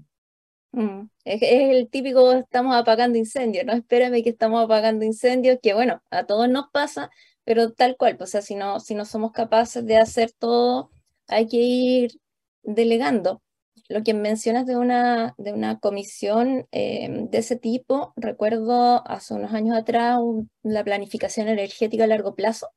Mm, 0.71 1.07
es, 1.25 1.41
el 1.41 1.89
típico 1.89 2.31
estamos 2.33 2.75
apagando 2.75 3.17
incendios, 3.17 3.65
no 3.65 3.73
espérame 3.73 4.23
que 4.23 4.29
estamos 4.29 4.63
apagando 4.63 5.05
incendios, 5.05 5.59
que 5.61 5.73
bueno, 5.73 6.01
a 6.11 6.25
todos 6.25 6.49
nos 6.49 6.69
pasa, 6.71 7.09
pero 7.43 7.71
tal 7.71 7.97
cual, 7.97 8.17
pues, 8.17 8.29
o 8.29 8.31
sea, 8.31 8.41
si 8.41 8.55
no, 8.55 8.79
si 8.79 8.93
no 8.95 9.05
somos 9.05 9.31
capaces 9.31 9.85
de 9.85 9.97
hacer 9.97 10.31
todo, 10.31 10.91
hay 11.27 11.47
que 11.47 11.57
ir 11.57 12.11
delegando 12.63 13.41
lo 13.89 14.03
que 14.03 14.13
mencionas 14.13 14.65
de 14.65 14.75
una, 14.75 15.33
de 15.37 15.53
una 15.53 15.79
comisión 15.79 16.67
em, 16.71 17.29
de 17.29 17.37
ese 17.37 17.55
tipo, 17.55 18.13
recuerdo 18.17 19.07
hace 19.07 19.33
unos 19.33 19.53
años 19.53 19.77
atrás 19.77 20.19
la 20.63 20.83
planificación 20.83 21.47
energética 21.47 22.03
a 22.03 22.07
largo 22.07 22.35
plazo. 22.35 22.69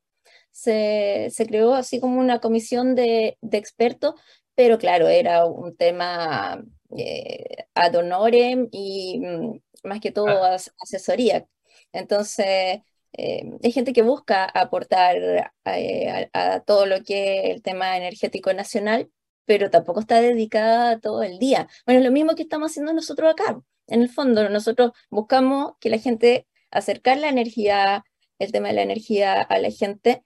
Se, 0.51 1.29
se 1.31 1.45
creó 1.47 1.73
así 1.75 1.99
como 1.99 2.19
una 2.19 2.39
comisión 2.39 2.95
de, 2.95 3.37
de, 3.41 3.57
expertos, 3.57 4.15
pero 4.55 4.77
claro, 4.77 5.07
era 5.07 5.45
un 5.45 5.75
tema 5.77 6.63
eh, 6.97 7.65
ad 7.75 7.95
honorem 7.95 8.67
y 8.71 9.19
mm, 9.19 9.59
más 9.83 9.99
que 10.01 10.11
todo 10.11 10.27
ah. 10.27 10.57
asesoría. 10.81 11.45
Entonces, 11.93 12.81
em, 13.13 13.59
hay 13.63 13.71
gente 13.71 13.93
que 13.93 14.01
busca 14.03 14.45
aportar 14.45 15.17
eh, 15.65 16.29
a, 16.33 16.53
a, 16.55 16.59
todo 16.61 16.85
lo 16.85 17.03
que 17.03 17.39
es 17.39 17.55
el 17.55 17.61
tema 17.61 17.97
energético 17.97 18.53
nacional, 18.53 19.09
pero 19.51 19.69
tampoco 19.69 19.99
está 19.99 20.21
dedicada 20.21 21.01
todo 21.01 21.23
el 21.23 21.37
día. 21.37 21.67
Bueno, 21.85 21.99
es 21.99 22.05
lo 22.05 22.11
mismo 22.13 22.35
que 22.35 22.43
estamos 22.43 22.71
haciendo 22.71 22.93
nosotros 22.93 23.29
acá. 23.29 23.59
En 23.87 24.01
el 24.01 24.07
fondo, 24.07 24.47
nosotros 24.47 24.93
buscamos 25.09 25.73
que 25.81 25.89
la 25.89 25.97
gente 25.97 26.47
acercar 26.71 27.17
la 27.17 27.27
energía, 27.27 28.05
el 28.39 28.53
tema 28.53 28.69
de 28.69 28.75
la 28.75 28.83
energía 28.83 29.41
a 29.41 29.59
la 29.59 29.69
gente, 29.69 30.23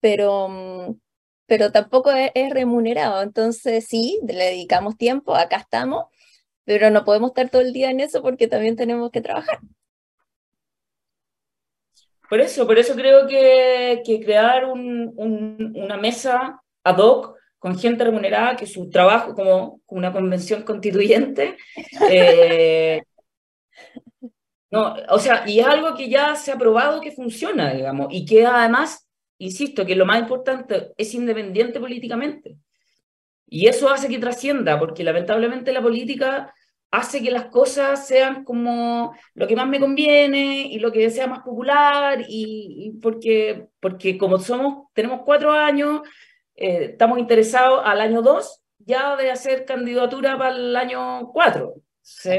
pero, 0.00 0.48
pero 1.46 1.70
tampoco 1.70 2.10
es, 2.10 2.50
remunerado. 2.50 3.22
Entonces, 3.22 3.86
sí, 3.86 4.18
le 4.26 4.46
dedicamos 4.46 4.96
tiempo, 4.96 5.36
acá 5.36 5.58
estamos, 5.58 6.06
pero 6.64 6.90
no 6.90 7.04
podemos 7.04 7.30
estar 7.30 7.50
todo 7.50 7.62
el 7.62 7.72
día 7.72 7.92
en 7.92 8.00
eso 8.00 8.22
porque 8.22 8.48
también 8.48 8.74
tenemos 8.74 9.12
que 9.12 9.20
trabajar. 9.20 9.60
Por 12.28 12.40
eso, 12.40 12.66
por 12.66 12.76
eso 12.76 12.96
creo 12.96 13.28
que, 13.28 14.02
que 14.04 14.18
crear 14.18 14.64
un, 14.64 15.14
una 15.16 15.96
mesa 15.96 16.60
ad 16.82 16.98
hoc 16.98 17.34
con 17.64 17.78
gente 17.78 18.04
remunerada, 18.04 18.56
que 18.56 18.66
su 18.66 18.90
trabajo 18.90 19.34
como 19.34 19.80
una 19.86 20.12
convención 20.12 20.64
constituyente, 20.64 21.56
eh, 22.10 23.02
no, 24.70 24.94
o 25.08 25.18
sea, 25.18 25.48
y 25.48 25.60
es 25.60 25.66
algo 25.66 25.94
que 25.94 26.10
ya 26.10 26.34
se 26.36 26.52
ha 26.52 26.58
probado 26.58 27.00
que 27.00 27.10
funciona, 27.10 27.72
digamos, 27.72 28.08
y 28.10 28.26
que 28.26 28.44
además, 28.44 29.08
insisto, 29.38 29.86
que 29.86 29.96
lo 29.96 30.04
más 30.04 30.20
importante 30.20 30.92
es 30.98 31.14
independiente 31.14 31.80
políticamente. 31.80 32.58
Y 33.48 33.66
eso 33.66 33.88
hace 33.88 34.08
que 34.08 34.18
trascienda, 34.18 34.78
porque 34.78 35.02
lamentablemente 35.02 35.72
la 35.72 35.80
política 35.80 36.52
hace 36.90 37.22
que 37.22 37.30
las 37.30 37.46
cosas 37.46 38.06
sean 38.06 38.44
como 38.44 39.16
lo 39.32 39.46
que 39.46 39.56
más 39.56 39.66
me 39.66 39.80
conviene 39.80 40.66
y 40.66 40.78
lo 40.80 40.92
que 40.92 41.08
sea 41.08 41.28
más 41.28 41.40
popular, 41.40 42.26
y, 42.28 42.88
y 42.88 42.90
porque, 43.00 43.68
porque 43.80 44.18
como 44.18 44.38
somos, 44.38 44.88
tenemos 44.92 45.22
cuatro 45.24 45.50
años, 45.50 46.02
eh, 46.56 46.84
estamos 46.92 47.18
interesados 47.18 47.80
al 47.84 48.00
año 48.00 48.22
2 48.22 48.62
ya 48.78 49.16
de 49.16 49.30
hacer 49.30 49.64
candidatura 49.64 50.36
para 50.36 50.54
el 50.54 50.76
año 50.76 51.30
4. 51.32 51.74
Sí, 52.02 52.30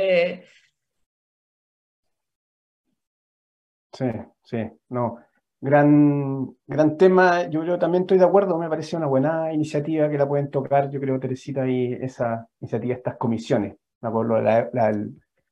sí, 4.44 4.58
no. 4.90 5.18
Gran, 5.62 6.56
gran 6.68 6.98
tema, 6.98 7.50
yo 7.50 7.80
también 7.80 8.04
estoy 8.04 8.20
de 8.20 8.26
acuerdo, 8.26 8.60
me 8.60 8.70
parece 8.70 8.98
una 8.98 9.08
buena 9.08 9.52
iniciativa 9.52 10.10
que 10.10 10.18
la 10.18 10.28
pueden 10.28 10.52
tocar, 10.52 10.92
yo 10.92 11.00
creo, 11.00 11.20
Teresita, 11.20 11.68
y 11.68 11.94
esa 11.94 12.48
iniciativa, 12.60 12.94
estas 12.94 13.18
comisiones. 13.18 13.76
Me 14.02 14.10
acuerdo 14.10 14.40
la, 14.42 14.70
la, 14.74 14.92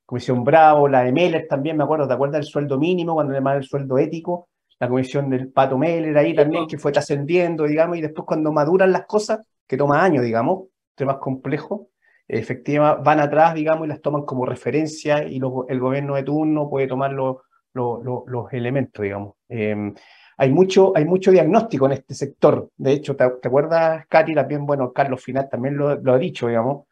Comisión 0.05 0.43
Bravo, 0.43 0.87
la 0.87 1.03
de 1.03 1.13
Meller 1.13 1.47
también, 1.47 1.77
me 1.77 1.85
acuerdo, 1.85 2.07
¿te 2.07 2.13
acuerdas 2.13 2.41
del 2.41 2.43
sueldo 2.43 2.77
mínimo, 2.77 3.13
cuando 3.13 3.33
le 3.33 3.55
el 3.55 3.63
sueldo 3.63 3.97
ético? 3.97 4.49
La 4.83 4.89
comisión 4.89 5.29
del 5.29 5.49
Pato 5.49 5.77
Meller 5.77 6.17
ahí 6.17 6.35
también, 6.35 6.67
que 6.67 6.77
fue 6.77 6.91
trascendiendo, 6.91 7.63
digamos, 7.63 7.97
y 7.97 8.01
después 8.01 8.25
cuando 8.27 8.51
maduran 8.51 8.91
las 8.91 9.05
cosas, 9.05 9.39
que 9.65 9.77
toma 9.77 10.03
años, 10.03 10.25
digamos, 10.25 10.65
temas 10.93 11.17
complejos, 11.17 11.87
efectivamente 12.27 13.01
van 13.05 13.21
atrás, 13.21 13.53
digamos, 13.53 13.85
y 13.85 13.87
las 13.87 14.01
toman 14.01 14.23
como 14.23 14.45
referencia 14.45 15.23
y 15.23 15.37
el 15.69 15.79
gobierno 15.79 16.15
de 16.15 16.23
turno 16.23 16.69
puede 16.69 16.87
tomar 16.87 17.13
los 17.13 18.51
elementos, 18.51 19.03
digamos. 19.03 19.35
Em, 19.47 19.93
hay, 20.37 20.51
mucho, 20.51 20.91
hay 20.97 21.05
mucho 21.05 21.31
diagnóstico 21.31 21.85
en 21.85 21.93
este 21.93 22.13
sector. 22.13 22.69
De 22.75 22.91
hecho, 22.91 23.15
¿te, 23.15 23.23
acuerdas, 23.23 24.05
Katy? 24.09 24.35
También, 24.35 24.65
bueno, 24.65 24.91
Carlos 24.91 25.23
Final 25.23 25.47
también 25.49 25.77
lo, 25.77 25.95
lo, 25.95 26.13
ha 26.13 26.17
dicho, 26.17 26.47
digamos, 26.47 26.87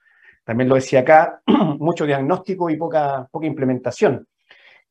también 0.45 0.69
lo 0.69 0.75
decía 0.75 1.01
acá, 1.01 1.41
mucho 1.77 2.05
diagnóstico 2.05 2.69
y 2.69 2.77
poca, 2.77 3.27
poca 3.29 3.47
implementación. 3.47 4.25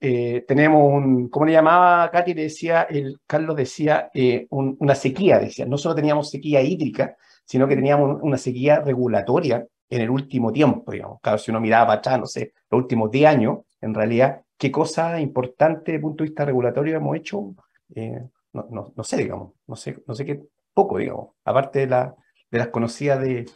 Eh, 0.01 0.45
tenemos 0.49 0.83
un, 0.83 1.29
¿cómo 1.29 1.45
le 1.47 1.53
llamaba 1.53 2.11
Katy? 2.11 2.35
Le 2.35 2.43
decía, 2.45 2.83
el, 2.83 3.21
Carlos 3.27 3.55
decía, 3.55 4.11
eh, 4.15 4.47
una 4.51 4.95
sequía, 4.95 5.39
decía, 5.39 5.67
no 5.67 5.77
solo 5.77 5.95
teníamos 5.95 6.31
sequía 6.31 6.63
hídrica, 6.63 7.17
sino 7.45 7.69
que 7.69 7.77
teníamos 7.77 8.19
una 8.23 8.39
sequía 8.39 8.81
regulatoria 8.81 9.67
en 9.91 10.01
el 10.01 10.09
último 10.09 10.53
tiempo, 10.53 10.93
digamos. 10.93 11.21
Claro, 11.21 11.37
si 11.37 11.51
uno 11.51 11.61
miraba 11.61 11.89
para 11.89 11.99
atrás, 11.99 12.19
no 12.21 12.27
sé, 12.27 12.55
los 12.71 12.81
últimos 12.81 13.11
10 13.11 13.29
años, 13.29 13.59
en 13.81 13.93
realidad, 13.93 14.43
qué 14.57 14.71
cosa 14.71 15.21
importante 15.21 15.93
desde 15.93 15.97
el 15.97 16.03
punto 16.03 16.25
de 16.25 16.31
vista 16.31 16.45
regulatorio 16.45 16.97
hemos 16.97 17.17
hecho, 17.17 17.55
eh, 17.95 18.23
no, 18.53 18.93
no, 18.95 19.05
sé, 19.05 19.17
digamos, 19.19 19.53
no 19.67 19.77
sé, 19.77 20.03
no 20.07 20.15
sé 20.15 20.25
qué 20.25 20.41
poco, 20.73 20.99
digamos, 20.99 21.31
aparte 21.45 21.81
de, 21.81 21.87
la, 21.89 22.15
de 22.51 22.59
las 22.59 22.69
conocidas 22.69 23.21
de 23.21 23.47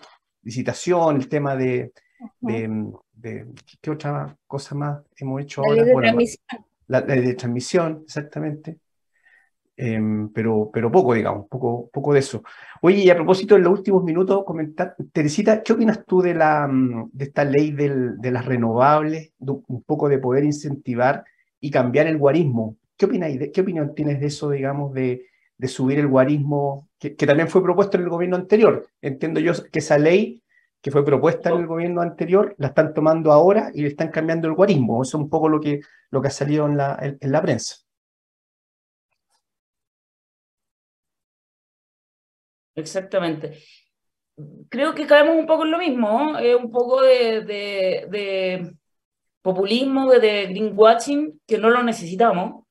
licitación, 0.43 1.17
el 1.17 1.29
tema 1.29 1.57
de, 1.57 1.93
de, 2.41 2.93
¿qué 3.21 3.91
otra 3.91 4.37
cosa 4.47 4.75
más 4.75 5.03
hemos 5.17 5.43
hecho 5.43 5.63
la 5.63 5.69
ahora? 5.69 5.83
Ley 5.83 5.95
de 5.95 6.01
transmisión. 6.01 6.65
La 6.87 7.01
ley 7.01 7.21
de 7.21 7.35
transmisión, 7.35 8.03
exactamente. 8.05 8.79
Em, 9.77 10.29
pero, 10.33 10.71
pero 10.73 10.91
poco, 10.91 11.15
digamos, 11.15 11.49
poco, 11.49 11.91
poco 11.93 12.13
de 12.13 12.21
eso. 12.21 12.45
Oye, 12.81 12.99
y 12.99 13.11
a 13.11 13.17
propósito, 13.17 13.57
en 13.57 13.65
los 13.65 13.73
últimos 13.73 14.05
minutos, 14.05 14.45
comentar, 14.45 14.95
Teresita, 15.13 15.63
¿qué 15.65 15.73
opinas 15.73 16.05
tú 16.07 16.23
de, 16.23 16.35
la, 16.35 16.69
mm, 16.69 17.11
de 17.13 17.25
esta 17.25 17.45
ley 17.45 17.73
del, 17.73 18.19
de 18.19 18.31
las 18.31 18.45
renovables, 18.45 19.33
un 19.41 19.83
poco 19.83 20.09
de 20.09 20.19
poder 20.19 20.45
incentivar 20.45 21.25
y 21.61 21.71
cambiar 21.71 22.07
el 22.07 22.19
guarismo? 22.19 22.77
¿Qué, 22.97 23.07
opináis 23.07 23.39
de, 23.39 23.51
qué 23.51 23.63
opinión 23.63 23.95
tienes 23.95 24.21
de 24.21 24.27
eso, 24.27 24.51
digamos, 24.51 24.93
de, 24.95 25.27
de 25.59 25.69
subir 25.69 25.99
el 25.99 26.07
guarismo, 26.07 26.89
que, 26.99 27.17
que, 27.17 27.27
también 27.27 27.49
fue 27.49 27.63
propuesto 27.63 27.97
en 27.97 28.05
el 28.05 28.11
gobierno 28.11 28.37
anterior? 28.37 28.87
Entiendo 29.03 29.41
yo 29.41 29.53
que 29.73 29.81
esa 29.81 29.99
ley 29.99 30.44
que 30.85 30.91
fue 30.91 31.03
propuesta 31.03 31.49
en 31.49 31.61
el 31.61 31.67
gobierno 31.67 32.03
anterior, 32.03 32.55
la 32.59 32.67
están 32.69 32.93
tomando 32.93 33.33
ahora 33.33 33.71
y 33.73 33.81
le 33.81 33.89
están 33.89 34.11
cambiando 34.11 34.49
el 34.49 34.55
guarismo. 34.55 35.03
Eso 35.03 35.17
es 35.17 35.23
un 35.25 35.31
poco 35.31 35.49
lo 35.49 35.59
que, 35.59 35.81
lo 36.11 36.21
que 36.21 36.29
ha 36.29 36.31
salido 36.31 36.67
en 36.67 36.77
la, 36.77 36.99
en 37.01 37.33
la 37.33 37.41
prensa. 37.41 37.77
Exactamente. 42.75 43.63
Creo 44.69 44.95
que 44.95 45.07
caemos 45.07 45.37
un 45.37 45.47
poco 45.47 45.65
en 45.65 45.71
lo 45.71 45.79
mismo, 45.79 46.37
es 46.39 46.55
un 46.55 46.71
poco 46.71 47.01
de, 47.01 47.41
de, 47.41 48.75
populismo, 49.41 50.11
de 50.11 50.49
greenwashing, 50.49 51.41
que 51.47 51.57
no 51.57 51.71
lo 51.71 51.83
necesitamos 51.83 52.67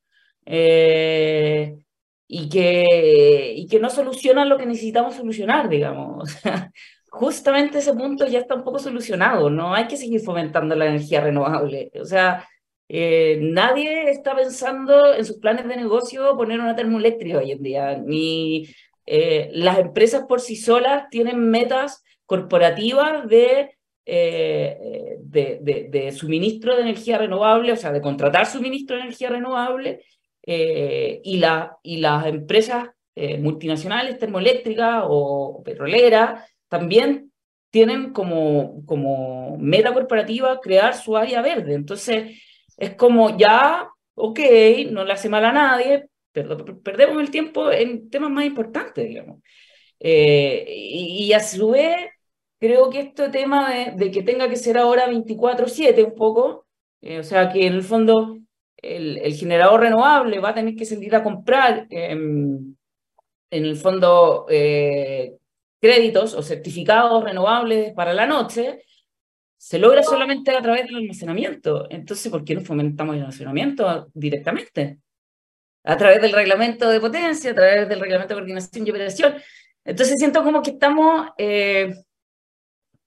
eh, 0.46 1.84
y, 2.28 2.48
que, 2.48 3.54
y 3.56 3.66
que 3.66 3.80
no 3.80 3.90
soluciona 3.90 4.46
lo 4.46 4.56
que 4.56 4.68
necesitamos 4.68 5.16
solucionar, 5.16 5.68
digamos. 5.68 6.30
justamente 7.14 7.78
ese 7.78 7.94
punto 7.94 8.26
ya 8.26 8.40
está 8.40 8.56
un 8.56 8.64
poco 8.64 8.80
solucionado, 8.80 9.50
no 9.52 9.76
hay 9.76 9.88
que 9.88 9.98
seguir 9.98 10.22
fomentando 10.22 10.76
la 10.76 10.88
energía 10.88 11.22
renovable. 11.22 11.92
O 12.02 12.06
sea, 12.06 12.48
eh, 12.90 13.38
nadie 13.40 14.10
está 14.10 14.36
pensando 14.36 15.14
en 15.14 15.24
sus 15.24 15.38
planes 15.38 15.68
de 15.68 15.76
negocio 15.76 16.36
poner 16.36 16.60
una 16.60 16.76
termoeléctrica 16.76 17.38
hoy 17.38 17.52
en 17.52 17.62
día, 17.62 17.98
ni 18.04 18.68
eh, 19.06 19.52
las 19.54 19.78
empresas 19.78 20.24
por 20.28 20.42
sí 20.42 20.56
solas 20.56 21.08
tienen 21.12 21.52
metas 21.52 22.04
corporativas 22.26 23.28
de, 23.28 23.78
eh, 24.08 25.18
de, 25.20 25.88
de, 25.92 26.12
suministro 26.14 26.76
de 26.76 26.82
energía 26.82 27.20
renovable, 27.20 27.74
o 27.74 27.78
sea, 27.78 27.92
de 27.92 28.02
contratar 28.02 28.48
suministro 28.48 28.96
de 28.96 29.04
energía 29.04 29.30
renovable, 29.30 30.04
y, 30.46 31.38
la, 31.38 31.78
y 31.84 31.98
las 31.98 32.26
empresas 32.26 32.90
multinacionales 33.40 34.18
termoeléctricas 34.18 35.04
o 35.08 35.62
petroleras 35.64 36.53
también 36.74 37.32
tienen 37.70 38.14
como, 38.14 38.84
como 38.88 39.58
meta 39.60 39.94
corporativa 39.94 40.60
crear 40.60 40.96
su 40.96 41.16
área 41.16 41.40
verde. 41.44 41.76
Entonces, 41.76 42.42
es 42.78 42.96
como 42.96 43.38
ya, 43.38 43.88
ok, 44.16 44.40
no 44.90 45.06
le 45.06 45.14
hace 45.14 45.30
mal 45.30 45.46
a 45.46 45.52
nadie, 45.52 46.08
perdemos 46.32 47.22
el 47.22 47.30
tiempo 47.30 47.72
en 47.72 48.10
temas 48.10 48.32
más 48.32 48.46
importantes, 48.46 49.08
digamos. 49.08 49.40
Eh, 50.00 50.66
y, 50.68 51.32
a 51.34 51.40
su 51.42 51.70
vez, 51.70 52.10
creo 52.60 52.90
que 52.90 53.02
este 53.02 53.30
tema 53.30 53.72
de, 53.96 54.10
que 54.10 54.24
tenga 54.24 54.50
que 54.50 54.56
ser 54.56 54.80
ahora 54.80 55.08
24/7 55.08 56.04
un 56.04 56.16
poco, 56.16 56.66
eh, 57.02 57.20
o 57.20 57.24
sea, 57.24 57.50
que 57.50 57.68
en 57.68 57.74
el 57.74 57.84
fondo 57.84 58.40
el, 58.78 59.36
generador 59.36 59.82
renovable 59.82 60.40
va 60.40 60.50
a 60.50 60.56
tener 60.56 60.76
que 60.76 60.86
salir 60.86 61.16
a 61.16 61.24
comprar 61.24 61.86
em, 61.92 62.76
en 63.52 63.66
el 63.66 63.76
fondo 63.76 64.48
eh, 64.50 65.38
créditos 65.84 66.34
o 66.34 66.42
certificados 66.42 67.22
renovables 67.22 67.92
para 67.94 68.14
la 68.14 68.26
noche, 68.26 68.86
se 69.58 69.78
logra 69.78 70.02
solamente 70.02 70.56
a 70.56 70.62
través 70.62 70.86
del 70.86 70.96
almacenamiento. 70.96 71.88
Entonces, 71.90 72.32
¿por 72.32 72.46
qué 72.46 72.56
no 72.56 72.62
fomentamos 72.62 73.16
el 73.16 73.22
almacenamiento 73.24 74.08
directamente? 74.14 75.00
a 75.84 75.98
través 75.98 76.22
del 76.22 76.32
reglamento 76.32 76.90
de 76.90 77.02
potencia, 77.02 77.52
a 77.52 77.56
través 77.56 77.90
del 77.90 78.00
reglamento 78.00 78.34
de 78.34 78.40
coordinación 78.40 78.88
y 78.88 78.90
operación. 78.90 79.36
Entonces 79.84 80.18
siento 80.18 80.42
como 80.42 80.62
que 80.62 80.72
estamos, 80.72 81.28
eh, 81.38 81.94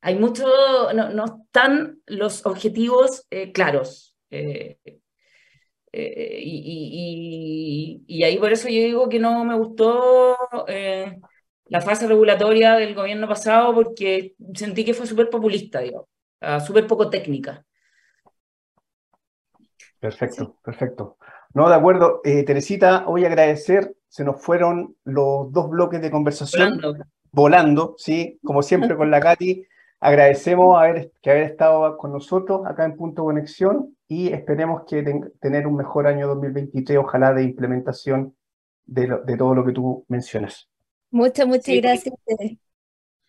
hay 0.02 0.14
mucho, 0.16 0.44
no, 0.92 1.08
no, 1.08 1.24
están 1.46 2.00
los 2.06 2.44
objetivos 2.44 3.26
eh, 3.30 3.50
claros. 3.52 4.14
Eh, 4.30 4.76
y, 6.38 8.22
ahí 8.22 8.36
por 8.38 8.52
eso 8.52 8.68
yo 8.68 8.74
digo 8.74 9.08
que 9.08 9.18
no 9.18 9.42
me 9.46 9.56
gustó 9.56 10.36
la 11.68 11.80
fase 11.80 12.06
regulatoria 12.06 12.74
del 12.74 12.94
gobierno 12.94 13.26
pasado 13.28 13.74
porque 13.74 14.34
sentí 14.54 14.84
que 14.84 14.94
fue 14.94 15.06
súper 15.06 15.28
populista, 15.30 15.80
digo, 15.80 16.08
ah, 16.40 16.60
súper 16.60 16.86
poco 16.86 17.10
técnica. 17.10 17.64
Perfecto, 19.98 20.56
perfecto. 20.62 21.16
No, 21.54 21.68
de 21.68 21.74
acuerdo. 21.74 22.20
Eh, 22.22 22.44
Teresita, 22.44 23.04
voy 23.06 23.24
a 23.24 23.28
agradecer. 23.28 23.96
Se 24.08 24.24
nos 24.24 24.42
fueron 24.42 24.94
los 25.04 25.50
dos 25.52 25.70
bloques 25.70 26.00
de 26.00 26.10
conversación 26.10 26.80
volando, 27.32 27.94
¿sí? 27.98 28.38
Como 28.44 28.62
siempre 28.62 28.96
con 28.96 29.10
la 29.10 29.20
Katy. 29.20 29.64
Agradecemos 29.98 30.78
haber, 30.78 31.12
que 31.22 31.30
haber 31.30 31.44
estado 31.44 31.96
con 31.96 32.12
nosotros 32.12 32.66
acá 32.66 32.84
en 32.84 32.96
Punto 32.96 33.24
Conexión 33.24 33.96
y 34.06 34.28
esperemos 34.28 34.82
que 34.86 35.02
tener 35.40 35.66
un 35.66 35.76
mejor 35.76 36.06
año 36.06 36.28
2023, 36.28 36.98
ojalá 36.98 37.32
de 37.32 37.42
implementación 37.42 38.36
de, 38.84 39.18
de 39.24 39.36
todo 39.36 39.54
lo 39.54 39.64
que 39.64 39.72
tú 39.72 40.04
mencionas. 40.08 40.68
Muchas, 41.10 41.46
muchas 41.46 41.74
gracias. 41.76 42.14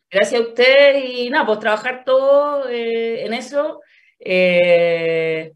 Gracias 0.10 0.42
a 0.42 0.44
usted 0.44 1.04
y 1.04 1.30
nada, 1.30 1.46
pues 1.46 1.60
trabajar 1.60 2.04
todo 2.06 2.70
eh, 2.70 3.26
en 3.26 3.34
eso, 3.34 3.82
eh, 4.20 5.52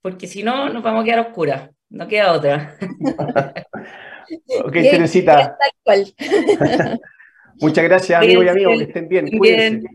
porque 0.00 0.26
si 0.26 0.42
no 0.42 0.68
nos 0.68 0.82
vamos 0.82 1.02
a 1.02 1.04
quedar 1.04 1.20
oscuras. 1.20 1.70
No 1.90 2.06
queda 2.06 2.32
otra. 2.32 2.76
ok, 4.64 4.72
Teresita. 4.72 5.56
Muchas 7.60 7.84
gracias, 7.84 8.22
amigos 8.22 8.44
y 8.44 8.48
amigos. 8.48 8.76
Que 8.78 8.84
estén 8.84 9.08
bien. 9.08 9.38
Cuídense. 9.38 9.88